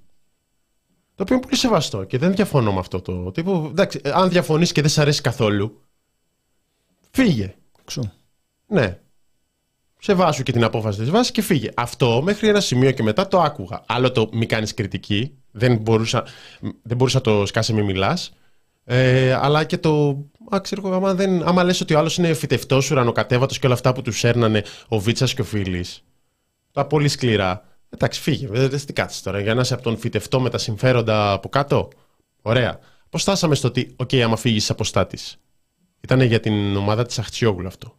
Το 1.16 1.24
οποίο 1.24 1.36
είναι 1.36 1.44
πολύ 1.44 1.56
σεβαστό 1.56 2.04
και 2.04 2.18
δεν 2.18 2.36
διαφωνώ 2.36 2.74
με 2.74 2.80
αυτό 2.80 3.02
το 3.02 3.32
τύπο. 3.32 3.68
Εντάξει, 3.70 4.02
αν 4.04 4.30
διαφωνείς 4.30 4.72
και 4.72 4.82
δεν 4.82 4.90
σε 4.90 5.02
αρέσει 5.02 5.22
καθόλου, 5.22 5.82
φύγε. 7.12 7.56
Ξού. 7.86 8.02
Ναι. 8.68 9.00
Σε 10.00 10.14
βάσου 10.14 10.44
και 10.44 10.52
την 10.52 10.64
απόφαση 10.64 11.00
της 11.00 11.10
βάσης 11.10 11.32
και 11.32 11.42
φύγε. 11.42 11.70
Αυτό 11.76 12.22
μέχρι 12.22 12.48
ένα 12.48 12.60
σημείο 12.60 12.92
και 12.92 13.04
μετά 13.04 13.28
το 13.28 13.40
άκουγα. 13.42 13.84
Άλλο 13.86 14.12
το 14.12 14.30
μη 14.32 14.46
κάνεις 14.46 14.74
κριτική. 14.74 15.38
Δεν 15.52 15.78
μπορούσα, 15.78 16.24
δεν 16.82 16.98
μπορούσα 16.98 17.22
το 17.22 17.46
σκάσε 17.46 17.74
μη 17.74 17.84
μιλάς. 17.84 18.34
Ε, 18.84 19.34
αλλά 19.34 19.64
και 19.64 19.78
το 19.78 20.18
Α, 20.56 20.62
ξέρω, 20.62 20.96
άμα, 20.96 21.14
δεν, 21.14 21.48
άμα 21.48 21.64
λες 21.64 21.82
ότι 21.82 21.94
ο 21.94 22.00
άλλος 22.00 22.18
είναι 22.18 22.34
φυτευτός, 22.34 22.92
ουρανοκατέβατος 22.92 23.60
και 23.60 23.66
όλα 23.66 23.76
αυτά 23.76 23.94
που 23.94 24.02
τους 24.02 24.24
σέρνανε 24.24 24.64
ο 24.88 25.00
Βίτσας 25.00 25.34
και 25.34 25.42
ο 25.42 25.44
Φίλης, 25.44 26.04
τα 26.72 26.86
πολύ 26.86 27.08
σκληρά. 27.08 27.64
Εντάξει, 27.90 28.22
φύγε. 28.22 28.48
Δεν 28.48 28.86
τι 28.86 28.94
κάτσε 28.94 29.24
τώρα 29.24 29.40
για 29.40 29.54
να 29.54 29.62
είσαι 29.62 29.74
από 29.74 29.84
τον 29.84 29.98
φυτευτό 29.98 30.40
με 30.40 30.50
τα 30.50 30.58
συμφέροντα 30.58 31.32
από 31.32 31.50
κάτω. 31.50 31.90
Ωραία. 32.42 32.80
Πώ 33.10 33.18
φτάσαμε 33.18 33.56
στο 33.56 33.68
ότι, 33.68 33.94
οκ, 33.96 34.14
άμα 34.14 34.36
φύγεις 34.36 34.70
αποστάτης. 34.70 35.38
Ήταν 36.02 36.22
για 36.22 36.40
την 36.40 36.76
ομάδα 36.76 37.06
της 37.06 37.20
Αχτσιόγλου 37.20 37.68
αυτό. 37.68 37.96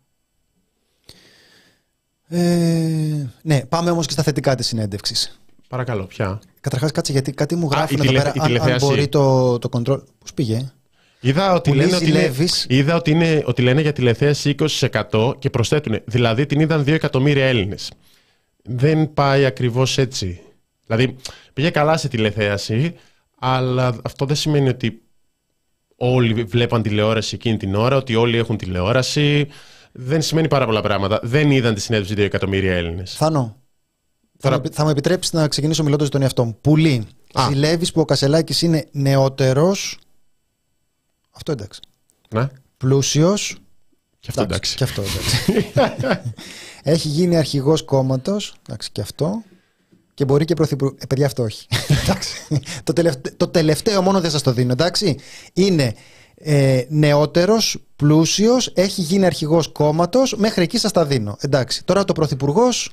Ε, 2.28 3.26
ναι, 3.42 3.64
πάμε 3.64 3.90
όμως 3.90 4.06
και 4.06 4.12
στα 4.12 4.22
θετικά 4.22 4.54
της 4.54 4.66
συνέντευξης. 4.66 5.40
Παρακαλώ, 5.68 6.04
πια. 6.06 6.40
Καταρχάς, 6.60 6.90
κάτσε 6.90 7.12
γιατί 7.12 7.32
κάτι 7.32 7.54
μου 7.54 7.68
γράφουν 7.70 8.00
εδώ 8.00 8.12
πέρα. 8.12 8.32
Αν, 8.38 8.60
αν, 8.60 8.76
μπορεί 8.78 9.08
το, 9.08 9.58
το 9.58 9.68
control. 9.72 10.02
Πώς 10.18 10.34
πήγε; 10.34 10.72
Είδα 11.20 11.52
ότι, 11.52 11.74
λένε 11.74 11.96
ότι, 11.96 12.09
είναι, 12.09 12.33
είδα 12.68 12.94
ότι, 12.94 13.11
είναι, 13.11 13.42
ότι 13.46 13.62
λένε 13.62 13.80
για 13.80 13.92
τηλεθέαση 13.92 14.54
20% 15.11 15.38
και 15.38 15.50
προσθέτουν. 15.50 16.00
Δηλαδή 16.04 16.46
την 16.46 16.61
είδαν 16.61 16.83
2 16.83 16.88
εκατομμύρια 16.88 17.45
Έλληνες. 17.45 17.92
Δεν 18.62 19.12
πάει 19.14 19.45
ακριβώς 19.45 19.99
έτσι. 19.99 20.40
Δηλαδή 20.86 21.16
πήγε 21.53 21.70
καλά 21.70 21.97
σε 21.97 22.09
τηλεθέαση, 22.09 22.95
αλλά 23.38 23.97
αυτό 24.03 24.24
δεν 24.26 24.36
σημαίνει 24.36 24.68
ότι 24.68 25.03
όλοι 25.97 26.45
βλέπαν 26.45 26.82
τηλεόραση 26.82 27.34
εκείνη 27.34 27.57
την 27.57 27.74
ώρα, 27.74 27.97
ότι 27.97 28.14
όλοι 28.14 28.36
έχουν 28.36 28.57
τηλεόραση. 28.57 29.47
Δεν 29.92 30.22
σημαίνει 30.22 30.49
πάρα 30.49 30.64
πολλά 30.66 30.80
πράγματα. 30.80 31.20
Δεν 31.22 31.51
είδαν 31.51 31.74
τη 31.74 31.80
συνέντευξη 31.80 32.14
2 32.16 32.18
εκατομμύρια 32.18 32.74
Έλληνες. 32.74 33.14
Θάνο. 33.14 33.57
Θα, 34.38 34.62
θα 34.72 34.84
μου 34.84 34.90
επιτρέψεις 34.90 35.32
να 35.32 35.49
ξεκινήσω 35.49 35.82
μιλώντας 35.82 36.09
για 36.09 36.12
τον 36.12 36.22
εαυτό 36.22 36.45
μου. 36.45 36.59
Πουλή. 36.61 37.07
Ζηλεύεις 37.49 37.92
που 37.92 38.01
ο 38.01 38.05
Κασελάκης 38.05 38.62
είναι 38.62 38.88
νεότερος 38.92 39.99
αυτό 41.31 41.53
εντάξει. 41.53 41.81
Ναι. 42.31 42.49
Πλούσιος. 42.76 43.59
Και 44.18 44.26
αυτό 44.28 44.43
εντάξει. 44.43 44.76
Και 44.76 44.85
αυτό 44.85 45.03
εντάξει. 45.03 45.70
Έχει 46.83 47.09
γίνει 47.09 47.37
αρχηγός 47.37 47.83
κόμματος. 47.83 48.55
Εντάξει, 48.68 48.91
και 48.93 49.01
αυτό. 49.01 49.43
Και 50.14 50.24
μπορεί 50.24 50.45
και 50.45 50.55
πρωθυπουργό. 50.55 50.97
Ε, 51.01 51.07
παιδιά, 51.07 51.26
αυτό 51.26 51.43
όχι. 51.43 51.66
το, 52.85 52.93
τελευταίο, 52.93 53.33
το 53.37 53.49
τελευταίο 53.49 54.03
μόνο 54.03 54.20
δεν 54.20 54.31
σας 54.31 54.43
το 54.43 54.53
δίνω, 54.53 54.72
εντάξει. 54.72 55.18
Είναι 55.53 55.95
Ε, 56.43 56.85
Νεότερος, 56.89 57.85
πλούσιος, 57.97 58.72
έχει 58.74 59.01
γίνει 59.01 59.24
αρχηγός 59.24 59.68
κόμματος. 59.72 60.35
Μέχρι 60.37 60.62
εκεί 60.62 60.78
σας 60.78 60.93
τα 60.93 61.07
δίνω. 61.07 61.37
Εντάξει. 61.41 61.85
Τώρα 61.85 62.05
το 62.05 62.12
πρωθυπουργός, 62.12 62.93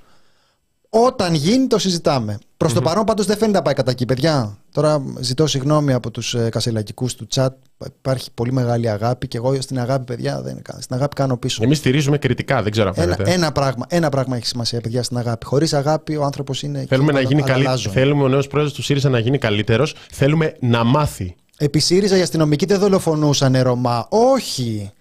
όταν 0.89 1.33
γίνει, 1.33 1.67
το 1.67 1.77
συζητάμε. 1.79 2.37
Προς 2.57 2.73
το 2.73 2.81
παρόν, 2.81 3.03
πάντως 3.03 3.25
δεν 3.25 3.37
φαίνεται 3.37 3.57
να 3.57 3.63
πάει 3.63 3.73
κατά 3.73 3.91
εκεί, 3.91 4.05
παιδιά. 4.05 4.57
Τώρα 4.71 5.03
ζητώ 5.19 5.47
συγγνώμη 5.47 5.93
από 5.93 6.11
τους 6.11 6.33
ε, 6.33 6.49
κασελακικούς 6.49 7.15
του 7.15 7.27
chat. 7.35 7.47
Υπάρχει 7.85 8.31
πολύ 8.33 8.51
μεγάλη 8.51 8.89
αγάπη 8.89 9.27
και 9.27 9.37
εγώ 9.37 9.61
στην 9.61 9.79
αγάπη, 9.79 10.03
παιδιά, 10.05 10.41
δεν 10.41 10.51
είναι 10.51 10.61
Στην 10.79 10.95
αγάπη 10.95 11.15
κάνω 11.15 11.37
πίσω. 11.37 11.63
Εμείς 11.63 11.77
στηρίζουμε 11.77 12.17
κριτικά, 12.17 12.61
δεν 12.63 12.71
ξέρω 12.71 12.87
αν 12.87 12.93
Ένα, 12.97 13.15
φαίνεται. 13.15 13.33
ένα, 13.33 13.51
πράγμα, 13.51 13.85
ένα 13.89 14.09
πράγμα 14.09 14.35
έχει 14.35 14.45
σημασία, 14.45 14.81
παιδιά, 14.81 15.03
στην 15.03 15.17
αγάπη. 15.17 15.45
Χωρίς 15.45 15.73
αγάπη, 15.73 16.15
ο 16.15 16.23
άνθρωπος 16.23 16.63
είναι. 16.63 16.79
εκεί 16.79 16.87
Θέλουμε, 16.87 17.11
να 17.11 17.19
που 17.21 17.27
γίνει 17.27 17.41
αλλα- 17.41 17.51
καλύ... 17.51 17.65
αλλάζουν. 17.67 17.91
Θέλουμε 17.91 18.23
ο 18.23 18.27
νέος 18.27 18.47
πρόεδρος 18.47 18.73
του 18.73 18.83
ΣΥΡΙΖΑ 18.83 19.09
να 19.09 19.19
γίνει 19.19 19.37
καλύτερος. 19.37 19.95
Θέλουμε 20.11 20.55
να 20.59 20.83
μάθει. 20.83 21.35
Επί 21.57 21.79
ΣΥΡΙΖΑ 21.79 22.17
οι 22.17 22.21
αστυνομικοί 22.21 22.65
δεν 22.65 22.79
δολοφονούσαν 22.79 23.61
Ρωμά. 23.61 24.07
Όχι. 24.09 24.91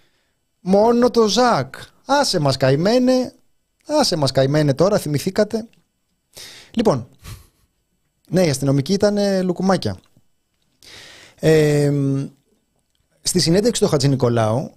Μόνο 0.61 1.11
το 1.11 1.29
Ζακ. 1.29 1.75
Άσε 2.07 2.39
μας 2.39 2.57
καημένε. 2.57 3.33
Άσε 3.87 4.17
μας 4.17 4.33
καημένε 4.33 4.75
τώρα, 4.75 4.99
θυμηθήκατε. 4.99 5.69
Λοιπόν, 6.71 7.09
ναι, 8.31 8.47
οι 8.47 8.51
αστυνομικοί 8.51 8.93
ήταν 8.93 9.17
ε, 9.17 9.43
λουκουμάκια. 9.43 9.97
Ε, 11.41 11.93
στη 13.23 13.41
συνέντευξη 13.41 13.83
του 13.83 13.89
Χατζη 13.89 14.09
Νικολάου, 14.09 14.71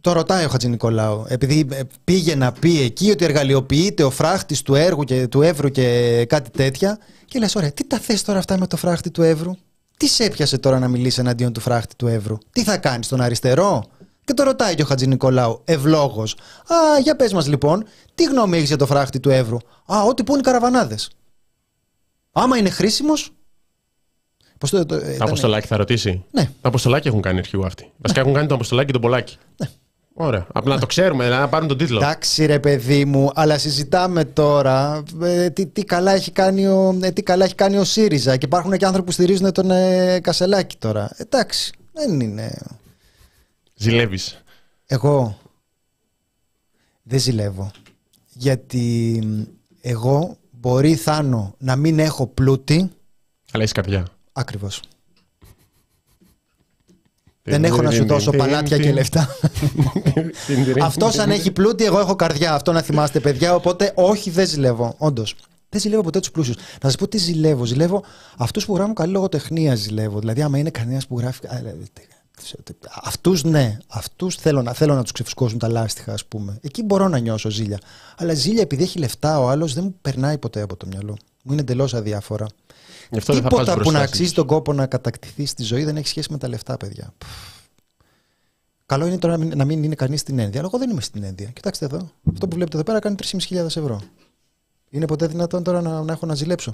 το 0.00 0.12
ρωτάει 0.12 0.44
ο 0.44 0.48
Χατζη 0.48 0.68
Νικολάου, 0.68 1.24
επειδή 1.28 1.68
ε, 1.70 1.80
πήγε 2.04 2.34
να 2.34 2.52
πει 2.52 2.80
εκεί 2.80 3.10
ότι 3.10 3.24
εργαλειοποιείται 3.24 4.02
ο 4.02 4.10
φράχτης 4.10 4.62
του 4.62 4.74
έργου 4.74 5.04
και 5.04 5.28
του 5.28 5.42
Εύρου 5.42 5.68
και 5.68 6.24
κάτι 6.28 6.50
τέτοια 6.50 6.98
και 7.24 7.38
λες, 7.38 7.54
ωραία, 7.54 7.72
τι 7.72 7.86
τα 7.86 7.98
θες 7.98 8.22
τώρα 8.22 8.38
αυτά 8.38 8.58
με 8.58 8.66
το 8.66 8.76
φράχτη 8.76 9.10
του 9.10 9.22
Εύρου, 9.22 9.52
τι 9.96 10.08
σε 10.08 10.24
έπιασε 10.24 10.58
τώρα 10.58 10.78
να 10.78 10.88
μιλήσεις 10.88 11.18
εναντίον 11.18 11.52
του 11.52 11.60
φράχτη 11.60 11.96
του 11.96 12.06
Εύρου, 12.06 12.38
τι 12.52 12.62
θα 12.62 12.76
κάνεις 12.76 13.08
τον 13.08 13.20
αριστερό; 13.20 13.84
Και 14.24 14.34
το 14.34 14.42
ρωτάει 14.42 14.74
και 14.74 14.82
ο 14.82 14.86
Χατζη 14.86 15.06
Νικολάου, 15.06 15.60
ευλόγως. 15.64 16.32
Α, 16.66 16.98
για 17.02 17.16
πες 17.16 17.32
μας 17.32 17.46
λοιπόν, 17.48 17.84
τι 18.14 18.24
γνώμη 18.24 18.56
έχεις 18.56 18.68
για 18.68 18.76
το 18.76 18.86
φράχτη 18.86 19.20
του 19.20 19.30
Εύρου; 19.30 19.56
Α, 19.86 20.02
ό,τι 20.02 20.24
πούν 20.24 20.38
οι 20.38 20.42
καραβανάδες. 20.42 21.10
Άμα 22.32 22.56
είναι 22.56 22.70
χρήσιμος. 22.70 23.30
Πώς 24.58 24.70
το. 24.70 24.86
το 24.86 25.00
Τα 25.00 25.10
ήταν- 25.10 25.26
αποστολάκι 25.28 25.66
θα 25.66 25.76
ρωτήσει. 25.76 26.24
Ναι. 26.30 26.42
Τα 26.60 26.68
αποστολάκι 26.68 27.08
έχουν 27.08 27.20
κάνει 27.20 27.38
αρχηγό 27.38 27.66
αυτοί. 27.66 27.92
Βασικά 27.96 28.20
έχουν 28.20 28.32
κάνει 28.32 28.46
το 28.46 28.54
αποστολάκι 28.54 28.86
και 28.86 28.92
τον 28.92 29.00
Πολάκι. 29.00 29.36
Ναι. 29.56 29.68
Ωραία. 30.14 30.46
Απλά 30.52 30.74
να 30.74 30.80
το 30.80 30.86
ξέρουμε, 30.86 31.24
δηλαδή 31.24 31.42
να 31.42 31.48
πάρουν 31.48 31.68
τον 31.68 31.78
τίτλο. 31.78 31.96
Εντάξει 31.98 32.46
ρε 32.46 32.58
παιδί 32.58 33.04
μου, 33.04 33.30
αλλά 33.34 33.58
συζητάμε 33.58 34.24
τώρα 34.24 35.02
ε, 35.22 35.50
τι, 35.50 35.66
τι, 35.66 35.84
καλά 35.84 36.12
έχει 36.12 36.30
κάνει 36.30 36.66
ο, 36.66 36.98
ε, 37.02 37.10
τι 37.10 37.22
καλά 37.22 37.44
έχει 37.44 37.54
κάνει 37.54 37.76
ο 37.76 37.84
ΣΥΡΙΖΑ 37.84 38.36
και 38.36 38.46
υπάρχουν 38.46 38.76
και 38.76 38.84
άνθρωποι 38.84 39.06
που 39.06 39.12
στηρίζουν 39.12 39.52
τον 39.52 39.70
ε, 39.70 40.20
Κασελάκη 40.20 40.76
τώρα. 40.76 41.10
Εντάξει, 41.16 41.72
δεν 41.92 42.20
είναι... 42.20 42.58
Ζηλεύεις. 43.74 44.42
Εγώ 44.86 45.38
δεν 47.02 47.18
ζηλεύω. 47.18 47.70
Γιατί 48.32 49.18
μ, 49.24 49.42
εγώ 49.80 50.36
μπορεί 50.50 50.94
Θάνο 50.94 51.54
να 51.58 51.76
μην 51.76 51.98
έχω 51.98 52.26
πλούτη 52.26 52.90
Αλλά 53.52 53.62
έχεις 53.62 53.72
καρδιά. 53.72 54.06
Ακριβώς. 54.32 54.82
Δεν 57.42 57.64
έχω 57.64 57.82
να 57.82 57.90
σου 57.90 58.06
δώσω 58.06 58.30
παλάτια 58.30 58.78
και 58.78 58.92
λεφτά. 58.92 59.28
Αυτός 60.82 61.18
αν 61.18 61.30
έχει 61.30 61.50
πλούτη, 61.50 61.84
εγώ 61.84 61.98
έχω 61.98 62.16
καρδιά. 62.16 62.54
Αυτό 62.54 62.72
να 62.72 62.82
θυμάστε, 62.82 63.20
παιδιά. 63.20 63.54
Οπότε, 63.54 63.92
όχι, 63.94 64.30
δεν 64.30 64.46
ζηλεύω. 64.46 64.94
Όντως. 64.98 65.36
Δεν 65.68 65.80
ζηλεύω 65.80 66.02
ποτέ 66.02 66.20
τους 66.20 66.30
πλούσιους. 66.30 66.56
Να 66.56 66.88
σας 66.88 66.96
πω 66.96 67.08
τι 67.08 67.18
ζηλεύω. 67.18 67.64
Ζηλεύω 67.64 68.04
αυτούς 68.36 68.64
που 68.64 68.74
γράφουν 68.76 68.94
καλή 68.94 69.12
λογοτεχνία. 69.12 69.74
Ζηλεύω. 69.74 70.18
Δηλαδή, 70.18 70.42
άμα 70.42 70.58
είναι 70.58 70.70
κανένας 70.70 71.06
που 71.06 71.18
γράφει. 71.18 71.40
Αυτούς 73.02 73.44
ναι, 73.44 73.78
αυτούς 73.88 74.36
θέλω 74.36 74.62
να, 74.62 74.72
θέλω 74.72 74.94
να 74.94 75.02
τους 75.02 75.12
ξεφουσκώσουν 75.12 75.58
τα 75.58 75.68
λάστιχα, 75.68 76.12
ας 76.12 76.24
πούμε. 76.24 76.58
Εκεί 76.60 76.82
μπορώ 76.82 77.08
να 77.08 77.18
νιώσω 77.18 77.50
ζήλια. 77.50 77.78
Αλλά 78.16 78.34
ζήλια 78.34 78.62
επειδή 78.62 78.82
έχει 78.82 78.98
λεφτά 78.98 79.40
ο 79.40 79.48
άλλος 79.48 79.74
δεν 79.74 79.84
μου 79.84 79.94
περνάει 80.02 80.38
ποτέ 80.38 80.60
από 80.60 80.76
το 80.76 80.86
μυαλό. 80.86 81.16
Μου 81.42 81.52
είναι 81.52 81.60
εντελώς 81.60 81.94
αδιάφορα. 81.94 82.46
Γι' 83.10 83.18
αυτό 83.18 83.32
δεν 83.32 83.42
θα 83.42 83.48
πας 83.48 83.58
Τίποτα 83.58 83.72
που 83.76 83.80
μπροστά 83.80 83.98
να 83.98 83.98
στη 83.98 84.08
αξίζει 84.08 84.24
ζωή. 84.24 84.34
τον 84.34 84.46
κόπο 84.46 84.72
να 84.72 84.86
κατακτηθεί 84.86 85.46
στη 85.46 85.62
ζωή 85.62 85.84
δεν 85.84 85.96
έχει 85.96 86.08
σχέση 86.08 86.32
με 86.32 86.38
τα 86.38 86.48
λεφτά, 86.48 86.76
παιδιά. 86.76 87.14
Πφ. 87.18 87.54
Καλό 88.86 89.06
είναι 89.06 89.18
τώρα 89.18 89.36
να 89.36 89.44
μην, 89.44 89.56
να 89.56 89.64
μην 89.64 89.82
είναι 89.82 89.94
κανείς 89.94 90.20
στην 90.20 90.38
ένδια, 90.38 90.58
αλλά 90.58 90.68
εγώ 90.72 90.78
δεν 90.78 90.90
είμαι 90.90 91.00
στην 91.00 91.22
ένδια. 91.22 91.48
Κοιτάξτε 91.48 91.84
εδώ. 91.84 92.10
Αυτό 92.32 92.48
που 92.48 92.54
βλέπετε 92.54 92.76
εδώ 92.76 92.84
πέρα 92.84 92.98
κάνει 92.98 93.16
3.500 93.48 93.64
ευρώ. 93.64 94.00
Είναι 94.90 95.06
ποτέ 95.06 95.26
δυνατόν 95.26 95.62
τώρα 95.62 95.80
να, 95.80 96.02
να 96.02 96.12
έχω 96.12 96.26
να 96.26 96.34
ζηλέψω; 96.34 96.72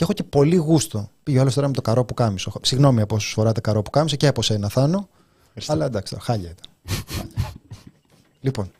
Και 0.00 0.06
έχω 0.06 0.14
και 0.14 0.24
πολύ 0.24 0.56
γούστο. 0.56 1.10
Πήγε 1.22 1.38
ο 1.38 1.40
άλλος 1.40 1.54
τώρα 1.54 1.66
με 1.66 1.72
το 1.72 1.80
καρό 1.80 2.04
που 2.04 2.14
κάμισο. 2.14 2.52
Συγγνώμη 2.62 3.00
από 3.00 3.14
όσους 3.14 3.32
φοράτε 3.32 3.60
καρό 3.60 3.82
που 3.82 3.90
κάμισο 3.90 4.16
και 4.16 4.26
από 4.26 4.42
σένα, 4.42 4.68
Θάνο. 4.68 5.08
Ευχαριστώ. 5.46 5.72
Αλλά 5.72 5.84
εντάξει, 5.84 6.12
τώρα, 6.12 6.24
χάλια 6.24 6.50
ήταν. 6.50 6.96
λοιπόν, 8.46 8.70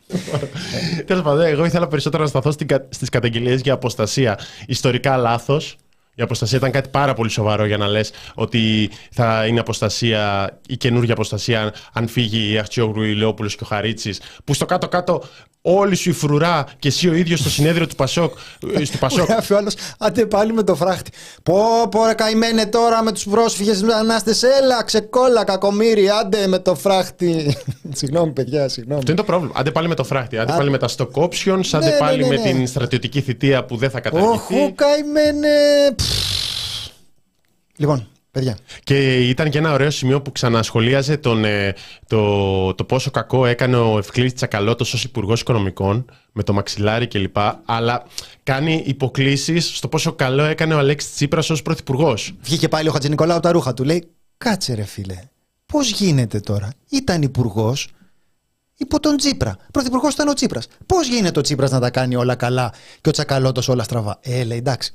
Τέλος 1.06 1.22
πάντων, 1.22 1.40
εγώ 1.44 1.64
ήθελα 1.64 1.88
περισσότερο 1.88 2.22
να 2.22 2.28
σταθώ 2.28 2.50
στις 2.88 3.08
καταγγελίες 3.08 3.60
για 3.60 3.72
αποστασία. 3.72 4.38
Ιστορικά 4.66 5.16
λάθος. 5.16 5.76
Η 6.14 6.22
αποστασία 6.22 6.58
ήταν 6.58 6.70
κάτι 6.70 6.88
πάρα 6.88 7.14
πολύ 7.14 7.30
σοβαρό 7.30 7.64
για 7.66 7.76
να 7.76 7.86
λες 7.86 8.10
ότι 8.34 8.90
θα 9.12 9.46
είναι 9.46 9.60
αποστασία, 9.60 10.50
η 10.68 10.76
καινούργια 10.76 11.12
αποστασία, 11.12 11.74
αν 11.92 12.08
φύγει 12.08 12.52
η 12.52 12.58
Αχτσιόγλου, 12.58 13.02
η 13.02 13.14
Λεόπουλο 13.14 13.48
και 13.48 13.58
ο 13.62 13.66
Χαρίτσης. 13.66 14.20
Που 14.44 14.54
στο 14.54 14.66
κάτω-κάτω 14.66 15.22
όλη 15.62 15.94
σου 15.94 16.08
η 16.10 16.12
φρουρά 16.12 16.66
και 16.78 16.88
εσύ 16.88 17.08
ο 17.08 17.14
ίδιος 17.14 17.40
στο 17.40 17.50
συνέδριο 17.50 17.86
του 17.86 17.94
Πασόκ. 17.94 18.38
ε, 18.74 18.80
του 18.80 18.98
Πασόκ 18.98 19.28
γράφει 19.28 19.52
ο 19.52 19.56
άλλος, 19.56 19.74
άντε 19.98 20.26
πάλι 20.26 20.52
με 20.52 20.62
το 20.62 20.74
φράχτη. 20.74 21.10
Πω, 21.42 21.88
πω, 21.90 22.06
ρε, 22.06 22.14
καημένε 22.14 22.66
τώρα 22.66 23.02
με 23.02 23.12
τους 23.12 23.24
πρόσφυγες 23.24 23.82
μετανάστε. 23.82 24.34
Έλα, 24.60 24.82
ξεκόλα, 24.84 25.44
κακομίρι, 25.44 26.08
άντε 26.08 26.46
με 26.46 26.58
το 26.58 26.74
φράχτη. 26.74 27.56
συγγνώμη, 27.98 28.32
παιδιά, 28.32 28.68
συγγνώμη. 28.68 28.98
Αυτό 28.98 29.10
είναι 29.12 29.20
το 29.20 29.26
πρόβλημα. 29.26 29.52
Άντε 29.56 29.70
πάλι 29.70 29.88
με 29.88 29.94
το 29.94 30.04
φράχτη. 30.04 30.38
Άντε 30.38 30.52
Α- 30.52 30.56
πάλι 30.56 30.70
με 30.70 30.78
τα 30.78 30.88
stock 30.96 31.10
options. 31.12 31.60
Άντε 31.72 31.84
Ναι, 31.86 31.90
ναι, 31.92 31.98
πάλι 31.98 32.22
ναι, 32.22 32.28
με 32.28 32.36
ναι. 32.36 32.42
την 32.42 32.66
στρατιωτική 32.66 33.20
θητεία 33.20 33.64
που 33.64 33.76
δεν 33.76 33.90
θα 33.90 34.00
καταργηθεί. 34.00 34.32
Όχου, 34.32 34.74
καημένε. 34.74 35.48
Πφ. 35.96 36.09
Λοιπόν, 37.80 38.08
παιδιά. 38.30 38.58
Και 38.84 39.28
ήταν 39.28 39.50
και 39.50 39.58
ένα 39.58 39.72
ωραίο 39.72 39.90
σημείο 39.90 40.22
που 40.22 40.32
ξανασχολίαζε 40.32 41.16
τον, 41.16 41.44
ε, 41.44 41.74
το, 42.06 42.74
το 42.74 42.84
πόσο 42.84 43.10
κακό 43.10 43.46
έκανε 43.46 43.76
ο 43.76 43.98
Ευκλήδης 43.98 44.34
Τσακαλώτος 44.34 44.94
ως 44.94 45.04
υπουργός 45.04 45.40
Οικονομικών 45.40 46.04
με 46.32 46.42
το 46.42 46.52
μαξιλάρι 46.52 47.06
κλπ. 47.06 47.36
Αλλά 47.64 48.02
κάνει 48.42 48.82
υποκλήσεις 48.86 49.76
στο 49.76 49.88
πόσο 49.88 50.12
καλό 50.12 50.42
έκανε 50.44 50.74
ο 50.74 50.78
Αλέξης 50.78 51.14
Τσίπρας 51.14 51.50
ως 51.50 51.62
πρωθυπουργός. 51.62 52.34
Βγήκε 52.42 52.68
πάλι 52.68 52.88
ο 52.88 52.92
Χατζη 52.92 53.08
Νικολάου 53.08 53.36
από 53.36 53.46
τα 53.46 53.52
ρούχα 53.52 53.74
του. 53.74 53.84
Λέει, 53.84 54.08
κάτσε 54.38 54.74
ρε 54.74 54.84
φίλε, 54.84 55.18
πώς 55.66 55.90
γίνεται 55.90 56.40
τώρα; 56.40 56.72
Ήταν 56.90 57.22
υπουργός 57.22 57.88
υπό 58.76 59.00
τον 59.00 59.16
Τσίπρα. 59.16 59.56
Πρωθυπουργός 59.72 60.12
ήταν 60.12 60.28
ο 60.28 60.32
Τσίπρας. 60.32 60.66
Πώς 60.86 61.08
γίνεται 61.08 61.38
ο 61.38 61.42
Τσίπρας 61.42 61.70
να 61.70 61.80
τα 61.80 61.90
κάνει 61.90 62.16
όλα 62.16 62.34
καλά 62.34 62.72
και 63.00 63.08
ο 63.08 63.12
Τσακαλώτος 63.12 63.68
όλα 63.68 63.82
στραβά; 63.82 64.18
Ε, 64.22 64.44
λέει, 64.44 64.58
εντάξει. 64.58 64.94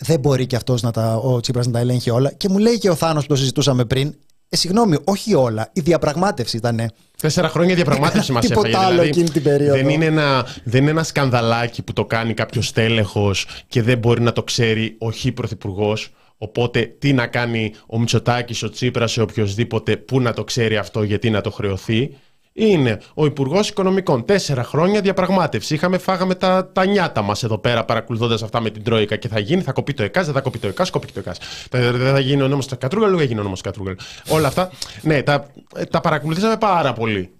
Δεν 0.00 0.20
μπορεί 0.20 0.46
και 0.46 0.56
αυτός 0.56 0.84
ο 1.22 1.40
Τσίπρας 1.40 1.66
να 1.66 1.72
τα 1.72 1.78
ελέγχει 1.78 2.10
όλα. 2.10 2.32
Και 2.32 2.48
μου 2.48 2.58
λέει 2.58 2.78
και 2.78 2.90
ο 2.90 2.94
Θάνος 2.94 3.22
που 3.22 3.28
το 3.28 3.36
συζητούσαμε 3.36 3.84
πριν, 3.84 4.14
ε, 4.48 4.56
συγγνώμη, 4.56 4.96
όχι 5.04 5.34
όλα. 5.34 5.70
Η 5.72 5.80
διαπραγμάτευση 5.80 6.56
ήταν. 6.56 6.90
Τέσσερα 7.20 7.48
χρόνια 7.48 7.74
διαπραγμάτευση 7.74 8.32
μας 8.32 8.46
Τίποτα 8.46 8.68
έφαγε. 8.68 8.84
άλλο 8.84 8.92
δηλαδή, 8.92 9.08
εκείνη 9.08 9.30
την 9.30 9.42
περίοδο. 9.42 9.74
Δεν 9.74 9.88
είναι, 9.88 10.04
ένα, 10.04 10.46
δεν 10.64 10.80
είναι 10.82 10.90
ένα 10.90 11.02
σκανδαλάκι 11.02 11.82
που 11.82 11.92
το 11.92 12.04
κάνει 12.04 12.34
κάποιος 12.34 12.72
τέλεχος 12.72 13.46
και 13.68 13.82
δεν 13.82 13.98
μπορεί 13.98 14.20
να 14.20 14.32
το 14.32 14.42
ξέρει 14.42 14.96
ο 14.98 15.10
χι 15.10 15.32
πρωθυπουργός. 15.32 16.10
Οπότε 16.42 16.94
τι 16.98 17.12
να 17.12 17.26
κάνει 17.26 17.72
ο 17.86 17.98
Μητσοτάκης, 17.98 18.62
ο 18.62 18.70
Τσίπρας, 18.70 19.16
ή 19.16 19.20
οποιοδήποτε, 19.20 19.96
πού 19.96 20.20
να 20.20 20.32
το 20.32 20.44
ξέρει 20.44 20.76
αυτό, 20.76 21.02
γιατί 21.02 21.30
να 21.30 21.40
το 21.40 21.50
χρεωθεί. 21.50 22.16
Είναι 22.52 23.00
ο 23.14 23.24
Υπουργός 23.24 23.68
Οικονομικών. 23.68 24.24
Τέσσερα 24.24 24.64
χρόνια 24.64 25.00
διαπραγμάτευση. 25.00 25.74
Είχαμε, 25.74 25.98
φάγαμε 25.98 26.34
τα, 26.34 26.70
τα 26.72 26.86
νιάτα 26.86 27.22
μας 27.22 27.42
εδώ 27.42 27.58
πέρα 27.58 27.84
παρακολουθώντας 27.84 28.42
αυτά 28.42 28.60
με 28.60 28.70
την 28.70 28.82
Τρόικα. 28.82 29.16
Και 29.16 29.28
θα 29.28 29.38
γίνει, 29.38 29.62
θα 29.62 29.72
κοπεί 29.72 29.94
το 29.94 30.02
ΕΚΑΣ, 30.02 30.24
δεν 30.24 30.34
θα 30.34 30.40
κοπεί 30.40 30.58
το 30.58 30.66
ΕΚΑΣ, 30.66 30.90
κοπεί 30.90 31.06
το 31.12 31.18
ΕΚΑΣ. 31.18 31.38
Δεν 31.70 32.12
θα 32.12 32.20
γίνει 32.20 32.42
ο 32.42 32.48
νόμος 32.48 32.66
του 32.66 32.78
Κατρούγκαλου, 32.78 33.18
έγινε 33.18 33.40
ο 33.40 33.42
νόμος 33.42 33.58
του 33.58 33.64
Κατρούγκαλου. 33.64 33.96
Όλα 34.28 34.46
αυτά. 34.48 34.70
Ναι, 35.02 35.22
τα, 35.22 35.46
τα 35.90 36.00
παρακολουθήσαμε 36.00 36.56
πάρα 36.56 36.92
πολύ. 36.92 37.30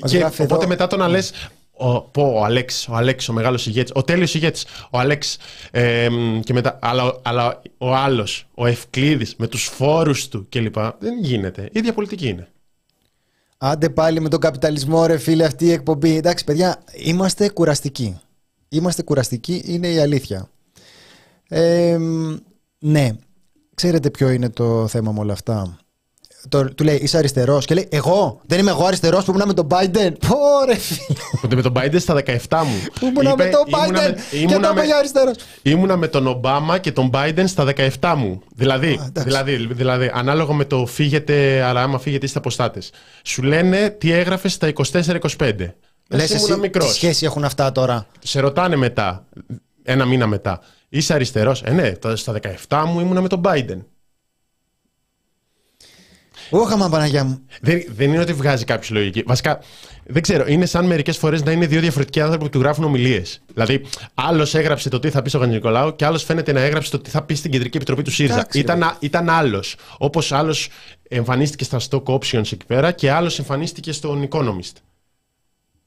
Μας 0.00 0.10
Και 0.10 0.18
γράφει 0.18 0.42
οπότε 0.42 0.54
εδώ- 0.54 0.68
μετά 0.68 0.86
το 0.86 0.96
να 0.96 1.08
λες. 1.08 1.32
Ο, 1.78 2.00
πω, 2.00 2.32
ο 2.34 2.44
Αλέξ, 2.44 2.88
ο 2.88 2.94
Αλέξ, 2.94 3.28
ο 3.28 3.32
μεγάλος 3.32 3.66
ηγέτης, 3.66 3.92
ο 3.94 4.02
τέλειος 4.02 4.34
ηγέτης, 4.34 4.66
ο 4.90 4.98
Αλέξ. 4.98 5.36
Ε, 5.70 6.08
μ, 6.10 6.40
και 6.40 6.52
μετά, 6.52 6.78
αλλά, 6.82 7.16
αλλά 7.22 7.62
ο 7.78 7.94
άλλος, 7.94 8.46
ο 8.54 8.66
Ευκλήδης, 8.66 9.34
με 9.38 9.46
τους 9.46 9.64
φόρους 9.64 10.28
του 10.28 10.46
κλπ. 10.48 10.74
Δεν 10.98 11.18
γίνεται. 11.20 11.62
Η 11.62 11.70
ίδια 11.72 11.92
πολιτική 11.92 12.28
είναι. 12.28 12.48
Άντε 13.58 13.88
πάλι 13.88 14.20
με 14.20 14.28
τον 14.28 14.40
καπιταλισμό, 14.40 15.06
ρε 15.06 15.18
φίλε, 15.18 15.44
αυτή 15.44 15.64
η 15.64 15.72
εκπομπή. 15.72 16.16
Εντάξει, 16.16 16.44
παιδιά, 16.44 16.82
είμαστε 16.94 17.48
κουραστικοί. 17.48 18.20
Είμαστε 18.68 19.02
κουραστικοί, 19.02 19.62
είναι 19.64 19.88
η 19.88 19.98
αλήθεια. 19.98 20.48
Ε, 21.48 21.98
ναι, 22.78 23.10
ξέρετε 23.74 24.10
ποιο 24.10 24.30
είναι 24.30 24.50
το 24.50 24.86
θέμα 24.86 25.12
με 25.12 25.20
όλα 25.20 25.32
αυτά; 25.32 25.78
Το, 26.48 26.74
του 26.74 26.84
λέει 26.84 26.96
Είσαι 26.96 27.18
αριστερός. 27.18 27.64
Και 27.64 27.74
λέει 27.74 27.88
Εγώ 27.90 28.40
δεν 28.46 28.58
είμαι 28.58 28.70
εγώ 28.70 28.84
αριστερός 28.84 29.24
που 29.24 29.30
ήμουν 29.30 29.46
με 29.46 29.54
τον 29.54 29.66
Biden. 29.70 30.12
Πόρε 30.28 30.76
Που 31.40 31.48
με 31.54 31.62
τον 31.62 31.72
Biden 31.76 31.96
στα 31.98 32.14
17 32.14 32.36
μου. 32.50 32.82
Που 33.00 33.06
ήμουν 33.06 33.34
με 33.36 33.46
τον 33.46 33.64
Biden 33.70 34.14
και 34.46 34.58
το 34.58 34.68
είπε 34.72 34.84
για 34.84 34.96
αριστερός. 34.96 35.34
Ήμουνα 35.62 35.96
με 35.96 36.08
τον 36.08 36.26
Ομπάμα 36.26 36.78
και 36.78 36.92
τον 36.92 37.10
Biden 37.14 37.44
στα 37.46 37.64
17 38.00 38.14
μου. 38.16 38.42
Δηλαδή, 38.54 39.00
δηλαδή, 39.12 39.66
δηλαδή, 39.70 40.10
ανάλογα 40.14 40.54
με 40.54 40.64
το 40.64 40.86
φύγετε, 40.86 41.62
αλλά 41.62 41.82
άμα 41.82 41.98
φύγετε 41.98 42.26
είστε 42.26 42.38
αποστάτες. 42.38 42.90
Σου 43.22 43.42
λένε 43.42 43.90
τι 43.90 44.12
έγραφες 44.12 44.52
στα 44.52 44.72
24-25. 45.38 45.52
Λες 46.08 46.30
εσύ, 46.30 46.56
μικρός. 46.56 46.88
τι 46.88 46.94
σχέση 46.94 47.24
έχουν 47.24 47.44
αυτά 47.44 47.72
τώρα; 47.72 48.06
Σε 48.18 48.40
ρωτάνε 48.40 48.76
μετά, 48.76 49.26
ένα 49.82 50.04
μήνα 50.04 50.26
μετά. 50.26 50.60
Είσαι 50.88 51.14
αριστερός. 51.14 51.62
Ε, 51.62 51.70
ναι, 51.70 51.92
στα 52.14 52.32
17 52.68 52.84
μου 52.86 53.00
ήμουνα 53.00 53.20
με 53.20 53.28
τον 53.28 53.40
Biden. 53.44 53.78
Όχα 56.50 56.88
Παναγιά 56.88 57.24
μου. 57.24 57.40
Δεν, 57.60 57.84
δεν 57.88 58.08
είναι 58.08 58.20
ότι 58.20 58.32
βγάζει 58.32 58.64
κάποιος 58.64 58.90
λογική. 58.90 59.22
Βασικά, 59.26 59.58
δεν 60.04 60.22
ξέρω. 60.22 60.44
Είναι 60.46 60.66
σαν 60.66 60.86
μερικές 60.86 61.16
φορές 61.16 61.42
να 61.42 61.52
είναι 61.52 61.66
δύο 61.66 61.80
διαφορετικοί 61.80 62.20
άνθρωποι 62.20 62.44
που 62.44 62.50
του 62.50 62.58
γράφουν 62.58 62.84
ομιλίες. 62.84 63.42
Δηλαδή, 63.52 63.84
άλλος 64.14 64.54
έγραψε 64.54 64.88
το 64.88 64.98
τι 64.98 65.10
θα 65.10 65.22
πει 65.22 65.28
στο 65.28 65.44
Νικολάου 65.44 65.96
και 65.96 66.04
άλλος 66.04 66.24
φαίνεται 66.24 66.52
να 66.52 66.60
έγραψε 66.60 66.90
το 66.90 66.98
τι 66.98 67.10
θα 67.10 67.22
πει 67.22 67.34
στην 67.34 67.50
Κεντρική 67.50 67.76
Επιτροπή 67.76 68.02
του 68.02 68.10
ΣΥΡΙΖΑ. 68.10 68.46
ήταν, 68.52 68.96
ήταν 68.98 69.28
άλλος. 69.30 69.76
Όπως 69.98 70.32
άλλος 70.32 70.68
εμφανίστηκε 71.08 71.64
στα 71.64 71.80
stock 71.90 72.02
options 72.02 72.52
εκεί 72.52 72.66
πέρα 72.66 72.92
και 72.92 73.10
άλλος 73.10 73.38
εμφανίστηκε 73.38 73.92
στον 73.92 74.28
Economist. 74.30 74.72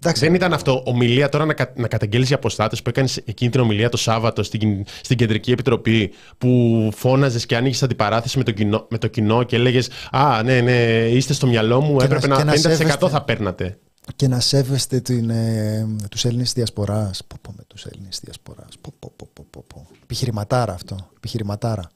Εντάξει. 0.02 0.26
Δεν 0.26 0.34
ήταν 0.34 0.54
αυτό 0.54 0.84
ομιλία 0.86 1.30
τώρα 1.30 1.46
να, 1.46 1.54
κα, 1.54 1.74
να 1.76 1.88
καταγγέλει 1.88 2.26
για 2.26 2.36
αποστάτες 2.36 2.82
που 2.82 2.90
έκανες 2.90 3.18
εκείνη 3.18 3.52
την 3.52 3.60
ομιλία 3.60 3.90
το 3.90 3.98
Σάββατο 3.98 4.44
στην, 4.44 4.86
στην 5.02 5.18
Κεντρική 5.18 5.52
Επιτροπή 5.52 6.14
που 6.38 6.90
φώναζες 6.96 7.46
και 7.46 7.56
άνοιγες 7.56 7.84
αντιπαράθεση 7.84 8.38
με 8.38 8.44
το, 8.44 8.52
κοινό, 8.52 8.86
με 8.90 8.98
το 8.98 9.08
κοινό 9.08 9.44
και 9.44 9.56
έλεγες 9.56 9.90
Α, 10.12 10.44
ναι, 10.44 10.62
ναι, 10.62 11.08
είστε 11.10 11.34
στο 11.34 11.48
μυαλό 11.48 11.82
μου, 11.82 11.98
και 11.98 12.06
έπρεπε 12.06 12.28
να, 12.28 12.44
να 12.44 12.54
50% 12.54 13.10
θα 13.10 13.22
παίρνατε. 13.24 13.78
Και 14.16 14.28
να 14.28 14.40
σέβεστε 14.40 15.00
την, 15.00 15.30
ε, 15.30 15.88
τους 16.10 16.26
Έλληνες 16.26 16.54
διασποράς. 16.54 17.24
Πω 17.28 17.38
πω 17.42 17.54
με 17.58 17.64
τους 17.68 17.86
Έλληνες 17.86 18.20
διασποράς. 18.24 18.78
Πω, 18.82 18.94
πω, 19.00 19.12
πω, 19.34 19.46
πω, 19.52 19.64
πω. 19.68 19.88
Επιχειρηματάρα 20.04 20.74
αυτό. 20.74 20.96
Επιχειρηματάρα. 21.16 21.90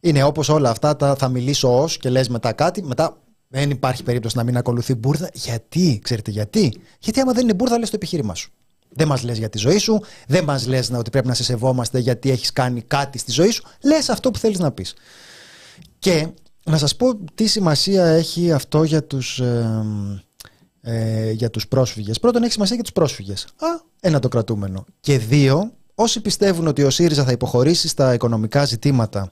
Είναι 0.00 0.22
όπως 0.22 0.48
όλα 0.48 0.70
αυτά 0.70 0.96
τα 0.96 1.14
θα 1.14 1.28
μιλήσω 1.28 1.82
ως 1.82 1.98
και 1.98 2.10
λες 2.10 2.28
μετά 2.28 2.52
κάτι, 2.52 2.82
μετά 2.82 3.16
δεν 3.48 3.70
υπάρχει 3.70 4.02
περίπτωση 4.02 4.36
να 4.36 4.42
μην 4.42 4.56
ακολουθεί 4.56 4.94
μπουρδα. 4.94 5.30
Γιατί, 5.32 6.00
ξέρετε 6.02 6.30
γιατί; 6.30 6.80
Γιατί 6.98 7.20
άμα 7.20 7.32
δεν 7.32 7.42
είναι 7.42 7.54
μπουρδα, 7.54 7.78
λες 7.78 7.90
το 7.90 7.96
επιχείρημά 7.96 8.34
σου. 8.34 8.50
Δεν 8.88 9.08
μας 9.08 9.22
λες 9.22 9.38
για 9.38 9.48
τη 9.48 9.58
ζωή 9.58 9.78
σου, 9.78 10.00
δεν 10.26 10.44
μας 10.44 10.66
λες 10.66 10.90
ότι 10.94 11.10
πρέπει 11.10 11.26
να 11.26 11.34
σε 11.34 11.44
σεβόμαστε 11.44 11.98
γιατί 11.98 12.30
έχεις 12.30 12.52
κάνει 12.52 12.82
κάτι 12.82 13.18
στη 13.18 13.32
ζωή 13.32 13.50
σου. 13.50 13.62
Λες 13.82 14.08
αυτό 14.08 14.30
που 14.30 14.38
θέλεις 14.38 14.58
να 14.58 14.70
πεις. 14.72 14.94
Και 15.98 16.28
να 16.64 16.78
σας 16.78 16.96
πω 16.96 17.14
τι 17.34 17.46
σημασία 17.46 18.06
έχει 18.06 18.52
αυτό 18.52 18.82
για 18.82 19.04
τους, 19.04 19.40
ε, 19.40 19.84
ε, 20.80 21.30
για 21.30 21.50
τους 21.50 21.68
πρόσφυγες. 21.68 22.20
Πρώτον 22.20 22.42
έχει 22.42 22.52
σημασία 22.52 22.74
για 22.74 22.84
τους 22.84 22.92
πρόσφυγες. 22.92 23.44
Α, 23.44 23.66
ένα 24.00 24.18
το 24.18 24.28
κρατούμενο. 24.28 24.84
Και 25.00 25.18
δύο, 25.18 25.72
όσοι 25.94 26.20
πιστεύουν 26.20 26.66
ότι 26.66 26.82
ο 26.82 26.90
ΣΥΡΙΖΑ 26.90 27.24
θα 27.24 27.32
υποχωρήσει 27.32 27.88
στα 27.88 28.14
οικονομικά 28.14 28.64
ζητήματα 28.64 29.30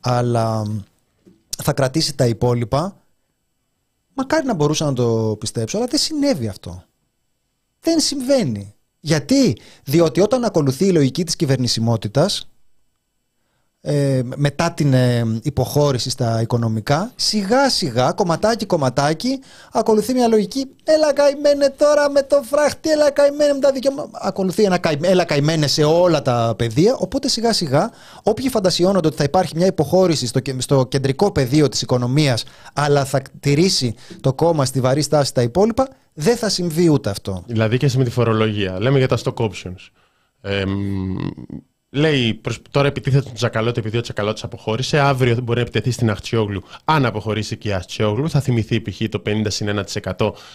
αλλά 0.00 0.62
θα 1.62 1.72
κρατήσει 1.72 2.14
τα 2.14 2.26
υπόλοιπα, 2.26 2.96
Μακάρι 4.20 4.46
να 4.46 4.54
μπορούσα 4.54 4.84
να 4.84 4.92
το 4.92 5.36
πιστέψω, 5.38 5.76
αλλά 5.76 5.86
δεν 5.86 5.98
συνέβη 5.98 6.48
αυτό. 6.48 6.84
Δεν 7.80 8.00
συμβαίνει. 8.00 8.74
Γιατί; 9.00 9.58
Διότι 9.84 10.20
όταν 10.20 10.44
ακολουθεί 10.44 10.86
η 10.86 10.92
λογική 10.92 11.24
της 11.24 11.36
κυβερνησιμότητας, 11.36 12.48
ε, 13.80 14.20
μετά 14.36 14.72
την 14.72 14.92
ε, 14.92 15.40
υποχώρηση 15.42 16.10
στα 16.10 16.40
οικονομικά, 16.40 17.12
σιγά 17.16 17.70
σιγά, 17.70 18.12
κομματάκι 18.12 18.66
κομματάκι, 18.66 19.40
ακολουθεί 19.72 20.12
μια 20.12 20.28
λογική. 20.28 20.66
Έλα 20.84 21.12
καημένε 21.12 21.74
τώρα 21.76 22.10
με 22.10 22.22
το 22.22 22.42
φράχτη, 22.42 22.90
έλα 22.90 23.10
καημένε 23.10 23.52
με 23.52 23.58
τα 23.58 23.72
δικαιώματα. 23.72 24.10
Ακολουθεί 24.12 24.62
ένα 24.62 24.78
καημένε, 24.78 25.12
έλα 25.12 25.24
καημένε 25.24 25.66
σε 25.66 25.84
όλα 25.84 26.22
τα 26.22 26.54
πεδία. 26.58 26.94
Οπότε 26.98 27.28
σιγά 27.28 27.52
σιγά, 27.52 27.90
όποιοι 28.22 28.48
φαντασιώνονται 28.48 29.06
ότι 29.06 29.16
θα 29.16 29.24
υπάρχει 29.24 29.56
μια 29.56 29.66
υποχώρηση 29.66 30.26
στο, 30.26 30.40
στο 30.58 30.86
κεντρικό 30.86 31.32
πεδίο 31.32 31.68
της 31.68 31.82
οικονομίας, 31.82 32.44
αλλά 32.72 33.04
θα 33.04 33.22
τηρήσει 33.40 33.94
το 34.20 34.34
κόμμα 34.34 34.64
στη 34.64 34.80
βαρύ 34.80 35.02
στάση 35.02 35.34
τα 35.34 35.42
υπόλοιπα, 35.42 35.88
δεν 36.12 36.36
θα 36.36 36.48
συμβεί 36.48 36.90
ούτε 36.90 37.10
αυτό. 37.10 37.42
Δηλαδή 37.46 37.76
και 37.76 37.90
με 37.96 38.04
τη 38.04 38.10
φορολογία. 38.10 38.80
Λέμε 38.80 38.98
για 38.98 39.08
τα 39.08 39.18
stock 39.24 39.34
options. 39.34 39.90
Ε, 40.40 40.64
Λέει 41.90 42.40
τώρα 42.70 42.86
επιτίθεται 42.86 43.24
τον 43.24 43.34
Τζακαλώτο 43.34 43.80
επειδή 43.80 43.96
ο 43.96 44.00
Τζακαλώτο 44.00 44.40
αποχώρησε. 44.44 44.98
Αύριο 44.98 45.34
μπορεί 45.42 45.58
να 45.58 45.60
επιτεθεί 45.60 45.90
στην 45.90 46.10
Αχτσιόγλου. 46.10 46.62
Αν 46.84 47.06
αποχωρήσει 47.06 47.56
και 47.56 47.68
η 47.68 47.72
Αχτσιόγλου, 47.72 48.30
θα 48.30 48.40
θυμηθεί 48.40 48.80
π.χ. 48.80 49.00
το 49.08 49.22
50 49.26 49.30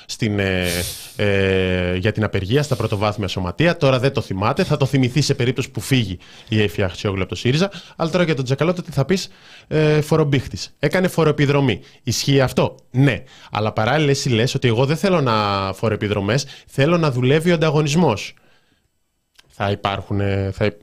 στην, 0.06 0.40
ε, 0.40 0.68
ε, 1.16 1.96
για 1.96 2.12
την 2.12 2.24
απεργία 2.24 2.64
στα 2.64 2.76
πρωτοβάθμια 2.76 3.28
σωματεία. 3.28 3.78
Τώρα 3.78 4.00
δεν 4.00 4.14
το 4.14 4.22
θυμάται. 4.22 4.64
Θα 4.64 4.78
το 4.78 4.86
θυμηθεί 4.86 5.22
σε 5.22 5.34
περίπτωση 5.34 5.72
που 5.72 5.80
φύγει 5.80 6.18
η 6.50 6.62
Έφη 6.62 6.84
Αχτσιόγλου 6.84 7.22
από 7.22 7.30
το 7.30 7.36
ΣΥΡΙΖΑ. 7.36 7.72
Αλλά 7.96 8.10
τώρα 8.10 8.24
για 8.24 8.36
τον 8.36 8.46
Τζακαλώτο 8.46 8.82
τι 8.82 8.92
θα 8.92 9.06
πεις; 9.06 9.30
Ε, 9.68 10.02
φορομπίχτη. 10.02 10.58
Έκανε 10.80 11.08
φοροεπιδρομή. 11.08 11.80
Ισχύει 12.04 12.42
αυτό; 12.42 12.76
Ναι. 12.92 13.24
Αλλά 13.52 13.72
παράλληλα 13.72 14.10
εσύ 14.10 14.30
λες 14.30 14.56
ότι 14.56 14.68
εγώ 14.68 14.86
δεν 14.86 14.98
θέλω 14.98 15.22
να 15.22 15.34
φοροεπιδρομές. 15.74 16.46
Θέλω 16.68 16.98
να 16.98 17.12
δουλεύει 17.12 17.52
ο 17.52 17.54
ανταγωνισμός 17.54 18.34
θα 19.56 19.72
υπάρχουν. 19.72 20.20
Θα... 20.52 20.78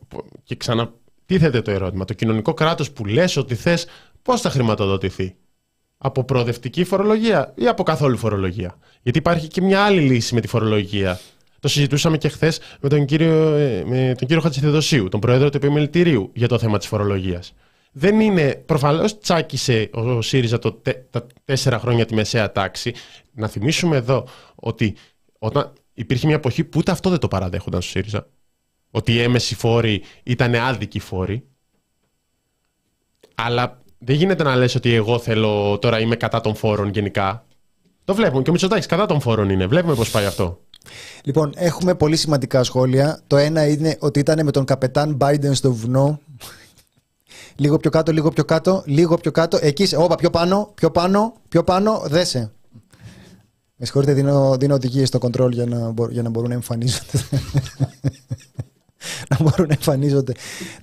Και 0.44 0.56
ξανατίθεται 0.56 1.60
το 1.62 1.70
ερώτημα. 1.70 2.04
Το 2.04 2.14
κοινωνικό 2.14 2.54
κράτος 2.54 2.90
που 2.90 3.04
λες 3.04 3.36
ότι 3.36 3.54
θες, 3.54 3.86
πώς 4.22 4.40
θα 4.40 4.50
χρηματοδοτηθεί; 4.50 5.34
Από 5.98 6.24
προοδευτική 6.24 6.84
φορολογία 6.84 7.52
ή 7.56 7.66
από 7.66 7.82
καθόλου 7.82 8.16
φορολογία; 8.16 8.78
Γιατί 9.02 9.18
υπάρχει 9.18 9.48
και 9.48 9.60
μια 9.62 9.84
άλλη 9.84 10.00
λύση 10.00 10.34
με 10.34 10.40
τη 10.40 10.48
φορολογία. 10.48 11.20
Το 11.60 11.68
συζητούσαμε 11.68 12.18
και 12.18 12.28
χθες 12.28 12.60
με 12.80 12.88
τον 12.88 13.04
κύριο, 13.04 13.52
ε, 13.54 13.84
με 13.86 14.14
τον 14.18 14.26
κύριο 14.26 14.42
Χατζηθεδοσίου, 14.42 15.08
τον 15.08 15.20
πρόεδρο 15.20 15.50
του 15.50 15.56
Επιμελητηρίου, 15.56 16.30
για 16.34 16.48
το 16.48 16.58
θέμα 16.58 16.78
της 16.78 16.86
φορολογίας. 16.86 17.52
Δεν 17.92 18.20
είναι. 18.20 18.62
Προφανώς 18.66 19.18
τσάκισε 19.18 19.90
ο 19.92 20.22
ΣΥΡΙΖΑ 20.22 20.58
το, 20.58 20.82
τα 21.10 21.26
τέσσερα 21.44 21.78
χρόνια 21.78 22.06
τη 22.06 22.14
μεσαία 22.14 22.52
τάξη. 22.52 22.94
Να 23.32 23.48
θυμίσουμε 23.48 23.96
εδώ 23.96 24.26
ότι 24.54 24.94
όταν 25.38 25.72
υπήρχε 25.94 26.26
μια 26.26 26.34
εποχή 26.36 26.64
που 26.64 26.78
ούτε 26.78 26.90
αυτό 26.90 27.10
δεν 27.10 27.18
το 27.18 27.28
παραδέχονταν 27.28 27.82
στο 27.82 27.90
ΣΥΡΙΖΑ 27.90 28.26
ότι 28.90 29.12
οι 29.12 29.20
έμεση 29.22 29.54
φόροι 29.54 30.02
ήταν 30.22 30.54
άδικοι 30.54 30.98
φόροι. 30.98 31.44
Αλλά 33.34 33.80
δεν 33.98 34.16
γίνεται 34.16 34.42
να 34.42 34.56
λες 34.56 34.74
ότι 34.74 34.94
εγώ 34.94 35.18
θέλω 35.18 35.78
τώρα 35.78 36.00
είμαι 36.00 36.16
κατά 36.16 36.40
των 36.40 36.54
φόρων 36.54 36.88
γενικά. 36.88 37.44
Το 38.04 38.14
βλέπουμε 38.14 38.42
και 38.42 38.48
ο 38.48 38.52
Μητσοτάκης 38.52 38.86
κατά 38.86 39.06
των 39.06 39.20
φόρων 39.20 39.50
είναι. 39.50 39.66
Βλέπουμε 39.66 39.94
πώς 39.94 40.10
πάει 40.10 40.24
αυτό. 40.24 40.60
Λοιπόν, 41.24 41.52
έχουμε 41.54 41.94
πολύ 41.94 42.16
σημαντικά 42.16 42.62
σχόλια. 42.62 43.20
Το 43.26 43.36
ένα 43.36 43.68
είναι 43.68 43.96
ότι 44.00 44.18
ήταν 44.18 44.44
με 44.44 44.50
τον 44.50 44.64
καπετάν 44.64 45.16
Biden 45.20 45.50
στο 45.52 45.72
βουνό. 45.72 46.20
λίγο 47.56 47.76
πιο 47.76 47.90
κάτω, 47.90 48.12
λίγο 48.12 48.30
πιο 48.30 48.44
κάτω, 48.44 48.82
λίγο 48.86 49.16
πιο 49.16 49.30
κάτω. 49.30 49.58
Εκεί 49.60 49.82
είσαι. 49.82 49.96
Όπα, 49.96 50.14
πιο 50.14 50.30
πάνω, 50.30 50.70
πιο 50.74 50.90
πάνω, 50.90 51.34
πιο 51.48 51.64
πάνω, 51.64 52.02
δέσε. 52.06 52.52
Με 53.76 53.86
συγχωρείτε, 53.86 54.12
δίνω, 54.12 54.56
δίνω 54.56 54.74
οδηγίες 54.74 55.08
στο 55.08 55.18
control 55.22 55.50
για 55.50 55.66
να, 55.66 55.94
για 56.10 56.22
να 56.22 56.28
μπορούν 56.28 56.48
να 56.48 56.54
εμφανίζονται 56.54 57.18
να 59.30 59.36
μπορούν 59.42 59.66
να 59.66 59.74
εμφανίζονται 59.74 60.32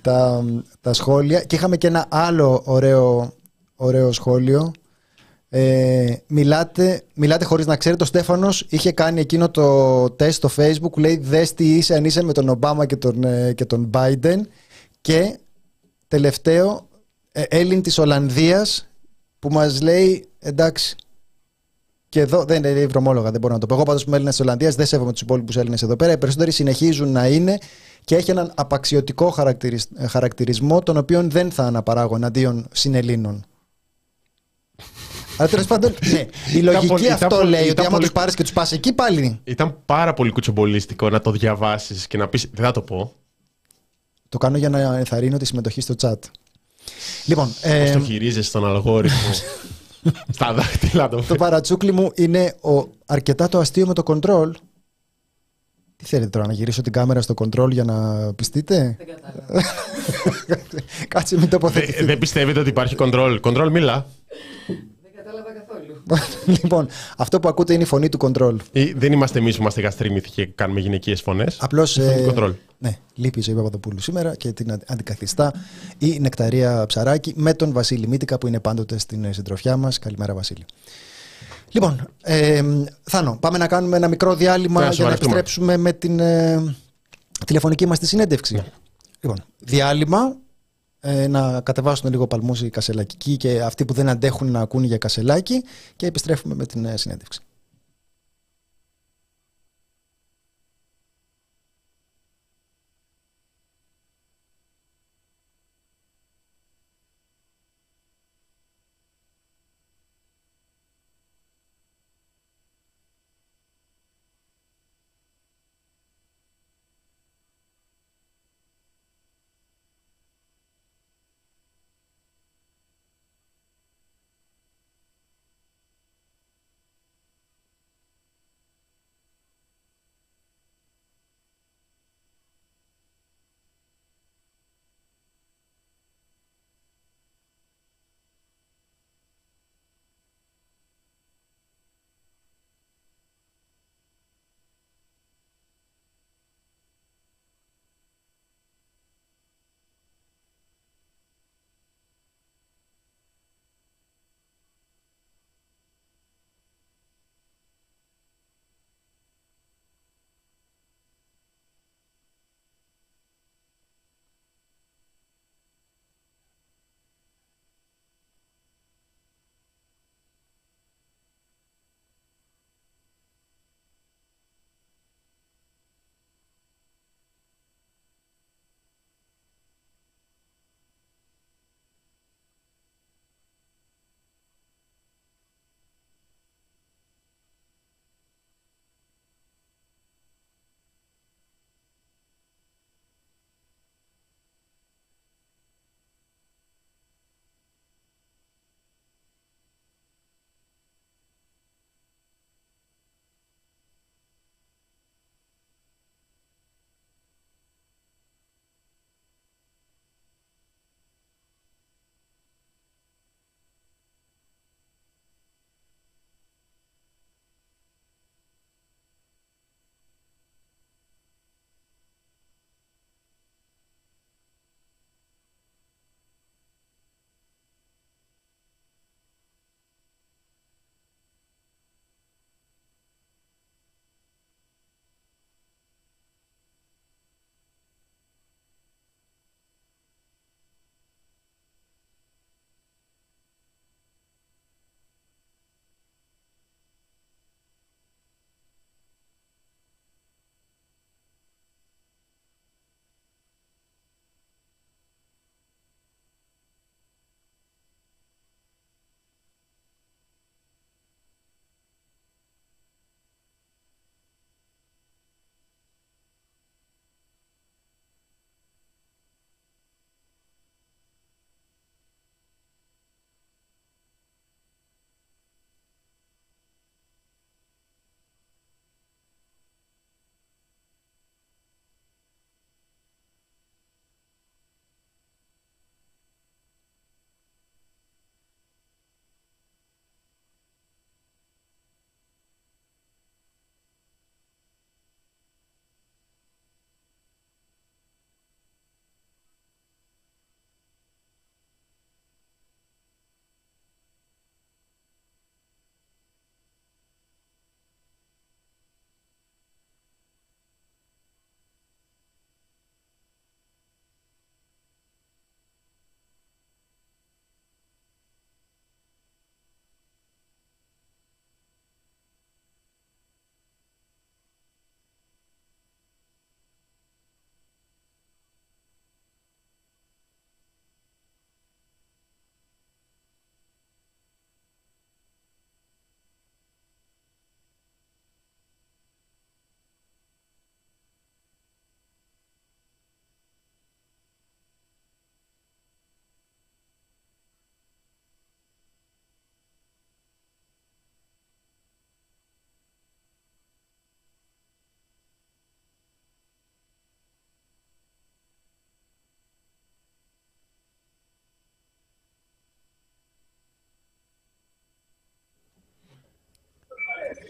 τα, 0.00 0.44
τα 0.80 0.92
σχόλια. 0.92 1.44
Και 1.44 1.56
είχαμε 1.56 1.76
και 1.76 1.86
ένα 1.86 2.06
άλλο 2.08 2.62
ωραίο, 2.64 3.32
ωραίο 3.76 4.12
σχόλιο. 4.12 4.72
Ε, 5.50 6.14
μιλάτε, 6.26 7.02
μιλάτε 7.14 7.44
χωρίς 7.44 7.66
να 7.66 7.76
ξέρετε, 7.76 8.02
ο 8.02 8.06
Στέφανος 8.06 8.66
είχε 8.68 8.92
κάνει 8.92 9.20
εκείνο 9.20 9.50
το 9.50 10.10
τεστ 10.10 10.36
στο 10.36 10.50
facebook, 10.56 10.98
λέει 10.98 11.16
δες 11.16 11.54
τι 11.54 11.76
είσαι 11.76 11.94
αν 11.94 12.04
είσαι 12.04 12.22
με 12.22 12.32
τον 12.32 12.48
Ομπάμα 12.48 12.86
και 12.86 12.96
τον, 12.96 13.24
ε, 13.24 13.52
και 13.52 13.64
τον 13.64 13.90
Biden 13.94 14.40
και 15.00 15.38
τελευταίο 16.08 16.88
ε, 17.32 17.42
Έλλην 17.42 17.82
της 17.82 17.98
Ολλανδίας 17.98 18.88
που 19.38 19.48
μας 19.48 19.82
λέει 19.82 20.24
εντάξει 20.38 20.96
και 22.08 22.20
εδώ 22.20 22.44
δεν 22.44 22.64
είναι 22.64 22.80
ευρωμόλογα, 22.80 23.30
δεν 23.30 23.40
μπορώ 23.40 23.54
να 23.54 23.60
το 23.60 23.66
πω. 23.66 23.74
Εγώ 23.74 23.82
πάντως 23.82 24.02
που 24.02 24.08
είμαι 24.08 24.16
Έλληνας 24.16 24.36
της 24.36 24.44
Ολλανδίας 24.44 24.74
δεν 24.74 24.86
σέβομαι 24.86 25.12
τους 25.12 25.20
υπόλοιπους 25.20 25.56
Έλληνες 25.56 25.82
εδώ 25.82 25.96
πέρα. 25.96 26.12
Οι 26.12 26.18
περισσότεροι 26.18 26.50
συνεχίζουν 26.50 27.12
να 27.12 27.26
είναι 27.26 27.58
και 28.04 28.16
έχει 28.16 28.30
έναν 28.30 28.52
απαξιωτικό 28.54 29.34
χαρακτηρισμό, 30.08 30.82
τον 30.82 30.96
οποίο 30.96 31.22
δεν 31.28 31.50
θα 31.50 31.64
αναπαράγω 31.64 32.16
εναντίον 32.16 32.68
συνελλήνων. 32.72 33.44
Αλλά 35.36 35.48
τέλος 35.48 35.66
πάντων, 35.66 35.94
ναι, 36.12 36.26
η 36.54 36.62
λογική 36.62 37.08
αυτό 37.08 37.44
λέει 37.44 37.68
ότι 37.68 37.80
άμα 37.80 37.90
πολύ... 37.90 38.02
τους 38.02 38.12
πάρεις 38.12 38.34
και 38.34 38.42
τους 38.42 38.52
πας 38.52 38.72
εκεί 38.72 38.92
πάλι. 38.92 39.40
Ήταν 39.44 39.76
πάρα 39.84 40.14
πολύ 40.14 40.30
κουτσομπολίστικο 40.30 41.10
να 41.10 41.20
το 41.20 41.30
διαβάσεις 41.30 42.06
και 42.06 42.16
να 42.16 42.28
πει. 42.28 42.38
Δεν 42.52 42.64
θα 42.64 42.70
το 42.72 42.82
πω. 42.82 43.12
Το 44.28 44.38
κάνω 44.38 44.56
για 44.56 44.68
να 44.68 44.96
ενθαρρύνω 44.96 45.36
τη 45.36 45.44
συμμετοχή 45.44 45.80
στο 45.80 45.94
chat. 46.00 46.18
Λοιπόν, 47.26 47.54
ε, 47.62 47.92
το 47.92 48.00
χειρίζεσαι 48.00 48.48
στον 48.48 48.66
αλγόριθμο; 48.66 49.30
Στα 50.28 50.52
δάχτυλα 50.52 51.08
το 51.08 51.22
Το 51.22 51.34
παρατσούκλι 51.34 51.92
μου 51.92 52.10
είναι 52.14 52.54
ο, 52.60 52.88
αρκετά 53.06 53.48
το 53.48 53.58
αστείο 53.58 53.86
με 53.86 53.94
το 53.94 54.02
control 54.06 54.50
τι 55.98 56.04
θέλετε 56.04 56.30
τώρα, 56.30 56.46
να 56.46 56.52
γυρίσω 56.52 56.82
την 56.82 56.92
κάμερα 56.92 57.20
στο 57.20 57.34
control 57.38 57.70
για 57.70 57.84
να 57.84 58.28
πιστείτε; 58.34 58.96
Δεν 58.98 59.06
κατάλαβα. 59.14 59.68
Κάτσε 61.08 61.38
μην 61.38 61.48
τοποθετηθείτε. 61.48 62.04
Δεν 62.04 62.18
πιστεύετε 62.18 62.60
ότι 62.60 62.68
υπάρχει 62.68 62.96
control. 62.98 63.40
Control, 63.40 63.68
μίλα. 63.70 64.06
Δεν 66.08 66.16
κατάλαβα 66.16 66.16
καθόλου. 66.16 66.58
λοιπόν, 66.62 66.88
αυτό 67.16 67.40
που 67.40 67.48
ακούτε 67.48 67.72
είναι 67.72 67.82
η 67.82 67.86
φωνή 67.86 68.08
του 68.08 68.18
control. 68.20 68.56
Ή 68.72 68.92
δεν 68.92 69.12
είμαστε 69.12 69.38
εμείς 69.38 69.56
που 69.56 69.62
είμαστε 69.62 69.80
γαστρίμηθοι 69.80 70.30
και 70.30 70.46
κάνουμε 70.46 70.80
γυναικείες 70.80 71.20
φωνές. 71.20 71.56
Απλώς. 71.60 71.98
Ε, 71.98 72.26
control. 72.28 72.54
Ναι, 72.80 72.98
λείπει 73.14 73.38
η 73.38 73.42
ζωή 73.42 73.54
Παπαδοπούλου 73.54 74.00
σήμερα 74.00 74.36
και 74.36 74.52
την 74.52 74.78
αντικαθιστά 74.86 75.52
η 75.98 76.18
Νεκταρία 76.20 76.86
Ψαράκη 76.86 77.32
με 77.36 77.54
τον 77.54 77.72
Βασίλη 77.72 78.08
Μίτικα 78.08 78.38
που 78.38 78.46
είναι 78.46 78.60
πάντοτε 78.60 78.98
στην 78.98 79.32
συντροφιά 79.32 79.76
μας. 79.76 79.98
Καλημέρα, 79.98 80.34
Βασίλη. 80.34 80.64
Λοιπόν, 81.70 82.08
ε, 82.22 82.62
Θάνο, 83.02 83.36
πάμε 83.40 83.58
να 83.58 83.66
κάνουμε 83.66 83.96
ένα 83.96 84.08
μικρό 84.08 84.34
διάλειμμα 84.34 84.88
για 84.88 85.04
να 85.04 85.12
επιστρέψουμε 85.12 85.76
με 85.76 85.92
την 85.92 86.20
ε, 86.20 86.76
τηλεφωνική 87.46 87.86
μας 87.86 87.98
τη 87.98 88.06
συνέντευξη. 88.06 88.54
Ναι. 88.54 88.64
Λοιπόν, 89.20 89.44
διάλειμμα, 89.58 90.36
ε, 91.00 91.26
να 91.26 91.60
κατεβάσουν 91.60 92.10
λίγο 92.10 92.26
παλμούς 92.26 92.62
οι 92.62 92.70
κασελακικοί 92.70 93.36
και 93.36 93.62
αυτοί 93.62 93.84
που 93.84 93.92
δεν 93.92 94.08
αντέχουν 94.08 94.50
να 94.50 94.60
ακούν 94.60 94.84
για 94.84 94.98
κασελάκι 94.98 95.64
και 95.96 96.06
επιστρέφουμε 96.06 96.54
με 96.54 96.66
την 96.66 96.84
ε, 96.84 96.96
συνέντευξη. 96.96 97.40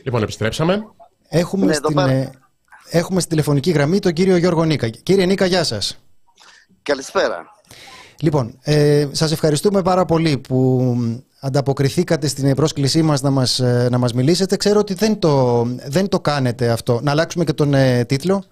Λοιπόν, 0.08 0.22
επιστρέψαμε. 0.22 0.82
Έχουμε, 1.28 1.66
Ναι, 1.66 1.72
στην, 1.72 1.84
εδώ 1.98 2.06
πέρα. 2.06 2.18
ε, 2.18 2.30
έχουμε 2.90 3.18
στην 3.20 3.30
τηλεφωνική 3.30 3.70
γραμμή 3.70 3.98
τον 3.98 4.12
κύριο 4.12 4.36
Γιώργο 4.36 4.64
Νίκα. 4.64 4.88
Κύριε 4.88 5.26
Νίκα, 5.26 5.44
γεια 5.46 5.64
σας. 5.64 5.98
Καλησπέρα. 6.82 7.46
Λοιπόν, 8.20 8.58
ε, 8.62 9.06
σας 9.12 9.32
ευχαριστούμε 9.32 9.82
πάρα 9.82 10.04
πολύ 10.04 10.38
που 10.38 10.94
ανταποκριθήκατε 11.40 12.26
στην 12.28 12.54
πρόσκλησή 12.54 13.02
μας 13.02 13.22
να 13.22 13.30
μας, 13.30 13.60
ε, 13.60 13.88
να 13.90 13.98
μας 13.98 14.12
μιλήσετε. 14.12 14.56
Ξέρω 14.56 14.78
ότι 14.80 14.94
δεν 14.94 15.18
το, 15.18 15.62
δεν 15.86 16.08
το 16.08 16.20
κάνετε 16.20 16.68
αυτό. 16.68 17.00
Να 17.02 17.10
αλλάξουμε 17.10 17.44
και 17.44 17.52
τον 17.52 17.74
ε, 17.74 18.04
τίτλο. 18.04 18.44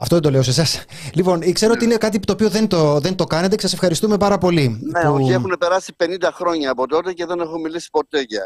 Αυτό 0.00 0.14
δεν 0.14 0.22
το 0.24 0.30
λέω 0.30 0.42
σε 0.42 0.50
εσάς. 0.50 0.84
Λοιπόν, 1.14 1.52
ξέρω 1.52 1.72
ότι 1.74 1.84
είναι 1.84 1.94
κάτι 1.96 2.18
το 2.18 2.32
οποίο 2.32 2.48
δεν 2.48 2.68
το, 2.68 3.00
δεν 3.00 3.14
το 3.14 3.24
κάνετε 3.24 3.54
και 3.54 3.60
σας 3.60 3.72
ευχαριστούμε 3.72 4.16
πάρα 4.16 4.38
πολύ. 4.38 4.78
Ναι, 4.92 5.00
που- 5.00 5.14
όχι, 5.14 5.32
έχουν 5.32 5.54
περάσει 5.58 5.92
50 5.96 6.04
χρόνια 6.32 6.70
από 6.70 6.86
τότε 6.86 7.12
και 7.12 7.26
δεν 7.26 7.40
έχω 7.40 7.58
μιλήσει 7.58 7.88
ποτέ 7.90 8.24
για 8.28 8.42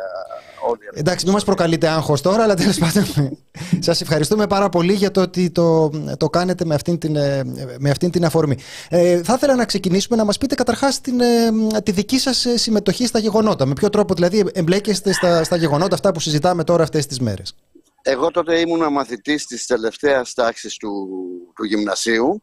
όλη 0.69 0.79
αυτή. 0.89 1.01
Εντάξει, 1.01 1.25
μην 1.25 1.35
μας 1.35 1.45
προκαλείτε 1.45 1.89
άγχος 1.89 2.21
τώρα, 2.21 2.43
αλλά 2.43 2.55
τέλος 2.55 2.79
πάντων 2.79 3.05
σας 3.87 4.01
ευχαριστούμε 4.01 4.47
πάρα 4.47 4.69
πολύ 4.69 4.93
για 4.93 5.11
το 5.11 5.21
ότι 5.21 5.51
το, 5.51 5.91
το 6.17 6.31
κάνετε 6.31 6.65
με 6.65 6.75
αυτήν 6.75 6.99
την, 6.99 7.17
ε, 7.17 7.43
με 7.79 7.91
αυτήν 7.91 8.11
την 8.11 8.25
αφορμή. 8.25 8.57
Ε, 8.89 9.23
θα 9.23 9.35
ήθελα 9.35 9.55
να 9.55 9.65
ξεκινήσουμε 9.65 10.17
να 10.17 10.25
μας 10.25 10.39
πείτε 10.39 10.55
καταρχάς 10.55 11.01
την, 11.01 11.21
ε, 11.21 11.81
τη 11.83 11.91
δική 11.93 12.19
σας 12.19 12.45
ε, 12.45 12.57
συμμετοχή 12.57 13.07
στα 13.07 13.19
γεγονότα. 13.19 13.67
Με 13.67 13.73
ποιο 13.73 13.89
τρόπο 13.89 14.15
δηλαδή 14.15 14.45
εμπλέκεστε 14.53 15.13
στα, 15.13 15.45
στα 15.45 15.57
γεγονότα 15.57 15.95
αυτά 15.95 16.13
που 16.13 16.21
συζητάμε 16.21 16.65
τώρα 16.65 16.83
αυτές 16.83 17.07
τις 17.07 17.21
μέρες. 17.21 17.55
Εγώ 18.03 18.31
τότε 18.31 18.61
ήμουν 18.61 18.93
μαθητής 18.93 19.47
της 19.47 19.67
τελευταίας 19.67 20.35
τάξης 20.35 20.77
του, 20.77 21.09
του 21.55 21.65
γυμνασίου 21.65 22.43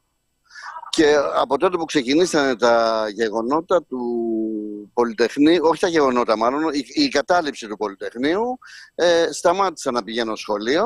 και 0.90 1.16
από 1.36 1.58
τότε 1.58 1.78
που 1.78 1.86
ξεκινήσανε 1.86 2.56
τα 2.56 3.06
γεγονότα 3.10 3.84
του 3.84 4.02
Πολυτεχνείου, 4.94 5.62
όχι 5.64 5.80
τα 5.80 5.88
γεγονότα 5.88 6.38
μάλλον, 6.38 6.74
η, 6.74 6.86
η 6.94 7.08
κατάληψη 7.08 7.68
του 7.68 7.78
Πολυτεχνείου, 7.78 8.60
ε, 8.96 9.28
σταμάτησα 9.32 9.92
να 9.92 10.04
πηγαίνω 10.04 10.36
σχολείο 10.36 10.86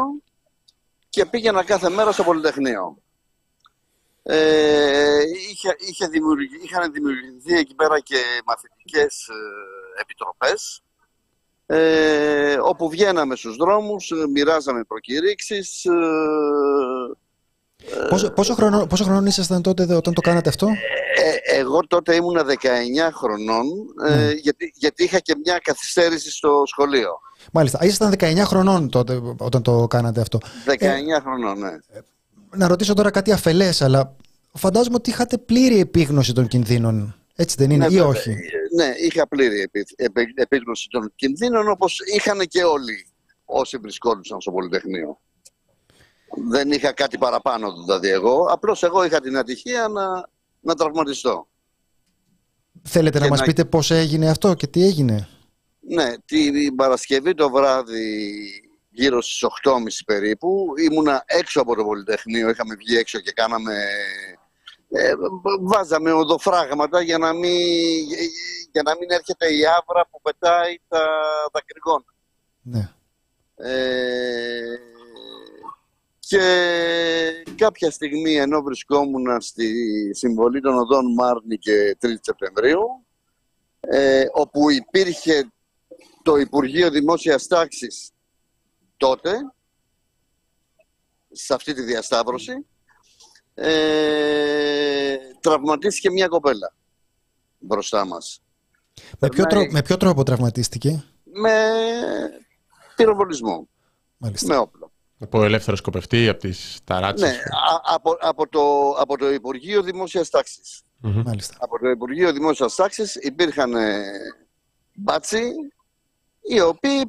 και 1.10 1.26
πήγαινα 1.26 1.64
κάθε 1.64 1.90
μέρα 1.90 2.12
στο 2.12 2.24
Πολυτεχνείο. 2.24 2.98
Ε, 4.24 5.22
είχε, 5.52 5.76
είχε 5.80 6.08
δημιουργη, 6.08 6.60
είχαν 6.64 6.92
δημιουργηθεί 6.92 7.58
εκεί 7.58 7.76
πέρα 7.76 8.00
και 8.00 8.42
μαθητικές 8.46 9.28
ε, 9.28 10.02
επιτροπές 10.02 10.83
ε, 11.76 12.56
όπου 12.64 12.90
βγαίναμε 12.90 13.36
στους 13.36 13.56
δρόμους, 13.56 14.12
ε, 14.12 14.16
μοιράζαμε 14.34 14.84
προκηρύξεις. 14.84 15.86
ε, 15.86 15.92
Πόσο, 18.10 18.30
πόσο, 18.32 18.54
χρόνο, 18.54 18.86
πόσο 18.86 19.04
χρόνο 19.04 19.26
ήσασταν 19.28 19.62
τότε 19.62 19.86
δε- 19.86 19.96
όταν 19.96 20.14
το 20.14 20.22
κάνατε 20.22 20.50
αυτό; 20.50 20.68
ε, 20.68 21.60
εγώ 21.60 21.80
τότε 21.88 22.16
ήμουνα 22.16 22.44
19 22.44 23.12
χρονών, 23.14 23.66
ε, 24.08 24.16
Ναι. 24.16 24.32
γιατί, 24.32 24.74
γιατί 24.76 25.04
είχα 25.04 25.20
και 25.20 25.36
μια 25.46 25.60
καθυστέρηση 25.64 26.32
στο 26.32 26.64
σχολείο. 26.66 27.10
Μάλιστα. 27.52 27.80
Α, 27.82 27.86
Ήσασταν 27.86 28.10
19 28.20 28.46
χρονών 28.46 28.90
τότε 28.90 29.22
όταν 29.38 29.62
το 29.62 29.88
κάνατε 29.88 30.22
αυτό. 30.22 30.40
19 30.66 31.22
χρονών, 31.22 31.60
ναι. 31.60 31.70
Να 32.56 32.68
ρωτήσω 32.68 32.94
τώρα 32.94 33.12
κάτι 33.12 33.32
αφελές, 33.32 33.82
αλλά 33.82 34.16
φαντάζομαι 34.54 34.96
ότι 34.96 35.10
είχατε 35.10 35.38
πλήρη 35.38 35.80
επίγνωση 35.80 36.34
των 36.34 36.48
κινδύνων. 36.48 37.16
Έτσι 37.36 37.56
δεν 37.60 37.70
είναι, 37.70 37.88
Ναι, 37.88 37.94
ή 37.94 37.98
βέβαια. 37.98 38.08
όχι; 38.08 38.30
Ε, 38.30 38.36
Ναι, 38.76 38.94
είχα 38.98 39.28
πλήρη 39.28 39.60
επί, 39.60 39.86
επί- 39.96 40.40
επίγνωση 40.40 40.88
των 40.90 41.12
κινδύνων, 41.16 41.70
όπως 41.70 42.00
είχαν 42.16 42.40
και 42.48 42.64
όλοι 42.64 43.08
όσοι 43.46 43.78
βρισκόντουσαν 43.78 44.42
στο 44.42 44.52
Πολυτεχνείο. 44.52 45.20
Δεν 46.50 46.72
είχα 46.72 46.92
κάτι 46.92 47.18
παραπάνω 47.18 47.74
δηλαδή 47.84 48.08
εγώ, 48.10 48.46
απλώς 48.50 48.84
εγώ 48.84 49.04
είχα 49.06 49.22
την 49.22 49.38
ατυχία 49.38 49.88
να, 49.88 50.30
να 50.60 50.74
τραυματιστώ. 50.76 51.48
Θέλετε 52.84 53.18
να 53.20 53.24
και 53.24 53.30
μας 53.30 53.40
να- 53.40 53.46
πείτε 53.46 53.66
πώς 53.66 53.92
έγινε 53.92 54.30
αυτό 54.30 54.54
και 54.54 54.68
τι 54.68 54.84
έγινε; 54.86 55.28
Ναι, 55.80 56.14
την 56.26 56.76
Παρασκευή 56.76 57.34
το 57.34 57.50
βράδυ 57.50 58.42
γύρω 58.90 59.22
στις 59.22 59.44
8.30 59.44 60.04
περίπου 60.06 60.66
ήμουνα 60.92 61.24
έξω 61.26 61.62
από 61.62 61.76
το 61.76 61.84
Πολυτεχνείο, 61.84 62.50
είχαμε 62.50 62.76
βγει 62.76 62.96
έξω 62.98 63.20
και 63.20 63.32
κάναμε... 63.32 63.74
Ε, 64.96 65.14
βάζαμε 65.62 66.12
οδοφράγματα 66.12 67.02
για 67.02 67.18
να, 67.18 67.34
μην, 67.34 68.06
για 68.72 68.82
να 68.84 68.96
μην 68.96 69.12
έρχεται 69.12 69.54
η 69.54 69.66
άβρα 69.66 70.08
που 70.12 70.22
πετάει 70.22 70.80
τα 70.88 71.08
δακρυγόνα. 71.54 72.14
Ναι. 72.62 72.90
Ε, 73.56 74.78
και 76.20 76.44
κάποια 77.56 77.92
στιγμή 77.92 78.36
ενώ 78.36 78.62
βρισκόμουν 78.62 79.42
στη 79.42 79.70
συμβολή 80.14 80.62
των 80.62 80.78
οδών 80.78 81.14
Μάρνη 81.14 81.58
και 81.58 81.98
3 82.02 82.08
Σεπτεμβρίου 82.22 83.06
ε, 83.80 84.26
όπου 84.32 84.70
υπήρχε 84.70 85.52
το 86.24 86.36
Υπουργείο 86.36 86.90
Δημόσιας 86.90 87.48
Τάξης 87.48 88.12
τότε 88.98 89.38
σε 91.32 91.54
αυτή 91.54 91.74
τη 91.74 91.82
διασταύρωση 91.82 92.66
ε, 93.54 95.16
τραυματίστηκε 95.42 96.12
μια 96.12 96.28
κοπέλα 96.28 96.74
μπροστά 97.60 98.06
μας 98.06 98.42
Με 98.96 99.28
ποιο, 99.30 99.30
Περνάει- 99.30 99.50
τρόπο, 99.50 99.72
με 99.72 99.82
ποιο 99.82 99.98
τρόπο 99.98 100.24
τραυματίστηκε; 100.24 101.04
με 101.24 101.54
πυροβολισμό, 102.96 103.68
Μάλιστα. 104.18 104.48
με 104.54 104.58
όπλο. 104.58 104.92
Από 105.20 105.44
ελεύθερο 105.44 105.78
σκοπευτή, 105.78 106.30
από 106.30 106.40
τις 106.40 106.80
ταράτσες. 106.84 107.30
Ναι, 107.32 107.36
α- 107.38 107.94
από, 107.96 108.18
από, 108.20 108.48
το, 108.48 108.90
από 108.90 109.18
το 109.18 109.32
Υπουργείο 109.34 109.82
Δημόσιας 109.82 110.30
Τάξης. 110.30 110.82
Μμμ. 110.98 111.22
Μάλιστα. 111.26 111.56
Από 111.60 111.80
το 111.80 111.90
Υπουργείο 111.90 112.32
Δημόσιας 112.34 112.76
Τάξης 112.76 113.16
υπήρχαν 113.16 113.74
ε, 113.76 114.04
μπάτσοι 114.96 115.52
οι 116.42 116.60
οποίοι 116.62 117.02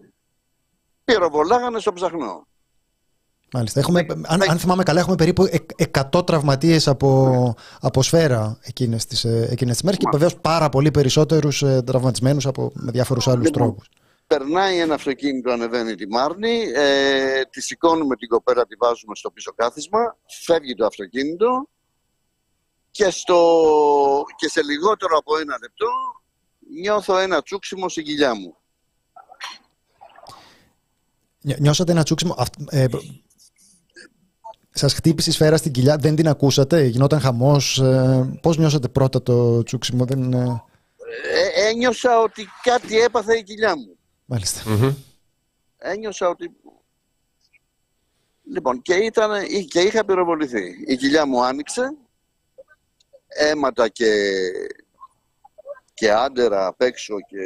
πυροβολάγανε 1.05 1.79
στο 1.81 1.93
ψαχνό. 1.93 2.47
Μάλιστα. 3.57 3.81
Έχουμε, 3.81 4.07
αν, 4.23 4.43
αν 4.51 4.59
θυμάμαι 4.59 4.83
καλά, 4.83 5.01
έχουμε 5.01 5.17
περίπου 5.17 5.45
εκ- 5.51 5.71
100 6.17 6.27
τραυματίες 6.27 6.89
από, 6.89 7.55
από 7.81 8.03
σφαίρα 8.03 8.59
εκείνες 8.63 9.07
τις, 9.07 9.25
ε, 9.25 9.49
εκείνες 9.51 9.73
τις 9.75 9.83
μέρες 9.83 9.99
και 9.99 10.07
βεβαίως 10.13 10.37
πάρα 10.41 10.69
πολύ 10.69 10.91
περισσότερους 10.91 11.63
ε, 11.63 11.83
τραυματισμένους 11.83 12.47
από, 12.47 12.71
με 12.75 12.91
διάφορους 12.91 13.29
άλλους 13.29 13.45
Λοιπόν, 13.45 13.63
τρόπους. 13.63 13.89
Περνάει 14.27 14.79
ένα 14.79 14.95
αυτοκίνητο, 14.95 15.51
ανεβαίνει 15.51 15.95
τη 15.95 16.07
Μάρνη, 16.09 16.61
ε, 16.75 17.43
τη 17.51 17.61
σηκώνουμε 17.63 18.17
την 18.17 18.29
κοπέλα, 18.29 18.67
τη 18.67 18.75
βάζουμε 18.79 19.15
στο 19.15 19.31
πίσω 19.31 19.53
κάθισμα, 19.57 20.17
φεύγει 20.45 20.75
το 20.75 20.87
αυτοκίνητο 20.87 21.69
και, 22.91 23.11
στο, 23.11 23.39
και 24.37 24.49
σε 24.49 24.63
λιγότερο 24.63 25.17
από 25.19 25.37
ένα 25.39 25.57
λεπτό 25.63 25.87
νιώθω 26.81 27.19
ένα 27.19 27.43
τσούξιμο 27.43 27.89
στην 27.89 28.05
κοιλιά 28.05 28.35
μου. 28.35 28.57
Νιώ- 31.41 31.59
Νιώσατε 31.59 31.93
ένα 31.93 32.03
τσούξιμο. 32.03 32.35
Αυ- 34.75 34.77
Ε, 34.77 34.79
σας 34.79 34.95
χτύπησε 34.95 35.31
η 35.31 35.33
σφαίρα 35.33 35.57
στην 35.57 35.73
κοιλιά, 35.73 35.97
δεν 35.97 36.17
την 36.17 36.29
ακούσατε, 36.29 36.85
γινόταν 36.85 37.21
χαμός. 37.21 37.79
Ε, 37.79 38.39
πώς 38.43 38.57
νιώσατε 38.59 38.89
πρώτα 38.89 39.23
το 39.23 39.63
τσούξιμο, 39.63 40.05
δεν... 40.05 40.33
ε, 40.33 40.63
Ε, 41.33 41.69
ένιωσα 41.69 42.21
ότι 42.21 42.47
κάτι 42.63 42.99
έπαθε 43.01 43.37
η 43.39 43.43
κοιλιά 43.43 43.77
μου. 43.77 43.97
Μάλιστα. 44.25 44.71
Μμμ. 44.71 44.95
Ένιωσα 45.79 46.29
ότι... 46.29 46.51
Λοιπόν, 48.53 48.83
και, 48.83 48.95
ήταν, 48.95 49.31
και 49.69 49.81
είχα 49.81 50.05
πυροβοληθεί. 50.05 50.85
Η 50.87 50.97
κοιλιά 50.97 51.27
μου 51.27 51.45
άνοιξε, 51.45 51.95
αίματα 53.29 53.89
και, 53.89 54.11
και 55.95 56.13
άντερα 56.13 56.67
απ' 56.67 56.81
έξω 56.83 57.15
και 57.21 57.39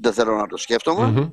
δεν 0.00 0.12
θέλω 0.12 0.36
να 0.36 0.46
το 0.46 0.56
σκέφτομαι. 0.56 1.06
Μμμ. 1.06 1.30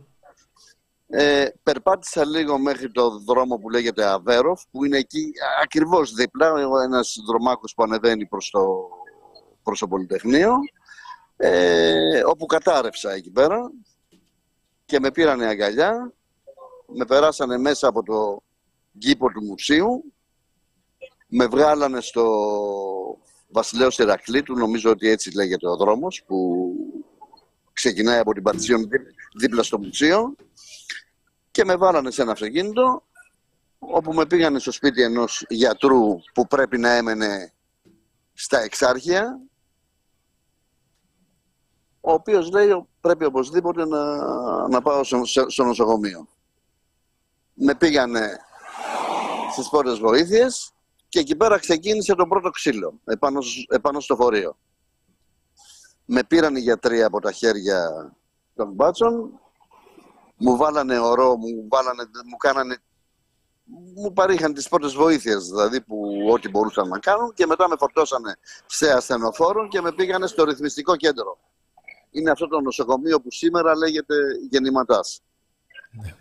Ε, 1.13 1.47
περπάτησα 1.63 2.25
λίγο 2.25 2.59
μέχρι 2.59 2.91
το 2.91 3.19
δρόμο 3.19 3.57
που 3.57 3.69
λέγεται 3.69 4.05
Αβέροφ, 4.05 4.61
που 4.71 4.85
είναι 4.85 4.97
εκεί 4.97 5.31
ακριβώς 5.61 6.13
δίπλα, 6.13 6.53
ένας 6.83 7.17
δρομάκος 7.27 7.73
που 7.73 7.83
ανεβαίνει 7.83 8.25
προς 8.25 8.49
το, 8.49 8.89
προς 9.63 9.79
το 9.79 9.87
Πολυτεχνείο, 9.87 10.53
ε, 11.37 12.21
όπου 12.25 12.45
κατάρρευσα 12.45 13.11
εκεί 13.11 13.29
πέρα 13.29 13.71
και 14.85 14.99
με 14.99 15.11
πήρανε 15.11 15.45
αγκαλιά, 15.45 16.13
με 16.95 17.05
περάσανε 17.05 17.57
μέσα 17.57 17.87
από 17.87 18.03
το 18.03 18.43
κήπο 18.97 19.29
του 19.29 19.43
μουσείου, 19.43 20.13
με 21.27 21.47
βγάλανε 21.47 22.01
στο 22.01 22.25
Βασιλέος 23.47 23.97
Ηρακλήτου, 23.97 24.57
νομίζω 24.57 24.89
ότι 24.89 25.09
έτσι 25.09 25.35
λέγεται 25.35 25.67
ο 25.67 25.75
δρόμος, 25.75 26.23
που 26.27 26.71
ξεκινάει 27.73 28.19
από 28.19 28.33
την 28.33 28.43
Πατησίων 28.43 28.81
δί- 28.89 29.15
δίπλα 29.39 29.63
στο 29.63 29.79
μουσείο 29.79 30.35
και 31.51 31.65
με 31.65 31.75
βάλανε 31.75 32.11
σε 32.11 32.21
ένα 32.21 32.31
αυτοκίνητο 32.31 33.03
όπου 33.79 34.13
με 34.13 34.25
πήγανε 34.25 34.59
στο 34.59 34.71
σπίτι 34.71 35.01
ενός 35.03 35.45
γιατρού 35.49 36.15
που 36.33 36.47
πρέπει 36.47 36.77
να 36.77 36.89
έμενε 36.89 37.53
στα 38.33 38.59
εξάρχεια 38.59 39.39
ο 42.01 42.11
οποίος 42.13 42.49
λέει 42.51 42.85
πρέπει 43.01 43.25
οπωσδήποτε 43.25 43.85
να, 43.85 44.17
να 44.67 44.81
πάω 44.81 45.03
στο, 45.03 45.25
σε- 45.25 45.49
στο 45.49 45.63
νοσοκομείο. 45.63 46.27
Με 47.53 47.75
πήγανε 47.75 48.37
στις 49.51 49.69
πρώτες 49.69 49.99
βοήθειες 49.99 50.71
και 51.09 51.19
εκεί 51.19 51.35
πέρα 51.35 51.59
ξεκίνησε 51.59 52.15
το 52.15 52.27
πρώτο 52.27 52.49
ξύλο 52.49 52.99
επάνω, 53.05 53.41
σ- 53.41 53.73
επάνω 53.73 53.99
στο 53.99 54.15
φορείο. 54.15 54.57
Με 56.05 56.23
πήραν 56.23 56.55
οι 56.55 56.59
γιατροί 56.59 57.03
από 57.03 57.19
τα 57.19 57.31
χέρια 57.31 58.11
των 58.55 58.71
μπάτσων 58.71 59.39
μου 60.41 60.55
βάλανε 60.57 60.99
ορό, 60.99 61.37
μου, 61.37 61.67
βάλανε, 61.69 62.03
μου 62.29 62.37
κάνανε 62.37 62.81
μου 63.95 64.13
παρήχαν 64.13 64.53
τις 64.53 64.67
πρώτες 64.69 64.93
βοήθειες, 64.93 65.45
δηλαδή 65.45 65.81
που 65.81 66.27
ό,τι 66.31 66.49
μπορούσαν 66.49 66.87
να 66.87 66.99
κάνουν 66.99 67.33
και 67.33 67.45
μετά 67.45 67.67
με 67.67 67.75
φορτώσανε 67.79 68.35
σε 68.65 68.91
ασθενοφόρο 68.91 69.67
και 69.67 69.81
με 69.81 69.93
πήγανε 69.93 70.27
στο 70.27 70.43
ρυθμιστικό 70.43 70.95
κέντρο. 70.95 71.37
Είναι 72.11 72.31
αυτό 72.31 72.47
το 72.47 72.61
νοσοκομείο 72.61 73.21
που 73.21 73.31
σήμερα 73.31 73.75
λέγεται 73.75 74.15
Γεννηματάς. 74.49 75.21
Ναι. 75.91 76.15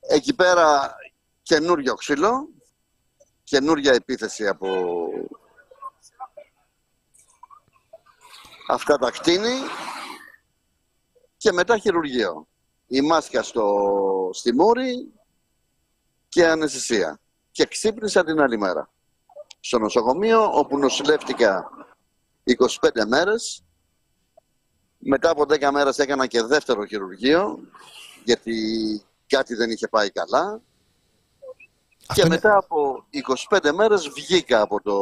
Εκεί 0.00 0.34
πέρα 0.34 0.94
καινούριο 1.42 1.94
ξύλο, 1.94 2.48
καινούρια 3.44 3.92
επίθεση 3.92 4.46
από 4.46 4.68
αυτά 8.68 8.96
τα 8.96 9.10
κτίνη 9.10 9.54
και 11.36 11.52
μετά 11.52 11.78
χειρουργείο. 11.78 12.46
Η 12.86 13.00
μάσκα 13.00 13.42
στο, 13.42 14.30
στη 14.32 14.54
μούρη 14.54 15.12
και 16.28 16.46
αναισθησία. 16.46 17.20
Και 17.50 17.66
ξύπνησα 17.66 18.24
την 18.24 18.40
άλλη 18.40 18.58
μέρα. 18.58 18.90
Στο 19.60 19.78
νοσοκομείο 19.78 20.50
όπου 20.52 20.78
νοσηλεύτηκα 20.78 21.70
25 22.44 23.04
μέρες. 23.06 23.64
Μετά 24.98 25.30
από 25.30 25.42
10 25.42 25.70
μέρες 25.72 25.98
έκανα 25.98 26.26
και 26.26 26.42
δεύτερο 26.42 26.84
χειρουργείο 26.84 27.58
γιατί 28.26 28.56
κάτι 29.26 29.54
δεν 29.54 29.70
είχε 29.70 29.88
πάει 29.88 30.10
καλά. 30.10 30.60
και 32.14 32.26
μετά 32.26 32.56
από 32.56 33.06
25 33.50 33.72
μέρες 33.72 34.08
βγήκα 34.08 34.60
από 34.60 34.82
το 34.82 34.96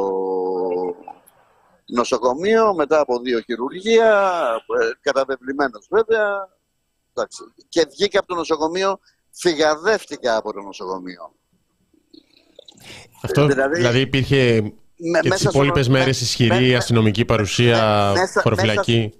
νοσοκομείο, 1.85 2.73
μετά 2.73 2.99
από 2.99 3.19
δύο 3.19 3.39
χειρουργία, 3.39 4.41
ε, 4.81 4.91
καταβεβλημένος 5.01 5.87
βέβαια. 7.15 7.53
Και 7.69 7.85
βγήκα 7.89 8.19
από 8.19 8.27
το 8.27 8.35
νοσοκομείο, 8.35 8.99
φυγαδεύτηκα 9.31 10.35
από 10.35 10.53
το 10.53 10.61
νοσοκομείο. 10.61 11.35
Αυτό 13.23 13.45
δηλαδή, 13.45 13.75
δηλαδή 13.75 13.99
υπήρχε 13.99 14.61
με, 14.97 15.19
και 15.19 15.29
τις 15.29 15.43
υπόλοιπες 15.43 15.87
μέρες 15.87 16.21
ισχυρή 16.21 16.69
με, 16.69 16.75
αστυνομική 16.75 17.25
παρουσία, 17.25 18.11
μέσα, 18.15 18.41
φοροφυλακή. 18.41 19.13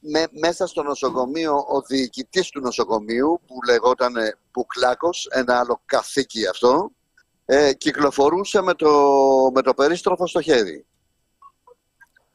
Μέσα, 0.00 0.28
μέσα 0.40 0.66
στο 0.66 0.82
νοσοκομείο, 0.82 1.54
ο 1.54 1.80
διοικητής 1.80 2.48
του 2.48 2.60
νοσοκομείου 2.60 3.40
που 3.46 3.54
λεγόταν 3.66 4.14
Πουκλάκος, 4.50 5.28
ένα 5.30 5.58
άλλο 5.58 5.82
καθήκη 5.84 6.46
αυτό, 6.46 6.90
ε, 7.44 7.72
κυκλοφορούσε 7.72 8.62
με 8.62 8.74
το, 8.74 8.90
με 9.54 9.62
το 9.62 9.74
περίστροφο 9.74 10.26
στο 10.26 10.40
χέρι 10.40 10.86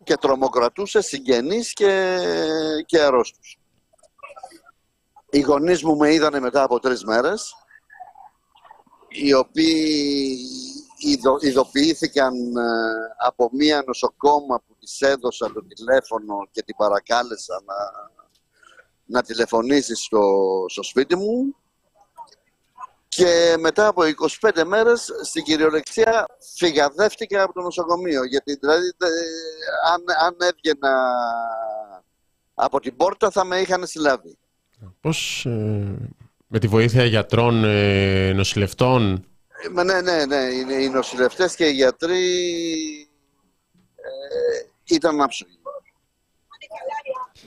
και 0.03 0.15
τρομοκρατούσε 0.15 1.01
συγγενείς 1.01 1.73
και, 1.73 2.17
και 2.85 2.99
αρρώστους. 3.01 3.56
Οι 5.29 5.39
γονείς 5.39 5.83
μου 5.83 5.95
με 5.95 6.13
είδανε 6.13 6.39
μετά 6.39 6.63
από 6.63 6.79
τρεις 6.79 7.03
μέρες, 7.03 7.53
οι 9.07 9.33
οποίοι 9.33 10.37
ειδο, 10.97 11.37
ειδοποιήθηκαν 11.39 12.33
ε, 12.57 12.71
από 13.17 13.49
μία 13.51 13.83
νοσοκόμα 13.87 14.59
που 14.67 14.75
της 14.79 15.01
έδωσα 15.01 15.51
το 15.53 15.63
τηλέφωνο 15.65 16.47
και 16.51 16.61
την 16.61 16.75
παρακάλεσα 16.75 17.63
να, 17.65 17.75
να 19.05 19.21
τηλεφωνήσει 19.21 19.95
στο, 19.95 20.21
στο 20.67 20.83
σπίτι 20.83 21.15
μου 21.15 21.55
και 23.07 23.55
μετά 23.59 23.87
από 23.87 24.01
25 24.41 24.63
μέρες 24.65 25.09
στην 25.21 25.43
κυριολεξία 25.43 26.25
φυγαδεύτηκα 26.55 27.43
από 27.43 27.53
το 27.53 27.61
νοσοκομείο. 27.61 28.23
Γιατί 28.23 28.55
δηλαδή 28.55 28.91
αν, 29.93 30.03
αν 30.25 30.37
έβγαινα 30.39 31.13
από 32.53 32.79
την 32.79 32.95
πόρτα 32.95 33.31
θα 33.31 33.43
με 33.43 33.59
είχαν 33.59 33.87
συλλάβει. 33.87 34.37
Πώς 35.01 35.45
ε, 35.45 35.95
με 36.47 36.59
τη 36.59 36.67
βοήθεια 36.67 37.05
γιατρών, 37.05 37.63
ε, 37.63 38.33
νοσηλευτών; 38.33 39.25
Ε, 39.77 39.83
ναι, 39.83 40.01
ναι, 40.01 40.25
ναι. 40.25 40.35
Οι, 40.35 40.83
οι 40.83 40.89
νοσηλευτές 40.89 41.55
και 41.55 41.65
οι 41.65 41.71
γιατροί 41.71 42.19
ε, 43.95 44.95
ήταν 44.95 45.21
άψογοι. 45.21 45.59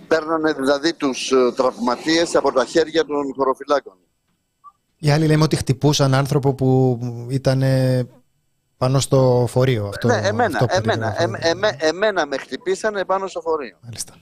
Παίρνανε 0.08 0.52
δηλαδή 0.52 0.94
τους 0.94 1.30
ε, 1.32 1.52
τραυματίες 1.56 2.34
από 2.34 2.52
τα 2.52 2.64
χέρια 2.64 3.04
των 3.04 3.34
χωροφυλάκων. 3.36 3.96
Οι 4.98 5.10
άλλοι 5.10 5.26
λέμε 5.26 5.42
ότι 5.42 5.56
χτυπούσαν 5.56 6.14
άνθρωπο 6.14 6.54
που 6.54 6.98
ήταν 7.30 7.62
πάνω 8.76 9.00
στο 9.00 9.46
φορείο. 9.48 9.86
Αυτό, 9.86 10.08
ναι, 10.08 10.20
εμένα, 10.22 10.58
αυτό 10.58 10.76
εμένα, 10.76 11.22
εμένα, 11.22 11.76
εμένα 11.78 12.26
με 12.26 12.36
χτυπήσανε 12.36 13.04
πάνω 13.04 13.26
στο 13.26 13.40
φορείο. 13.40 13.76
Μάλιστα. 13.82 14.14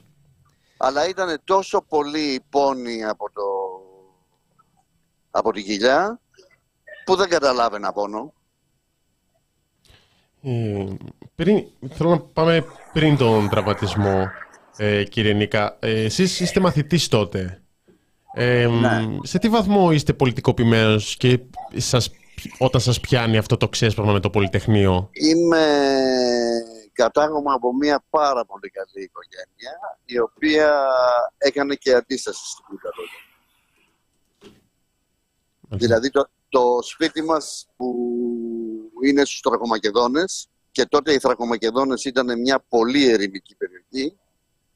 Αλλά 0.81 1.09
ήταν 1.09 1.41
τόσο 1.45 1.85
πολύ 1.89 2.41
πόνοι 2.51 3.05
από, 3.05 3.31
το, 3.33 3.43
από 5.31 5.53
τη 5.53 5.61
γυλιά 5.61 6.21
που 7.05 7.17
δεν 7.17 7.29
καταλάβαινα 7.29 7.93
πόνο. 7.93 8.33
Ε, 10.43 10.85
πριν, 11.35 11.65
θέλω 11.91 12.11
να 12.11 12.21
πάμε 12.21 12.65
πριν 12.93 13.17
τον 13.17 13.49
τραυματισμό, 13.49 14.29
ε, 14.77 15.05
κύριε 15.05 15.33
Νίκα. 15.33 15.77
Ε, 15.81 16.05
εσείς 16.05 16.41
είστε 16.41 16.61
μαθητής 16.61 17.09
τότε. 17.09 17.63
Ναι. 18.81 19.19
Σε 19.23 19.39
τι 19.39 19.49
βαθμό 19.49 19.93
είστε 19.93 20.13
πολιτικοποιημένος 20.13 21.17
και 21.17 21.41
σας, 21.77 22.11
όταν 22.59 22.81
σας 22.81 23.01
πιάνει 23.01 23.37
αυτό 23.37 23.57
το 23.57 23.69
ξέσπασμα 23.69 24.13
με 24.13 24.21
το 24.21 24.31
Πολυτεχνείο; 24.31 25.11
Είμαι 25.13 25.67
κατάγομαι 27.03 27.53
από 27.53 27.75
μια 27.75 28.05
πάρα 28.11 28.45
πολύ 28.45 28.71
καλή 28.71 29.05
οικογένεια 29.05 29.99
η 30.05 30.19
οποία 30.19 30.87
έκανε 31.39 31.75
και 31.75 31.95
αντίσταση 31.95 32.45
στην 32.51 32.65
Κούτα 32.65 32.91
Δηλαδή 35.69 36.11
το, 36.11 36.29
το 36.49 36.79
σπίτι 36.83 37.23
μας 37.23 37.69
που 37.77 37.95
είναι 39.05 39.25
στους 39.25 39.41
Θρακομακεδόνες 39.41 40.49
και 40.71 40.87
τότε 40.87 41.13
οι 41.13 41.19
Θρακομακεδόνες 41.19 42.05
ήταν 42.05 42.41
μια 42.41 42.65
πολύ 42.69 43.09
ερημική 43.09 43.57
περιοχή 43.57 44.19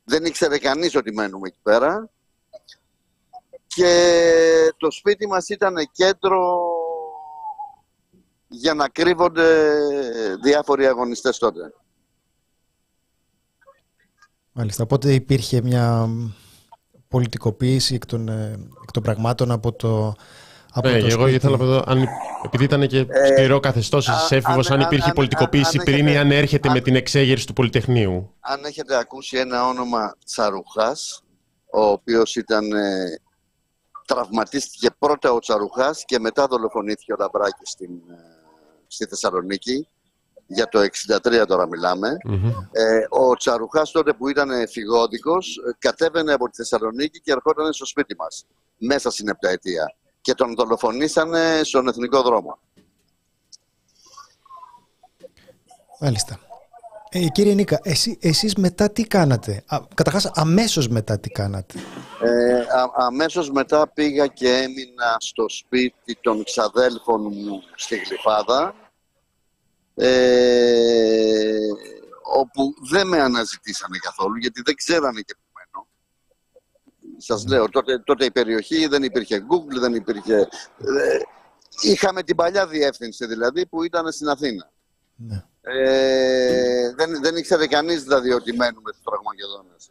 δεν 0.05 0.25
ήξερε 0.25 0.59
κανείς 0.59 0.97
ότι 0.97 1.13
μένουμε 1.13 1.49
εκεί 1.49 1.59
πέρα. 1.63 2.11
Και 3.67 4.75
το 4.77 4.91
σπίτι 4.91 5.27
μας 5.27 5.49
ήταν 5.49 5.75
κέντρο 5.93 6.61
για 8.49 8.75
να 8.75 8.89
κρύβονται 8.89 9.77
διάφοροι 10.43 10.87
αγωνιστές 10.87 11.39
τότε. 11.39 11.75
Μάλιστα, 14.53 14.83
οπότε 14.83 15.15
υπήρχε 15.15 15.63
μια 15.63 16.09
πολιτικοποίηση 17.09 17.95
εκ 17.95 18.07
των, 18.07 18.29
ε, 18.29 18.69
εκ 18.83 18.91
των 18.91 19.03
πραγμάτων 19.03 19.51
από 19.51 19.73
το, 19.73 20.15
από 20.73 20.89
ναι, 20.89 20.97
εγώ 20.97 21.27
ήθελα 21.27 21.57
να 21.57 21.65
πω, 21.65 21.91
αν, 21.91 22.09
επειδή 22.45 22.65
ήταν 22.65 22.87
και 22.87 22.99
ε, 22.99 23.27
σκληρό 23.27 23.61
καθεστώς 23.61 24.09
έφηβο, 24.31 24.61
αν, 24.69 24.73
αν 24.73 24.81
υπήρχε 24.81 25.09
αν, 25.09 25.15
πολιτικοποίηση 25.15 25.79
αν, 25.79 25.85
πριν 25.85 26.07
ή 26.07 26.17
αν 26.17 26.31
έρχεται 26.31 26.69
με 26.71 26.81
την 26.81 26.97
εξέγερση 26.97 27.47
του 27.47 27.53
Πολυτεχνείου. 27.53 28.35
Αν 28.41 28.65
έχετε 28.65 28.97
ακούσει 28.97 29.37
ένα 29.37 29.67
όνομα 29.67 30.17
Τσαρουχάς, 30.25 31.23
ο 31.73 31.83
οποίος 31.85 32.37
ήταν 32.37 32.73
ε, 32.73 33.21
τραυματίστηκε 34.07 34.89
πρώτα 34.99 35.33
ο 35.33 35.39
Τσαρουχάς 35.39 36.05
και 36.05 36.19
μετά 36.19 36.47
δολοφονήθηκε 36.47 37.13
ο 37.13 37.17
Λαμπράκης 37.19 37.71
στην, 37.71 37.91
ε, 37.91 38.15
στη 38.87 39.07
Θεσσαλονίκη. 39.07 39.89
Για 40.55 40.69
το 40.69 40.79
63 40.81 41.45
τώρα 41.47 41.69
Ε, 42.73 43.07
ο 43.09 43.35
Τσαρουχάς 43.35 43.91
τότε 43.91 44.13
που 44.13 44.29
ήταν 44.29 44.69
φυγόδικος 44.69 45.57
ε, 45.57 45.77
κατέβαινε 45.79 46.33
από 46.33 46.49
τη 46.49 46.57
Θεσσαλονίκη 46.57 47.21
και 47.21 47.33
ερχόταν 47.33 47.73
στο 47.73 47.87
σπίτι 47.87 48.15
μας 48.19 48.47
μέσα 48.79 49.11
στην 49.11 49.29
επταετία 49.29 49.95
και 50.21 50.35
τον 50.35 50.55
δολοφονήσανε 50.55 51.61
στον 51.63 51.89
εθνικό 51.89 52.23
δρόμο. 52.23 52.59
Μάλιστα. 56.01 56.39
Ε, 57.15 57.27
κύριε 57.27 57.55
Νίκα, 57.55 57.79
εσύ, 57.83 58.19
εσείς 58.21 58.55
μετά 58.55 58.91
τι 58.91 59.03
κάνατε; 59.03 59.63
Α, 59.67 59.79
καταρχάς, 59.95 60.31
αμέσως 60.35 60.89
μετά 60.89 61.19
τι 61.19 61.29
κάνατε; 61.29 61.75
Ε, 62.23 62.61
α, 62.61 62.91
αμέσως 62.95 63.51
μετά 63.51 63.89
πήγα 63.89 64.27
και 64.27 64.49
έμεινα 64.49 65.17
στο 65.19 65.49
σπίτι 65.49 66.19
των 66.21 66.45
ξαδέλφων 66.45 67.23
μου 67.23 67.63
στη 67.75 67.97
Γλυφάδα 67.97 68.75
ε, 69.95 71.59
όπου 72.35 72.75
δεν 72.91 73.09
με 73.09 73.21
αναζητήσανε 73.21 73.99
καθόλου 73.99 74.37
γιατί 74.37 74.63
δεν 74.65 74.75
ξέρανε 74.75 75.21
και 75.21 75.35
που 75.35 75.53
μένω. 75.55 75.87
Σας 77.17 77.47
λέω, 77.47 77.69
τότε, 77.69 77.99
τότε 77.99 78.25
η 78.25 78.31
περιοχή 78.31 78.87
δεν 78.87 79.03
υπήρχε 79.03 79.47
Google, 79.51 79.79
δεν 79.81 79.95
υπήρχε... 79.95 80.37
Ε, 80.37 81.19
είχαμε 81.81 82.23
την 82.23 82.37
παλιά 82.37 82.67
διεύθυνση 82.67 83.27
δηλαδή 83.27 83.67
που 83.67 83.83
ήταν 83.83 84.13
στην 84.13 84.29
Αθήνα. 84.29 84.73
Ναι. 85.17 85.45
Ε, 85.61 86.95
δεν, 86.95 87.23
δεν 87.23 87.37
ήξερε 87.37 87.67
κανείς 87.67 88.03
δηλαδή 88.03 88.33
ότι 88.33 88.53
μένουμε 88.53 88.91
στους 88.93 89.05
Τραγμαγεδόνες. 89.05 89.91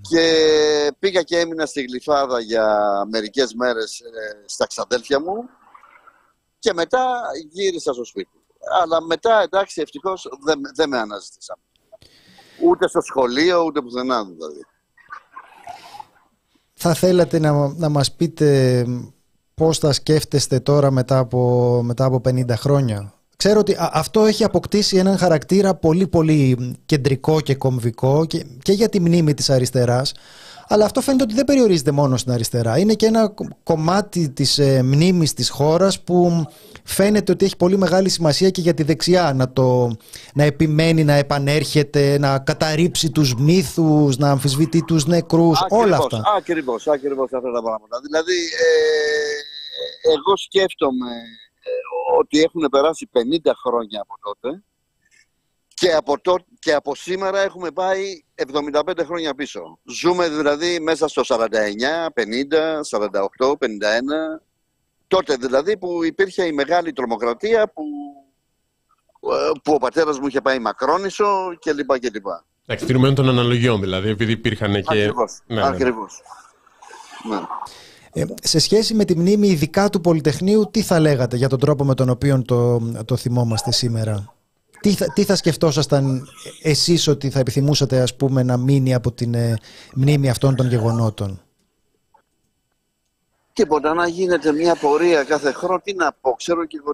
Και 0.00 0.92
πήγα 0.98 1.22
και 1.22 1.38
έμεινα 1.38 1.66
στη 1.66 1.82
Γλυφάδα 1.82 2.40
για 2.40 2.86
μερικές 3.10 3.54
μέρες 3.54 4.00
ε, 4.00 4.42
στα 4.46 4.66
ξαδέλφια 4.66 5.20
μου 5.20 5.48
και 6.58 6.72
μετά 6.72 7.20
γύρισα 7.50 7.92
στο 7.92 8.04
σπίτι. 8.04 8.39
Αλλά 8.82 9.02
μετά, 9.02 9.40
εντάξει, 9.40 9.80
ευτυχώς 9.80 10.28
δεν, 10.44 10.60
δεν 10.74 10.88
με 10.88 10.98
αναζητήσαν. 10.98 11.56
Ούτε 12.62 12.88
στο 12.88 13.00
σχολείο, 13.00 13.62
ούτε 13.64 13.80
πουθενά 13.80 14.24
δηλαδή. 14.24 14.66
θα 16.74 16.94
θέλατε 16.94 17.38
να, 17.38 17.72
να 17.74 17.88
μας 17.88 18.12
πείτε 18.12 18.84
πώς 19.54 19.78
θα 19.78 19.92
σκέφτεστε 19.92 20.60
τώρα 20.60 20.90
μετά 20.90 21.18
από, 21.18 21.80
μετά 21.84 22.04
από 22.04 22.20
50 22.24 22.50
χρόνια; 22.50 23.14
Ξέρω 23.40 23.60
ότι 23.60 23.76
αυτό 23.78 24.24
έχει 24.24 24.44
αποκτήσει 24.44 24.96
έναν 24.96 25.18
χαρακτήρα 25.18 25.74
πολύ 25.74 26.06
πολύ 26.06 26.76
κεντρικό 26.86 27.40
και 27.40 27.54
κομβικό 27.54 28.24
και, 28.24 28.46
και 28.62 28.72
για 28.72 28.88
τη 28.88 29.00
μνήμη 29.00 29.34
της 29.34 29.50
αριστεράς 29.50 30.12
αλλά 30.72 30.84
αυτό 30.84 31.00
φαίνεται 31.00 31.22
ότι 31.22 31.34
δεν 31.34 31.44
περιορίζεται 31.44 31.90
μόνο 31.90 32.16
στην 32.16 32.32
αριστερά. 32.32 32.78
Είναι 32.78 32.94
και 32.94 33.06
ένα 33.06 33.34
κομμάτι 33.62 34.30
της 34.30 34.58
ε, 34.58 34.82
μνήμης 34.82 35.34
της 35.34 35.50
χώρας 35.50 36.02
που 36.02 36.46
φαίνεται 36.84 37.32
ότι 37.32 37.44
έχει 37.44 37.56
πολύ 37.56 37.78
μεγάλη 37.78 38.08
σημασία 38.08 38.50
και 38.50 38.60
για 38.60 38.74
τη 38.74 38.82
δεξιά 38.82 39.32
να, 39.36 39.52
το, 39.52 39.96
να 40.34 40.44
επιμένει, 40.44 41.04
να 41.04 41.12
επανέρχεται, 41.12 42.18
να 42.18 42.38
καταρρύψει 42.38 43.10
τους 43.10 43.34
μύθους, 43.34 44.16
να 44.16 44.30
αμφισβητεί 44.30 44.84
τους 44.84 45.06
νεκρούς, 45.06 45.64
όλα 45.68 45.96
αυτά. 45.96 46.22
Ακριβώς, 46.36 46.86
ακριβώς 46.86 47.32
αυτά 47.32 47.50
τα 47.50 47.62
πράγματα. 47.62 48.00
Δηλαδή, 48.06 48.38
ε, 48.64 50.12
εγώ 50.12 50.36
σκέφτομαι 50.36 51.10
ε, 51.62 51.70
ότι 52.18 52.38
έχουν 52.38 52.68
περάσει 52.70 53.10
50 53.12 53.50
χρόνια 53.64 54.00
από 54.00 54.14
τότε 54.22 54.62
και 55.80 55.92
από, 55.92 56.16
και 56.58 56.72
από 56.72 56.94
σήμερα 56.94 57.40
έχουμε 57.40 57.70
πάει 57.70 58.02
75 58.72 58.82
χρόνια 59.04 59.34
πίσω. 59.34 59.78
Ζούμε 59.84 60.28
δηλαδή 60.28 60.80
μέσα 60.80 61.08
στο 61.08 61.22
49, 61.26 61.36
50, 61.36 61.46
48, 62.98 63.52
51. 63.52 63.56
Τότε 65.06 65.36
δηλαδή 65.36 65.78
που 65.78 66.04
υπήρχε 66.04 66.44
η 66.44 66.52
μεγάλη 66.52 66.92
τρομοκρατία 66.92 67.72
που, 67.74 67.82
ε, 69.32 69.50
που 69.62 69.72
ο 69.72 69.78
πατέρας 69.78 70.18
μου 70.18 70.26
είχε 70.26 70.40
πάει 70.40 70.58
Μακρόνισο 70.58 71.56
κλπ. 71.60 71.98
κλπ. 71.98 72.26
Εντάξει, 72.66 73.14
των 73.14 73.28
αναλογιών 73.28 73.80
δηλαδή, 73.80 74.08
επειδή 74.08 74.32
υπήρχαν 74.32 74.72
και... 74.72 75.02
Ακριβώς, 75.02 75.40
ναι, 75.46 75.54
ναι, 75.54 75.60
ναι. 75.60 75.68
ακριβώς. 75.68 76.22
Ναι. 77.28 77.40
Ε, 78.12 78.24
σε 78.42 78.58
σχέση 78.58 78.94
με 78.94 79.04
τη 79.04 79.16
μνήμη 79.16 79.48
ειδικά 79.48 79.90
του 79.90 80.00
Πολυτεχνείου, 80.00 80.68
τι 80.70 80.82
θα 80.82 81.00
λέγατε 81.00 81.36
για 81.36 81.48
τον 81.48 81.58
τρόπο 81.58 81.84
με 81.84 81.94
τον 81.94 82.08
οποίο 82.08 82.42
το, 82.42 82.78
το 83.04 83.16
θυμόμαστε 83.16 83.72
σήμερα; 83.72 84.34
Τι 84.80 84.94
θα, 84.94 85.12
τι 85.12 85.24
θα 85.24 85.36
σκεφτόσασταν 85.36 86.28
εσείς 86.62 87.08
ότι 87.08 87.30
θα 87.30 87.38
επιθυμούσατε 87.38 88.00
ας 88.00 88.16
πούμε 88.16 88.42
να 88.42 88.56
μείνει 88.56 88.94
από 88.94 89.12
την 89.12 89.34
ε, 89.34 89.58
μνήμη 89.94 90.30
αυτών 90.30 90.56
των 90.56 90.66
γεγονότων; 90.66 91.42
Τίποτα, 93.52 93.94
να 93.94 94.06
γίνεται 94.06 94.52
μια 94.52 94.76
πορεία 94.76 95.24
κάθε 95.24 95.52
χρόνο, 95.52 95.80
τι 95.80 95.94
να 95.94 96.12
πω, 96.12 96.32
ξέρω 96.32 96.64
και 96.64 96.76
εγώ... 96.80 96.92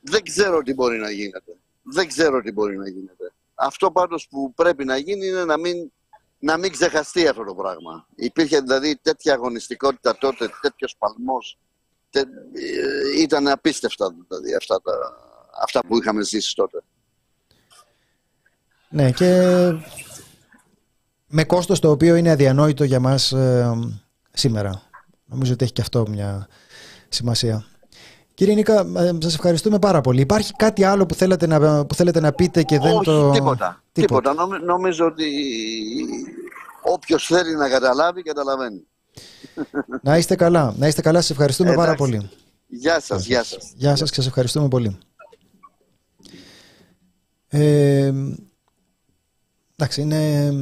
Δεν 0.00 0.22
ξέρω 0.22 0.62
τι 0.62 0.74
μπορεί 0.74 0.98
να 0.98 1.10
γίνεται. 1.10 1.56
Δεν 1.82 2.08
ξέρω 2.08 2.40
τι 2.40 2.52
μπορεί 2.52 2.78
να 2.78 2.88
γίνεται. 2.88 3.32
Αυτό 3.54 3.90
πάντως 3.90 4.28
που 4.30 4.54
πρέπει 4.54 4.84
να 4.84 4.96
γίνει 4.96 5.26
είναι 5.26 5.44
να 5.44 5.58
μην, 5.58 5.92
να 6.38 6.56
μην 6.56 6.72
ξεχαστεί 6.72 7.28
αυτό 7.28 7.44
το 7.44 7.54
πράγμα. 7.54 8.06
Υπήρχε 8.14 8.60
δηλαδή 8.60 8.96
τέτοια 9.02 9.34
αγωνιστικότητα 9.34 10.16
τότε, 10.16 10.50
τέτοιος 10.60 10.96
παλμός. 10.98 11.58
Τε, 12.10 12.20
ε, 12.20 13.20
ήταν 13.20 13.48
απίστευτα 13.48 14.14
δηλαδή 14.28 14.54
αυτά 14.54 14.80
τα, 14.80 14.92
αυτά 15.62 15.80
που 15.86 15.96
είχαμε 15.96 16.22
ζήσει 16.22 16.54
τότε. 16.54 16.82
Ναι, 18.88 19.10
και 19.10 19.46
με 21.26 21.44
κόστος 21.44 21.80
το 21.80 21.90
οποίο 21.90 22.14
είναι 22.14 22.30
αδιανόητο 22.30 22.84
για 22.84 23.00
μας 23.00 23.32
ε, 23.32 23.78
σήμερα. 24.32 24.82
Νομίζω 25.24 25.52
ότι 25.52 25.64
έχει 25.64 25.72
και 25.72 25.80
αυτό 25.80 26.04
μια 26.08 26.48
σημασία. 27.08 27.64
Κύριε 28.34 28.54
Νίκα, 28.54 28.80
ε, 28.96 29.16
σας 29.18 29.34
ευχαριστούμε 29.34 29.78
πάρα 29.78 30.00
πολύ. 30.00 30.20
Υπάρχει 30.20 30.52
κάτι 30.52 30.84
άλλο 30.84 31.06
που 31.06 31.14
θέλετε 31.14 31.46
να, 31.46 31.86
που 31.86 31.94
θέλετε 31.94 32.20
να 32.20 32.32
πείτε 32.32 32.62
και 32.62 32.78
δεν 32.78 32.92
Όχι, 32.92 33.04
το... 33.04 33.30
τίποτα. 33.30 33.82
τίποτα. 33.92 34.34
Νομίζω 34.64 35.06
ότι 35.06 35.26
όποιος 36.82 37.26
θέλει 37.26 37.56
να 37.56 37.68
καταλάβει, 37.68 38.22
καταλαβαίνει. 38.22 38.86
Να 40.02 40.16
είστε 40.16 40.36
καλά. 40.36 40.74
Να 40.78 40.86
είστε 40.86 41.02
καλά. 41.02 41.20
Σας 41.20 41.30
ευχαριστούμε 41.30 41.74
πάρα 41.74 41.94
πολύ. 41.94 42.30
Γεια 42.66 43.00
σας, 43.00 43.26
γεια 43.26 43.44
σας. 43.44 43.72
Γεια 43.74 43.96
σας 43.96 44.08
και 44.08 44.14
σας 44.14 44.26
ευχαριστούμε 44.26 44.68
πολύ. 44.68 44.98
Ε, 47.52 48.12
εντάξει, 49.76 50.00
είναι 50.00 50.52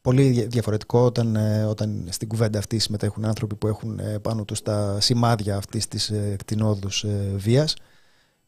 πολύ 0.00 0.46
διαφορετικό 0.46 1.00
όταν, 1.00 1.36
ε, 1.36 1.64
όταν 1.64 2.06
στην 2.10 2.28
κουβέντα 2.28 2.58
αυτή 2.58 2.78
συμμετέχουν 2.78 3.24
άνθρωποι 3.24 3.54
που 3.54 3.66
έχουν 3.66 3.98
ε, 3.98 4.18
πάνω 4.18 4.44
τους 4.44 4.62
τα 4.62 5.00
σημάδια 5.00 5.56
αυτής 5.56 5.88
της 5.88 6.10
ε, 6.10 6.36
κτηνόδους 6.38 7.04
βίας. 7.36 7.74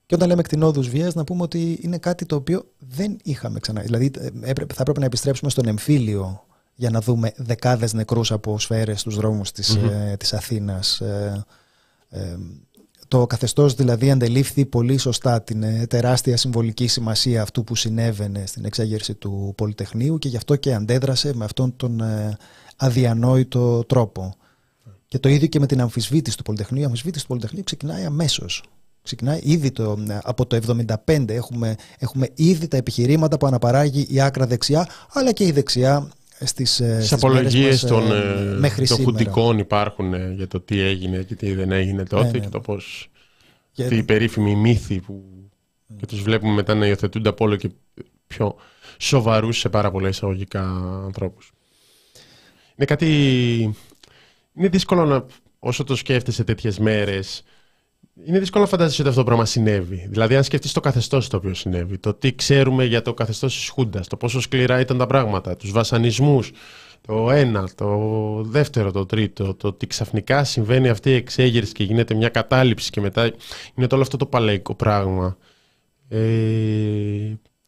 Και 0.07 0.15
όταν 0.15 0.29
λέμε 0.29 0.43
κτηνόδους 0.43 0.89
βίας 0.89 1.15
να 1.15 1.25
πούμε 1.25 1.43
ότι 1.43 1.79
είναι 1.83 1.99
κάτι 1.99 2.27
το 2.27 2.37
οποίο 2.37 2.65
δεν 2.79 3.17
είχαμε 3.23 3.61
ξανά. 3.61 3.81
Δηλαδή 3.81 4.11
θα 4.53 4.83
έπρεπε 4.83 4.99
να 4.99 5.05
επιστρέψουμε 5.05 5.51
στον 5.51 5.67
εμφύλιο 5.67 6.47
για 6.75 6.91
να 6.91 7.01
δούμε 7.01 7.33
δεκάδες 7.37 7.93
νεκρούς 7.93 8.33
από 8.33 8.59
σφαίρες 8.59 9.01
στους 9.01 9.17
δρόμους 9.17 9.53
της, 9.53 9.79
mm 9.79 10.19
της 10.19 10.33
Αθήνας 10.33 11.03
το 13.13 13.27
καθεστώς 13.27 13.75
δηλαδή 13.75 14.11
αντελήφθη 14.11 14.67
πολύ 14.67 14.99
σωστά 14.99 15.43
την 15.43 15.63
ε, 15.63 15.87
τεράστια 15.87 16.37
συμβολική 16.37 16.87
σημασία 16.87 17.43
αυτού 17.43 17.65
που 17.65 17.75
συνέβαινε 17.75 18.47
στην 18.47 18.65
εξέγερση 18.65 19.15
του 19.15 19.53
Πολυτεχνείου 19.57 20.19
και 20.19 20.29
γι' 20.29 20.37
αυτό 20.37 20.57
και 20.57 20.75
αντέδρασε 20.75 21.35
με 21.35 21.45
αυτόν 21.45 21.77
τον 21.77 22.01
ε, 22.01 22.37
αδιανόητο 22.77 23.85
τρόπο. 23.85 24.35
Και 25.09 25.19
το 25.19 25.29
ίδιο 25.29 25.47
και 25.47 25.61
με 25.61 25.67
την 25.67 25.81
αμφισβήτηση 25.81 26.37
του 26.37 26.43
Πολυτεχνείου. 26.43 26.83
Η 26.83 26.85
αμφισβήτηση 26.85 27.23
του 27.23 27.29
Πολυτεχνείου 27.29 27.63
ξεκινάει 27.65 28.05
αμέσως. 28.05 28.63
Ξεκινάει 29.03 29.41
ήδη 29.43 29.71
το, 29.71 29.99
ε, 30.09 30.19
από 30.23 30.47
το 30.47 30.57
1975. 31.07 31.29
Έχουμε, 31.29 31.75
έχουμε 31.99 32.29
ήδη 32.35 32.69
τα 32.69 32.77
επιχειρήματα 32.77 33.37
που 33.37 33.47
αναπαράγει 33.47 34.07
η 34.09 34.21
άκρα 34.21 34.47
δεξιά, 34.47 34.89
αλλά 35.13 35.33
και 35.33 35.45
η 35.45 35.51
δεξιά 35.53 36.09
στις, 36.45 36.73
στις 36.73 37.13
απολογίες 37.13 37.81
των, 37.81 38.13
ε, 38.63 38.85
των 38.87 39.03
χουντικών 39.05 39.59
υπάρχουν 39.59 40.35
για 40.35 40.47
το 40.47 40.61
τι 40.61 40.81
έγινε 40.81 41.23
και 41.23 41.35
τι 41.35 41.55
δεν 41.55 41.73
έγινε 41.73 42.03
τότε 42.03 42.25
ναι, 42.25 42.31
ναι. 42.31 42.39
και 42.39 42.49
το 42.49 42.61
πώς 42.61 43.11
και... 43.73 43.85
οι 43.85 44.03
περίφημοι 44.03 44.55
μύθοι 44.55 45.01
που 45.01 45.25
mm. 45.93 45.97
και 45.99 46.07
τους 46.07 46.23
βλέπουμε 46.23 46.53
μετά 46.53 46.75
να 46.75 46.87
υιοθετούνται 46.87 47.29
από 47.29 47.45
όλο 47.45 47.57
και 47.57 47.71
πιο 48.27 48.57
σοβαρούς 48.99 49.59
σε 49.59 49.69
πάρα 49.69 49.91
πολλά 49.91 50.09
εισαγωγικά 50.09 50.63
ανθρώπους. 51.05 51.53
Είναι 52.75 52.87
κάτι... 52.87 53.07
Είναι 54.55 54.69
δύσκολο 54.69 55.05
να, 55.05 55.27
όσο 55.59 55.85
το 55.85 55.97
σκέφτεσαι 55.97 56.45
τέτοιες 56.45 56.79
μέρες, 56.79 57.43
είναι 58.15 58.39
δύσκολο 58.39 58.65
να 58.65 58.71
φαντάζεσαι 58.71 59.01
ότι 59.01 59.11
αυτό 59.11 59.21
το 59.21 59.27
πράγμα 59.27 59.45
συνέβη. 59.45 60.07
Δηλαδή, 60.11 60.37
αν 60.37 60.45
σκεφτείς 60.45 60.73
το 60.73 60.81
καθεστώς 60.81 61.29
το 61.29 61.37
οποίο 61.37 61.55
συνέβη, 61.55 61.99
το 61.99 62.15
τι 62.15 62.35
ξέρουμε 62.35 62.85
για 62.85 63.03
το 63.03 63.15
καθεστώς 63.15 63.55
της 63.55 63.69
Χούντας, 63.69 64.07
το 64.07 64.17
πόσο 64.17 64.41
σκληρά 64.41 64.81
ήταν 64.81 64.99
τα 64.99 65.07
πράγματα, 65.07 65.57
τους 65.57 65.73
βασανισμούς, 65.73 66.51
το 67.01 67.31
ένα, 67.31 67.69
το 67.75 67.89
δεύτερο, 68.45 68.91
το 68.93 69.07
τρίτο, 69.07 69.55
το 69.55 69.69
ότι 69.69 69.87
ξαφνικά 69.87 70.45
συμβαίνει 70.45 70.89
αυτή 70.89 71.11
η 71.11 71.15
εξέγερση 71.15 71.73
και 71.73 71.85
γίνεται 71.85 72.15
μια 72.15 72.29
κατάληψη 72.29 72.91
και 72.91 73.01
μετά 73.01 73.33
είναι 73.75 73.87
όλο 73.93 74.03
αυτό 74.03 74.17
το 74.17 74.27
παλαϊκό 74.27 74.75
πράγμα. 74.75 75.37
Ε, 76.09 76.19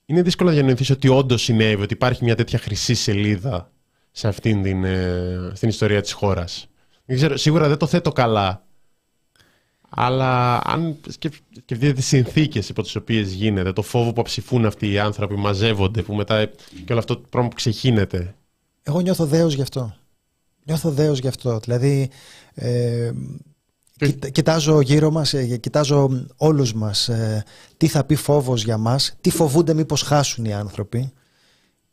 είναι 0.07 0.23
δύσκολο 0.23 0.49
να 0.49 0.55
διανοηθείς 0.55 0.91
ότι 0.91 1.09
όντως 1.09 1.43
συνέβη, 1.43 1.83
ότι 1.83 1.95
υπάρχει 1.95 2.25
μια 2.25 2.35
τέτοια 2.35 2.59
χρυσή 2.59 2.95
σελίδα 2.95 3.71
σε 4.11 4.29
αυτήν 4.29 4.63
την, 4.63 4.85
ε, 4.85 5.51
στην 5.53 5.69
ιστορία 5.69 6.01
της 6.01 6.13
χώρας. 6.13 6.67
σίγουρα 7.35 7.69
δεν 7.69 7.77
το 7.77 7.87
θέτω 7.87 8.13
καλά 8.13 8.65
αλλά 9.95 10.61
αν 10.65 10.97
σκεφτείτε 11.09 11.93
τις 11.93 12.07
συνθήκες 12.07 12.69
υπό 12.69 12.83
τις 12.83 12.97
οποίες 12.97 13.33
γίνεται, 13.33 13.73
το 13.73 13.83
φόβο 13.83 14.13
που 14.13 14.21
αψηφούν 14.21 14.67
αυτοί 14.67 14.91
οι 14.91 14.99
άνθρωποι, 14.99 15.35
μαζεύονται, 15.35 16.03
που 16.03 16.15
μετά 16.15 16.47
και 16.85 16.91
όλο 16.91 16.99
αυτό 16.99 17.17
το 17.17 17.23
πράγμα 17.31 17.49
που 17.49 17.55
ξεχύνεται. 17.55 18.35
Εγώ 18.83 19.01
νιώθω 19.01 19.27
δέος 19.27 19.55
γι' 19.55 19.63
αυτό. 19.63 19.95
Νιώθω 20.65 20.91
δέος 20.91 21.19
γι' 21.19 21.29
αυτό. 21.29 21.59
Δηλαδή, 21.59 22.11
ε, 22.55 23.13
κοιτάζω 24.33 24.81
γύρω 24.81 25.11
μας, 25.11 25.35
ε, 25.35 25.57
κοιτάζω 25.57 26.27
όλους 26.37 26.75
μας 26.75 27.09
ε, 27.09 27.45
τι 27.77 27.89
θα 27.89 28.05
πει 28.05 28.15
φόβος 28.15 28.65
για 28.65 28.79
μας, 28.79 29.17
τι 29.21 29.31
φοβούνται 29.31 29.75
μήπως 29.75 30.03
χάσουν 30.03 30.45
οι 30.45 30.55
άνθρωποι 30.55 31.13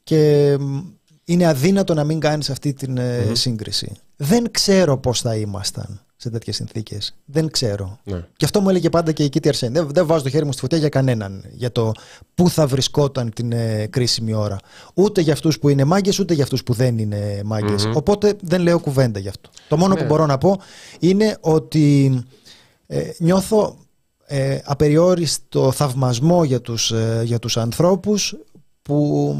και 0.04 0.58
είναι 1.24 1.47
αδύνατο 1.47 1.93
να 1.93 2.04
μην 2.04 2.20
κάνεις 2.20 2.49
αυτή 2.49 2.74
την 2.74 2.97
ε, 2.97 3.32
σύγκριση. 3.34 3.91
Δεν 4.16 4.52
ξέρω 4.52 4.97
πώς 4.97 5.22
θα 5.22 5.36
ήμασταν 5.36 6.02
σε 6.22 6.30
τέτοιες 6.30 6.56
συνθήκες. 6.56 7.16
Δεν 7.26 7.52
ξέρω. 7.52 8.00
Ναι. 8.04 8.26
Και 8.38 8.46
αυτό 8.46 8.62
μου 8.62 8.70
έλεγε 8.70 8.90
πάντα 8.90 9.12
και 9.12 9.24
η 9.24 9.30
Κίτη 9.30 9.48
Αρσένη. 9.48 9.74
Δεν, 9.74 9.88
δεν 9.92 10.06
βάζω 10.06 10.24
το 10.24 10.30
χέρι 10.30 10.46
μου 10.46 10.52
στη 10.52 10.62
φωτιά 10.62 10.78
για 10.78 10.90
κανέναν 10.90 11.46
για 11.52 11.72
το 11.72 11.92
πού 12.36 12.50
θα 12.50 12.68
βρισκόταν 12.68 13.34
την 13.34 13.52
ε, 13.52 13.88
κρίσιμη 13.90 14.34
ώρα. 14.34 14.58
Ούτε 14.94 15.22
για 15.22 15.34
αυτούς 15.34 15.60
που 15.60 15.70
είναι 15.70 15.84
μάγκες, 15.84 16.20
ούτε 16.20 16.34
για 16.34 16.44
αυτούς 16.44 16.64
που 16.64 16.74
δεν 16.74 16.98
είναι 16.98 17.42
Οπότε 17.94 18.36
δεν 18.42 18.62
λέω 18.62 18.80
κουβέντα 18.80 19.20
γι' 19.20 19.28
αυτό. 19.28 19.50
Το 19.68 19.78
μόνο 19.78 19.96
που 19.96 20.02
ναι. 20.02 20.08
μπορώ 20.08 20.26
να 20.26 20.38
πω 20.38 20.60
είναι 21.00 21.38
ότι 21.42 22.20
ε, 22.88 23.10
νιώθω 23.18 23.78
ε, 24.26 24.60
απεριόριστο 24.64 25.72
θαυμασμό 25.72 26.44
για 26.44 26.62
τους, 26.62 26.92
ε, 26.92 27.22
για 27.26 27.40
τους 27.40 27.58
ανθρώπους 27.58 28.36
που 28.82 29.36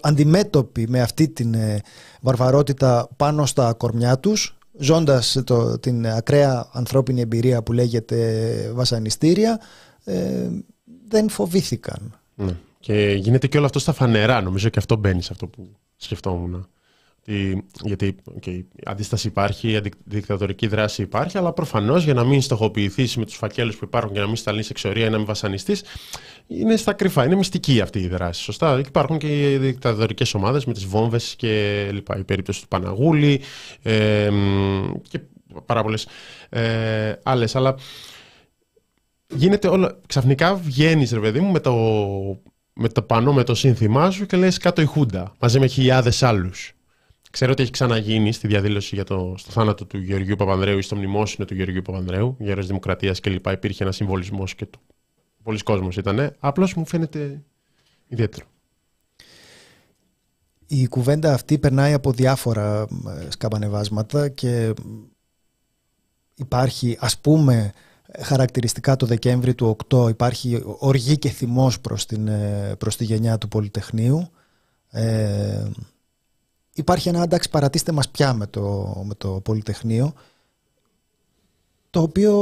αντιμέτωποι 0.00 0.88
με 0.88 1.00
αυτή 1.00 1.28
την 1.28 1.54
ε, 1.54 1.80
βαρβαρότητα 2.20 3.08
πάνω 3.16 3.46
στα 3.46 3.72
κορμιά 3.72 4.18
τους 4.18 4.58
ζώντας 4.78 5.42
το, 5.44 5.78
την 5.78 6.06
ακραία 6.06 6.68
ανθρώπινη 6.72 7.20
εμπειρία 7.20 7.62
που 7.62 7.72
λέγεται 7.72 8.70
βασανιστήρια, 8.74 9.60
ε, 10.04 10.48
δεν 11.08 11.28
φοβήθηκαν. 11.28 12.20
Ναι. 12.34 12.56
Και 12.80 13.18
γίνεται 13.20 13.46
και 13.46 13.56
όλο 13.56 13.66
αυτό 13.66 13.78
στα 13.78 13.92
φανερά. 13.92 14.40
Νομίζω 14.40 14.68
και 14.68 14.78
αυτό 14.78 14.96
μπαίνει 14.96 15.22
σε 15.22 15.28
αυτό 15.32 15.46
που 15.46 15.68
σκεφτόμουν. 15.96 16.68
Γιατί 17.82 18.16
okay, 18.40 18.62
η 18.72 18.82
αντίσταση 18.84 19.26
υπάρχει, 19.26 19.68
η 19.68 19.80
δικτατορική 20.04 20.66
δράση 20.66 21.02
υπάρχει, 21.02 21.38
αλλά 21.38 21.52
προφανώς 21.52 22.04
για 22.04 22.14
να 22.14 22.24
μην 22.24 22.40
στοχοποιηθείς 22.40 23.16
με 23.16 23.24
τους 23.24 23.34
φακέλους 23.34 23.76
που 23.76 23.84
υπάρχουν 23.84 24.12
και 24.12 24.20
να 24.20 24.26
μην 24.26 24.36
σταλείς 24.36 24.70
εξορία 24.70 25.06
ή 25.06 25.10
να 25.10 25.16
μην 25.16 25.26
βασανιστείς, 25.26 25.82
είναι 26.46 26.76
στα 26.76 26.92
κρυφά. 26.92 27.24
Είναι 27.24 27.34
μυστική 27.34 27.80
αυτή 27.80 27.98
η 27.98 28.08
δράση. 28.08 28.42
Σωστά. 28.42 28.78
Υπάρχουν 28.78 29.18
και 29.18 29.52
οι 29.52 29.56
δικτατορικές 29.56 30.34
ομάδες 30.34 30.64
με 30.64 30.72
τις 30.72 30.84
βόμβες 30.84 31.34
και 31.36 31.88
λοιπά. 31.92 32.18
Η 32.18 32.24
περίπτωση 32.24 32.60
του 32.60 32.68
Παναγούλη 32.68 33.40
ε, 33.82 34.30
και 35.08 35.20
πάρα 35.66 35.82
πολλές 35.82 36.06
ε, 36.48 37.12
άλλες. 37.22 37.56
Αλλά 37.56 37.74
γίνεται 39.34 39.68
όλο. 39.68 40.00
Ξαφνικά 40.06 40.54
βγαίνεις, 40.54 41.12
ρε 41.12 41.20
παιδί 41.20 41.40
μου, 41.40 41.50
με 41.52 41.60
το, 41.60 41.74
με 42.72 42.88
το 42.88 43.02
πανό, 43.02 43.32
με 43.32 43.42
το 43.42 43.54
σύνθημά 43.54 44.10
σου 44.10 44.26
και 44.26 44.36
λες 44.36 44.58
κάτω 44.58 44.82
η 44.82 44.84
Χούντα 44.84 45.34
μαζί 45.38 45.58
με 45.58 45.66
χιλιάδες 45.66 46.22
άλλους. 46.22 46.73
Ξέρω 47.34 47.52
ότι 47.52 47.62
έχει 47.62 47.70
ξαναγίνει 47.70 48.32
στη 48.32 48.46
διαδήλωση 48.46 48.94
για 48.94 49.04
το, 49.04 49.34
στο 49.38 49.50
θάνατο 49.50 49.84
του 49.84 49.98
Γεωργίου 49.98 50.36
Παπανδρέου 50.36 50.78
ή 50.78 50.82
στο 50.82 50.96
μνημόσυνο 50.96 51.46
του 51.46 51.54
Γεωργίου 51.54 51.82
Παπανδρέου, 51.82 52.36
γέρος 52.38 52.66
Δημοκρατίας 52.66 53.20
κλπ. 53.20 53.46
Υπήρχε 53.46 53.82
ένας 53.82 53.96
συμβολισμός 53.96 54.54
και 54.54 54.66
του. 54.66 54.80
Πολλοί 55.42 55.58
κόσμος 55.58 55.96
ήταν. 55.96 56.36
Απλώς 56.38 56.74
μου 56.74 56.86
φαίνεται 56.86 57.42
ιδιαίτερο. 58.08 58.46
Η 60.66 60.86
κουβέντα 60.86 61.32
αυτή 61.32 61.58
περνάει 61.58 61.92
από 61.92 62.12
διάφορα 62.12 62.80
ε, 62.80 63.30
σκαμπανεβάσματα 63.30 64.28
και 64.28 64.72
υπάρχει 66.34 66.96
ας 67.00 67.18
πούμε 67.18 67.72
χαρακτηριστικά 68.20 68.96
το 68.96 69.06
Δεκέμβρη 69.06 69.54
του 69.54 69.76
8 69.88 70.08
υπάρχει 70.08 70.62
οργή 70.78 71.18
και 71.18 71.28
θυμός 71.28 71.80
προς, 71.80 72.06
την, 72.06 72.28
ε, 72.28 72.74
προς 72.78 72.96
τη 72.96 73.04
γενιά 73.04 73.38
του 73.38 73.48
Πολυτεχνείου. 73.48 74.28
Ε, 74.90 75.64
υπάρχει 76.74 77.08
ένα 77.08 77.22
εντάξει 77.22 77.50
παρατήστε 77.50 77.92
μας 77.92 78.08
πια 78.08 78.32
με 78.34 78.46
το, 78.46 78.94
με 79.06 79.14
το 79.14 79.28
Πολυτεχνείο 79.28 80.12
το 81.90 82.00
οποίο 82.00 82.32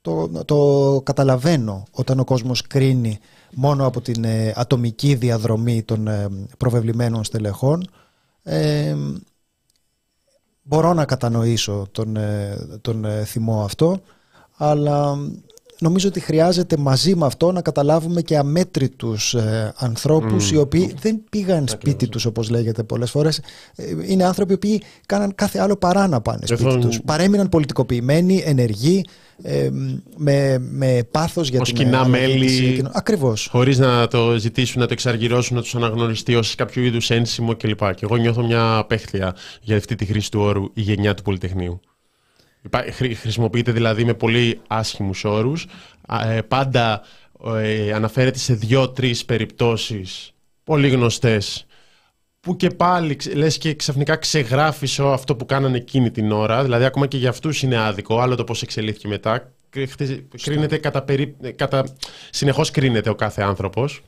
το, 0.00 0.28
το 0.44 1.00
καταλαβαίνω 1.04 1.84
όταν 1.90 2.20
ο 2.20 2.24
κόσμος 2.24 2.62
κρίνει 2.62 3.18
μόνο 3.54 3.86
από 3.86 4.00
την 4.00 4.24
ε, 4.24 4.52
ατομική 4.56 5.14
διαδρομή 5.14 5.82
των 5.82 6.06
ε, 6.06 6.28
προβεβλημένων 6.58 7.24
στελεχών. 7.24 7.90
Ε, 8.42 8.96
μπορώ 10.62 10.92
να 10.94 11.04
κατανοήσω 11.04 11.86
τον, 11.92 12.18
τον 12.80 13.06
θυμό 13.24 13.64
αυτό 13.64 14.00
αλλά 14.56 15.18
νομίζω 15.82 16.08
ότι 16.08 16.20
χρειάζεται 16.20 16.76
μαζί 16.76 17.14
με 17.14 17.26
αυτό 17.26 17.52
να 17.52 17.62
καταλάβουμε 17.62 18.22
και 18.22 18.36
αμέτρητους 18.36 19.34
ε, 19.34 19.72
ανθρώπους 19.76 20.50
οι 20.50 20.56
οποίοι 20.56 20.94
δεν 21.00 21.20
πήγαν 21.30 21.68
σπίτι 21.68 22.08
τους 22.08 22.24
όπως 22.24 22.50
λέγεται 22.50 22.82
πολλές 22.82 23.10
φορές. 23.10 23.40
Ε, 23.76 23.84
είναι 24.06 24.24
άνθρωποι 24.24 24.52
οι 24.52 24.54
οποίοι 24.54 24.82
κάναν 25.06 25.34
κάθε 25.34 25.58
άλλο 25.58 25.76
παρά 25.76 26.08
να 26.08 26.20
πάνε 26.20 26.46
σπίτι 26.46 26.78
τους. 26.78 27.00
Παρέμειναν 27.04 27.48
πολιτικοποιημένοι, 27.48 28.42
ενεργοί, 28.44 29.04
ε, 29.42 29.70
με, 30.16 30.58
με 30.58 31.06
πάθος 31.10 31.48
για 31.48 31.60
την 31.60 31.74
κοινά 31.74 32.08
μέλη, 32.08 32.74
την... 32.74 32.88
Ακριβώς. 32.92 33.48
χωρίς 33.50 33.78
να 33.78 34.08
το 34.08 34.36
ζητήσουν, 34.38 34.80
να 34.80 34.86
το 34.86 34.92
εξαργυρώσουν, 34.92 35.56
να 35.56 35.62
τους 35.62 35.74
αναγνωριστεί 35.74 36.34
ως 36.34 36.54
κάποιο 36.54 36.82
είδους 36.82 37.10
ένσημο 37.10 37.54
κλπ. 37.54 37.94
Και 37.94 38.04
εγώ 38.04 38.16
νιώθω 38.16 38.44
μια 38.46 38.76
απέχθεια 38.76 39.36
για 39.60 39.76
αυτή 39.76 39.94
τη 39.94 40.04
χρήση 40.04 40.30
του 40.30 40.40
όρου 40.40 40.64
η 40.74 40.80
γενιά 40.80 41.14
του 41.14 41.22
Πολυτεχνείου. 41.22 41.80
Χρησιμοποιείται 43.20 43.72
δηλαδή 43.72 44.04
με 44.04 44.14
πολύ 44.14 44.60
άσχημους 44.66 45.24
όρους. 45.24 45.66
Ε, 46.24 46.40
πάντα 46.40 47.02
ε, 47.44 47.92
αναφέρεται 47.92 48.38
σε 48.38 48.54
δύο-τρεις 48.54 49.24
περιπτώσεις 49.24 50.32
πολύ 50.64 50.88
γνωστές 50.88 51.66
που 52.40 52.56
και 52.56 52.70
πάλι 52.70 53.18
λες 53.34 53.58
και 53.58 53.74
ξαφνικά 53.74 54.16
ξεγράφεις 54.16 55.00
αυτό 55.00 55.36
που 55.36 55.46
κάνανε 55.46 55.76
εκείνη 55.76 56.10
την 56.10 56.32
ώρα. 56.32 56.62
Δηλαδή 56.62 56.84
ακόμα 56.84 57.06
και 57.06 57.16
για 57.16 57.28
αυτούς 57.28 57.62
είναι 57.62 57.76
άδικο, 57.76 58.20
άλλο 58.20 58.34
το 58.34 58.44
πώς 58.44 58.62
εξελίχθηκε 58.62 59.08
μετά. 59.08 59.52
Κρίνεται 60.42 60.76
κατά, 60.76 61.02
περί... 61.02 61.36
κατά... 61.56 61.96
Συνεχώς 62.30 62.70
κρίνεται 62.70 63.10
ο 63.10 63.14
κάθε 63.14 63.42
άνθρωπος 63.42 64.00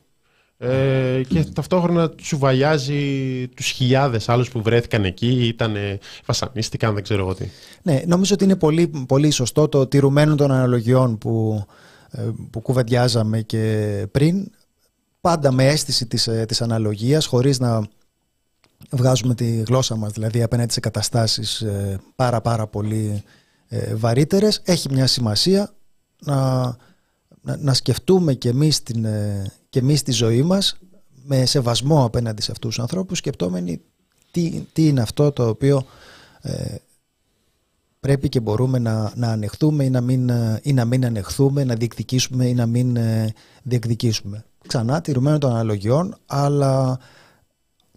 ε, 0.59 1.21
και 1.29 1.45
ταυτόχρονα 1.45 2.11
τσουβαλιάζει 2.11 3.49
τους 3.49 3.67
χιλιάδες 3.67 4.29
άλλους 4.29 4.51
που 4.51 4.63
βρέθηκαν 4.63 5.05
εκεί, 5.05 5.47
ήταν 5.47 5.77
βασανίστηκαν, 6.27 6.95
δεν 6.95 7.03
ξέρω 7.03 7.23
εγώ 7.23 7.35
τι. 7.35 7.49
Ναι, 7.83 8.03
νομίζω 8.07 8.35
ότι 8.35 8.45
είναι 8.45 8.57
πολύ, 8.57 8.89
πολύ 9.09 9.31
σωστό 9.31 9.69
το 9.69 9.87
τηρουμένο 9.87 10.35
των 10.35 10.51
αναλογιών 10.51 11.19
που, 11.19 11.65
ε, 12.11 12.23
που 12.51 12.61
κουβεντιάζαμε 12.61 13.41
και 13.41 14.07
πριν, 14.11 14.51
πάντα 15.21 15.53
με 15.53 15.67
αίσθηση 15.67 16.07
της, 16.07 16.27
ε, 16.27 16.45
της 16.49 16.63
αναλογίας, 16.63 17.27
χωρίς 17.27 17.59
να 17.59 17.83
βγάζουμε 18.91 19.35
τη 19.35 19.63
γλώσσα 19.67 19.97
μας, 19.97 20.13
δηλαδή 20.13 20.43
απέναντι 20.43 20.73
σε 20.73 20.81
καταστάσεις 20.81 21.61
ε, 21.61 22.01
πάρα 22.17 22.41
πάρα 22.41 22.67
πολύ 22.67 23.23
βαρύτερες, 23.95 24.61
έχει 24.65 24.89
μια 24.93 25.07
σημασία 25.07 25.71
να, 26.25 26.63
να, 27.45 27.57
να 27.57 27.75
σκεφτούμε 27.75 28.35
και 28.35 28.49
εμείς 28.49 28.83
την, 28.83 29.07
και 29.69 29.79
εμείς 29.79 30.03
τη 30.03 30.13
ζωή 30.13 30.43
μας 30.43 30.79
με 31.25 31.47
σεβασμό 31.47 32.05
απέναντι 32.05 32.43
σε 32.43 32.51
αυτούς 32.51 32.75
τους 32.75 32.83
ανθρώπους 32.83 33.19
σκεπτόμενοι 33.19 33.81
τι, 34.31 34.65
τι 34.73 34.87
είναι 34.87 35.01
αυτό 35.01 35.33
το 35.33 35.49
οποίο 35.49 35.87
ε, 36.41 36.75
πρέπει 38.01 38.29
και 38.29 38.41
μπορούμε 38.41 38.79
να, 38.79 39.13
να 39.17 39.29
ανεχθούμε 39.29 39.85
ή 39.85 39.91
να, 39.91 40.01
μην, 40.01 40.31
ή 40.63 40.73
να 40.73 40.85
μην 40.85 41.05
ανεχθούμε, 41.05 41.65
να 41.65 41.75
διεκδικήσουμε 41.75 42.47
ή 42.47 42.55
να 42.55 42.67
μην 42.67 42.97
ε, 42.97 43.33
διεκδικήσουμε. 43.63 44.45
Ξανά 44.67 45.01
τηρουμένο 45.01 45.39
των 45.39 45.51
αναλογιών, 45.51 46.17
αλλά 46.27 46.99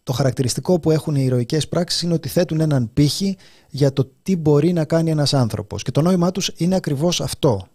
το 0.04 0.14
χαρακτηριστικό 0.14 0.80
που 0.80 0.92
έχουν 0.92 1.16
οι 1.16 1.24
ηρωικές 1.26 1.68
πράξεις 1.68 2.02
είναι 2.02 2.14
ότι 2.14 2.30
θέτουν 2.30 2.60
έναν 2.60 2.90
πύχη 2.94 3.38
για 3.70 3.94
το 3.94 4.12
τι 4.24 4.36
μπορεί 4.36 4.74
να 4.74 4.86
κάνει 4.86 5.10
ένας 5.10 5.34
άνθρωπος. 5.34 5.84
Και 5.84 5.92
το 5.92 6.02
νόημά 6.02 6.32
τους 6.32 6.52
είναι 6.56 6.76
ακριβώς 6.76 7.22
αυτό. 7.22 7.68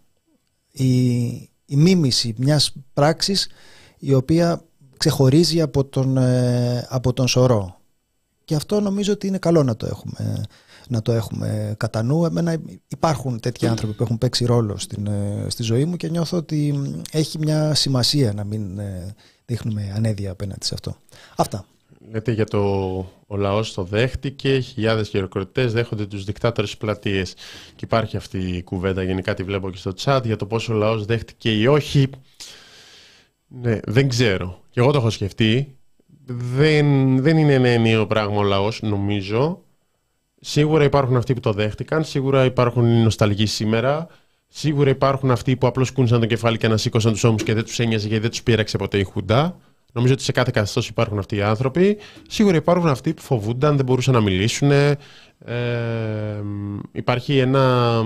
Η, 0.71 1.49
η 1.65 1.75
μίμηση 1.75 2.33
μιας 2.37 2.73
πράξης 2.93 3.49
η 3.97 4.13
οποία 4.13 4.61
ξεχωρίζει 4.97 5.61
από 5.61 5.85
τον, 5.85 6.17
ε, 6.17 6.87
από 6.89 7.13
τον 7.13 7.27
σωρό. 7.27 7.81
Και 8.45 8.55
αυτό 8.55 8.79
νομίζω 8.79 9.13
ότι 9.13 9.27
είναι 9.27 9.37
καλό 9.37 9.63
να 9.63 9.75
το 9.75 9.85
έχουμε, 9.85 10.43
να 10.87 11.01
το 11.01 11.11
έχουμε 11.11 11.75
κατά 11.77 12.03
νου. 12.03 12.25
Εμένα 12.25 12.57
υπάρχουν 12.87 13.39
τέτοιοι 13.39 13.67
άνθρωποι 13.67 13.93
που 13.93 14.03
έχουν 14.03 14.17
παίξει 14.17 14.45
ρόλο 14.45 14.77
στην, 14.77 15.07
ε, 15.07 15.45
στη 15.47 15.63
ζωή 15.63 15.85
μου 15.85 15.97
και 15.97 16.09
νιώθω 16.09 16.37
ότι 16.37 16.81
έχει 17.11 17.37
μια 17.37 17.73
σημασία 17.73 18.33
να 18.33 18.43
μην 18.43 18.79
ε, 18.79 19.15
δείχνουμε 19.45 19.91
ανέδεια 19.95 20.31
απέναντι 20.31 20.65
σε 20.65 20.73
αυτό. 20.73 20.95
Αυτά. 21.35 21.65
Λέτε 22.11 22.31
για 22.31 22.45
το 22.45 22.59
ο 23.27 23.37
λαός 23.37 23.73
το 23.73 23.83
δέχτηκε, 23.83 24.59
χιλιάδες 24.59 25.09
χειροκροτητές 25.09 25.73
δέχονται 25.73 26.05
τους 26.05 26.23
δικτάτορες 26.23 26.77
πλατείες. 26.77 27.33
Και 27.75 27.85
υπάρχει 27.85 28.17
αυτή 28.17 28.37
η 28.37 28.63
κουβέντα, 28.63 29.03
γενικά 29.03 29.33
τη 29.33 29.43
βλέπω 29.43 29.69
και 29.69 29.77
στο 29.77 29.93
chat, 30.03 30.21
για 30.23 30.35
το 30.35 30.45
πόσο 30.45 30.73
ο 30.73 30.77
λαός 30.77 31.05
δέχτηκε 31.05 31.59
ή 31.59 31.67
όχι. 31.67 32.09
Ναι, 33.47 33.79
δεν 33.83 34.09
ξέρω. 34.09 34.61
Και 34.69 34.79
εγώ 34.79 34.91
το 34.91 34.97
έχω 34.97 35.09
σκεφτεί. 35.09 35.77
Δεν, 36.25 37.17
δεν 37.21 37.37
είναι 37.37 37.53
ένα 37.53 37.67
ενίο 37.67 38.07
πράγμα 38.07 38.37
ο 38.37 38.43
λαός, 38.43 38.81
νομίζω. 38.81 39.61
Σίγουρα 40.39 40.83
υπάρχουν 40.83 41.15
αυτοί 41.15 41.33
που 41.33 41.39
το 41.39 41.51
δέχτηκαν, 41.51 42.03
σίγουρα 42.03 42.45
υπάρχουν 42.45 42.85
οι 42.85 43.03
νοσταλγοί 43.03 43.45
σήμερα. 43.45 44.07
Σίγουρα 44.47 44.89
υπάρχουν 44.89 45.31
αυτοί 45.31 45.55
που 45.55 45.67
απλώς 45.67 45.91
κούνησαν 45.91 46.19
το 46.19 46.25
κεφάλι 46.25 46.57
και 46.57 46.65
ανασήκωσαν 46.65 47.11
τους 47.11 47.23
ώμους 47.23 47.43
και 47.43 47.53
δεν 47.53 47.63
τους 47.63 47.79
ένοιαζε 47.79 48.07
γιατί 48.07 48.21
δεν 48.21 48.29
τους 48.29 48.43
πείραξε 48.43 48.77
ποτέ 48.77 48.97
η 48.97 49.03
Χουντά. 49.03 49.57
Νομίζω 49.93 50.13
ότι 50.13 50.23
σε 50.23 50.31
κάθε 50.31 50.51
καθεστώς 50.53 50.87
υπάρχουν 50.87 51.19
αυτοί 51.19 51.35
οι 51.35 51.41
άνθρωποι. 51.41 51.97
Σίγουρα 52.27 52.55
υπάρχουν 52.55 52.87
αυτοί 52.87 53.13
που 53.13 53.21
φοβούνταν, 53.21 53.75
δεν 53.75 53.85
μπορούσαν 53.85 54.13
να 54.13 54.21
μιλήσουν. 54.21 54.71
Ε, 54.71 54.97
υπάρχει 56.91 57.37
ένα 57.37 58.01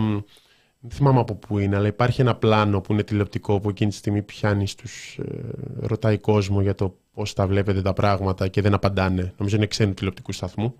δεν 0.79 0.97
θυμάμαι 0.97 1.19
από 1.19 1.35
πού 1.35 1.59
είναι, 1.59 1.75
αλλά 1.75 1.87
υπάρχει 1.87 2.21
ένα 2.21 2.35
πλάνο 2.35 2.81
που 2.81 2.93
είναι 2.93 3.03
τηλεοπτικό 3.03 3.59
που 3.59 3.69
εκείνη 3.69 3.89
τη 3.89 3.95
στιγμή 3.95 4.21
πιάνει 4.21 4.65
τους, 4.77 5.17
ε, 5.17 5.35
ρωτάει 5.79 6.17
κόσμο 6.17 6.61
για 6.61 6.75
το 6.75 6.97
πώς 7.13 7.33
τα 7.33 7.47
βλέπετε 7.47 7.81
τα 7.81 7.93
πράγματα 7.93 8.47
και 8.47 8.61
δεν 8.61 8.73
απαντάνε. 8.73 9.33
Νομίζω 9.37 9.55
είναι 9.55 9.65
ξένου 9.65 9.93
τηλεοπτικού 9.93 10.31
σταθμού 10.31 10.75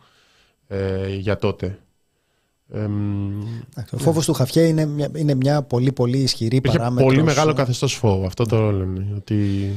ε, 0.68 1.16
για 1.16 1.38
τότε. 1.38 1.80
ο 3.92 3.98
φόβος 3.98 4.26
του 4.26 4.34
Χαφιέ 4.34 4.64
είναι 4.64 4.86
μια, 4.86 5.12
είναι 5.16 5.36
μια 5.36 5.62
πολύ 5.62 5.92
πολύ 5.92 6.18
ισχυρή 6.18 6.62
παράμετρος. 6.62 7.14
πολύ 7.14 7.24
μεγάλο 7.24 7.54
καθεστώς 7.54 7.94
φόβο. 7.94 8.26
Αυτό 8.26 8.44
το 8.44 8.72
λένε. 8.72 9.08
Ότι 9.16 9.72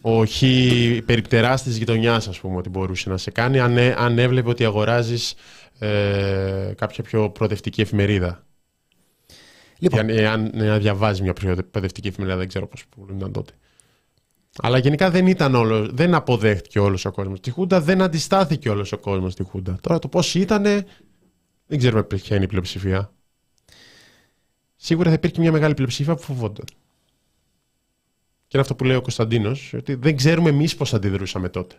ο 0.00 0.26
χ 0.26 0.42
περιπτεράς 1.04 1.62
της 1.62 1.76
γειτονιάς 1.76 2.28
ας 2.28 2.40
πούμε 2.40 2.56
ότι 2.56 2.68
μπορούσε 2.68 3.10
να 3.10 3.16
σε 3.16 3.30
κάνει 3.30 3.58
αν, 3.60 3.78
αν 3.78 4.18
έβλεπε 4.18 4.48
ότι 4.48 4.64
αγοράζεις 4.64 5.34
ε, 5.78 6.72
κάποια 6.76 7.04
πιο 7.04 7.30
προοδευτική 7.30 7.80
εφημερίδα. 7.80 8.44
Λοιπόν. 9.78 10.08
Εάν, 10.08 10.50
εάν 10.54 10.80
διαβάζει 10.80 11.22
μια 11.22 11.34
παιδευτική 11.70 12.08
εφημερίδα, 12.08 12.38
δεν 12.38 12.48
ξέρω 12.48 12.66
πώς 12.66 12.84
ήταν 13.16 13.32
τότε. 13.32 13.52
Αλλά 14.58 14.78
γενικά 14.78 15.10
δεν 15.10 15.26
ήταν 15.26 15.54
όλο, 15.54 15.88
δεν 15.92 16.14
αποδέχτηκε 16.14 16.78
όλος 16.78 17.04
ο 17.04 17.10
κόσμος 17.10 17.40
τη 17.40 17.50
Χούντα, 17.50 17.80
δεν 17.80 18.02
αντιστάθηκε 18.02 18.68
όλος 18.68 18.92
ο 18.92 18.98
κόσμος 18.98 19.32
στη 19.32 19.42
Χούντα. 19.42 19.78
Τώρα 19.80 19.98
το 19.98 20.08
πώς 20.08 20.34
ήταν, 20.34 20.62
δεν 21.66 21.78
ξέρουμε 21.78 22.02
ποια 22.02 22.36
είναι 22.36 22.44
η 22.44 22.48
πλειοψηφία. 22.48 23.12
Σίγουρα 24.76 25.08
θα 25.08 25.14
υπήρχε 25.14 25.40
μια 25.40 25.52
μεγάλη 25.52 25.74
πλειοψηφία 25.74 26.14
που 26.14 26.22
φοβόταν. 26.22 26.64
Και 28.50 28.56
είναι 28.56 28.62
αυτό 28.62 28.74
που 28.74 28.84
λέει 28.84 28.96
ο 28.96 29.00
Κωνσταντίνος, 29.02 29.72
ότι 29.76 29.94
δεν 29.94 30.16
ξέρουμε 30.16 30.48
εμείς 30.48 30.74
πώς 30.76 30.94
αντιδρούσαμε 30.94 31.48
τότε. 31.48 31.74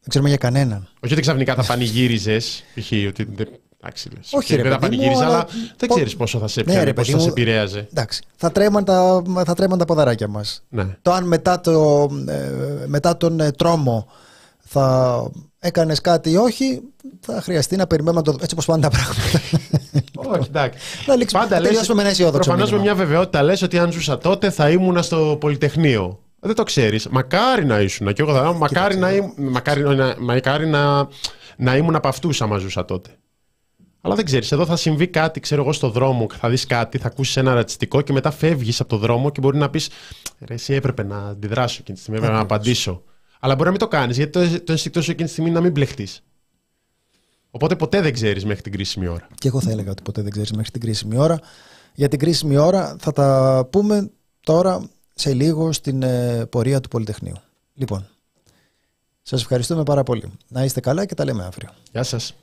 Δεν 0.00 0.08
ξέρουμε 0.08 0.28
για 0.30 0.38
κανέναν. 0.38 0.88
Όχι 1.04 1.12
ότι 1.12 1.22
ξαφνικά 1.22 1.54
τα 1.54 1.64
πανηγύριζες, 1.64 2.64
π.χ. 2.74 2.92
ότι. 3.08 3.24
δεν- 3.34 3.48
Εντάξει, 3.82 4.08
λες, 4.16 4.32
Όχι, 4.32 4.52
οκ, 4.52 4.56
ρε 4.56 4.62
δεν 4.62 4.72
τα 4.72 4.78
παιδί 4.78 4.96
μου, 4.96 5.02
πανηγύριζε, 5.02 5.24
αλλά 5.24 5.34
αλλά 5.34 5.46
δεν 5.76 5.88
πο- 5.88 5.94
ξέρεις 5.94 6.16
πόσο 6.16 6.38
θα 6.38 6.46
σε 6.48 6.60
Ναι, 6.60 6.66
πιάνε, 6.66 6.84
ρε 6.84 6.92
πόσο 6.92 7.06
παιδί 7.12 7.12
θα 7.12 7.18
σε 7.18 7.26
μου. 7.26 7.34
επηρέαζε. 7.38 7.78
Εντάξει. 7.90 8.22
Θα 8.36 8.52
τρέμαν 8.52 8.84
τα, 8.84 9.22
θα 9.44 9.54
τρέμαν 9.54 9.78
τα 9.78 9.84
ποδαράκια 9.84 10.28
μας. 10.28 10.64
Ναι. 10.68 10.96
Το 11.02 11.12
αν 11.12 11.26
μετά, 11.26 11.60
το, 11.60 12.08
ε, 12.28 12.50
μετά 12.86 13.16
τον 13.16 13.40
ε, 13.40 13.50
τρόμο 13.50 14.06
θα 14.58 15.22
έκανες 15.58 16.00
κάτι 16.00 16.30
ή 16.30 16.36
όχι, 16.36 16.80
θα 17.20 17.40
χρειαστεί 17.42 17.76
να 17.76 17.86
περιμένουμε 17.86 18.22
να 18.26 18.32
το 18.32 18.38
Έτσι 18.42 18.52
όπως 18.54 18.64
πάνε 18.66 18.82
τα 18.82 18.88
πράγματα. 18.88 19.40
Όχι, 20.38 20.48
εντάξει. 20.48 20.78
Να 21.06 21.16
λήξουμε- 21.16 21.42
Πάντα 21.42 21.54
να 21.54 21.60
λες, 21.60 21.68
τελειώσουμε 21.68 21.94
με 21.94 22.00
ένα 22.00 22.10
αισιόδοξο 22.10 22.38
Προφανώς 22.50 22.70
με 22.70 22.76
μήνυμα. 22.78 22.94
μια 22.94 23.04
βεβαιότητα 23.04 23.42
λες 23.42 23.62
ότι 23.62 23.78
αν 23.78 23.92
ζούσα 23.92 24.18
τότε 24.18 24.50
θα 24.50 24.70
ήμουν 24.70 25.02
στο 25.02 25.36
Πολυτεχνείο. 25.40 26.22
Δεν 26.40 26.54
το 26.54 26.62
ξέρεις. 26.62 27.08
Μακάρι 27.08 27.64
να 27.64 27.80
ήσουν. 27.80 28.12
Και 28.12 28.22
εγώ 28.22 28.34
θα 28.34 28.40
λέω, 28.42 28.54
μακάρι, 28.54 28.96
να, 28.96 29.12
ήμ- 29.12 29.32
μακάρι, 29.36 29.82
να, 29.82 30.14
μακάρι 30.18 30.66
να, 30.66 31.08
να 31.56 31.76
ήμουν 31.76 31.94
από 31.94 32.08
αυτούς 32.08 32.42
άμα 32.42 32.58
ζούσα 32.58 32.84
τότε. 32.84 33.10
Αλλά 34.00 34.14
δεν 34.14 34.24
ξέρεις. 34.24 34.52
Εδώ 34.52 34.66
θα 34.66 34.76
συμβεί 34.76 35.06
κάτι, 35.08 35.40
ξέρω 35.40 35.62
εγώ, 35.62 35.72
στο 35.72 35.90
δρόμο, 35.90 36.26
θα 36.40 36.48
δεις 36.48 36.66
κάτι, 36.66 36.98
θα 36.98 37.06
ακούσεις 37.06 37.36
ένα 37.36 37.54
ρατσιστικό 37.54 38.00
και 38.00 38.12
μετά 38.12 38.30
φεύγεις 38.30 38.80
από 38.80 38.88
το 38.88 38.96
δρόμο 38.96 39.30
και 39.30 39.40
μπορεί 39.40 39.58
να 39.58 39.70
πεις: 39.70 39.88
Ρε, 40.46 40.54
εσύ 40.54 40.74
έπρεπε 40.74 41.02
να 41.04 41.16
αντιδράσω 41.18 41.76
εκείνη 41.80 41.96
τη 41.96 42.02
στιγμή, 42.02 42.18
έπρεπε 42.18 42.36
να 42.36 42.40
Ακριβώς. 42.42 42.58
απαντήσω. 42.58 43.02
Αλλά 43.40 43.54
μπορεί 43.54 43.64
να 43.64 43.70
μην 43.70 43.80
το 43.80 43.88
κάνεις, 43.88 44.16
γιατί 44.16 44.32
το, 44.32 44.64
το 44.64 44.72
ενστικτό 44.72 45.02
σου 45.02 45.10
εκείνη 45.10 45.26
τη 45.26 45.32
στιγμή 45.32 45.50
είναι 45.50 45.58
να 45.58 45.64
μην 45.64 45.74
μπλεχτείς. 45.74 46.22
Οπότε 47.50 47.76
ποτέ 47.76 48.00
δεν 48.00 48.12
ξέρεις 48.12 48.44
μέχρι 48.44 48.62
την 48.62 48.72
κρίσιμη 48.72 49.06
ώρα. 49.06 49.28
Και 49.34 49.48
εγώ 49.48 49.60
θα 49.60 49.70
έλεγα 49.70 49.90
ότι 49.90 50.02
ποτέ 50.02 50.22
δεν 50.22 50.30
ξέρεις 50.30 50.52
μέχρι 50.52 50.70
την 50.70 50.80
κρίσιμη 50.80 51.16
ώρα. 51.16 51.40
Για 51.94 52.08
την 52.08 52.18
κρίσιμη 52.18 52.56
ώρα 52.56 52.96
θα 52.98 53.12
τα 53.12 53.68
πούμε 53.70 54.10
τώρα 54.40 54.88
σε 55.14 55.34
λίγο 55.34 55.72
στην 55.72 56.02
ε, 56.02 56.46
πορεία 56.46 56.80
του 56.80 56.88
Πολυτεχνείου. 56.88 57.36
Λοιπόν, 57.74 58.08
σας 59.22 59.40
ευχαριστούμε 59.40 59.82
πάρα 59.82 60.02
πολύ. 60.02 60.32
Να 60.48 60.64
είστε 60.64 60.80
καλά 60.80 61.04
και 61.04 61.14
τα 61.14 61.24
λέμε 61.24 61.44
αύριο. 61.44 61.70
Γεια 61.92 62.02
σας. 62.02 62.34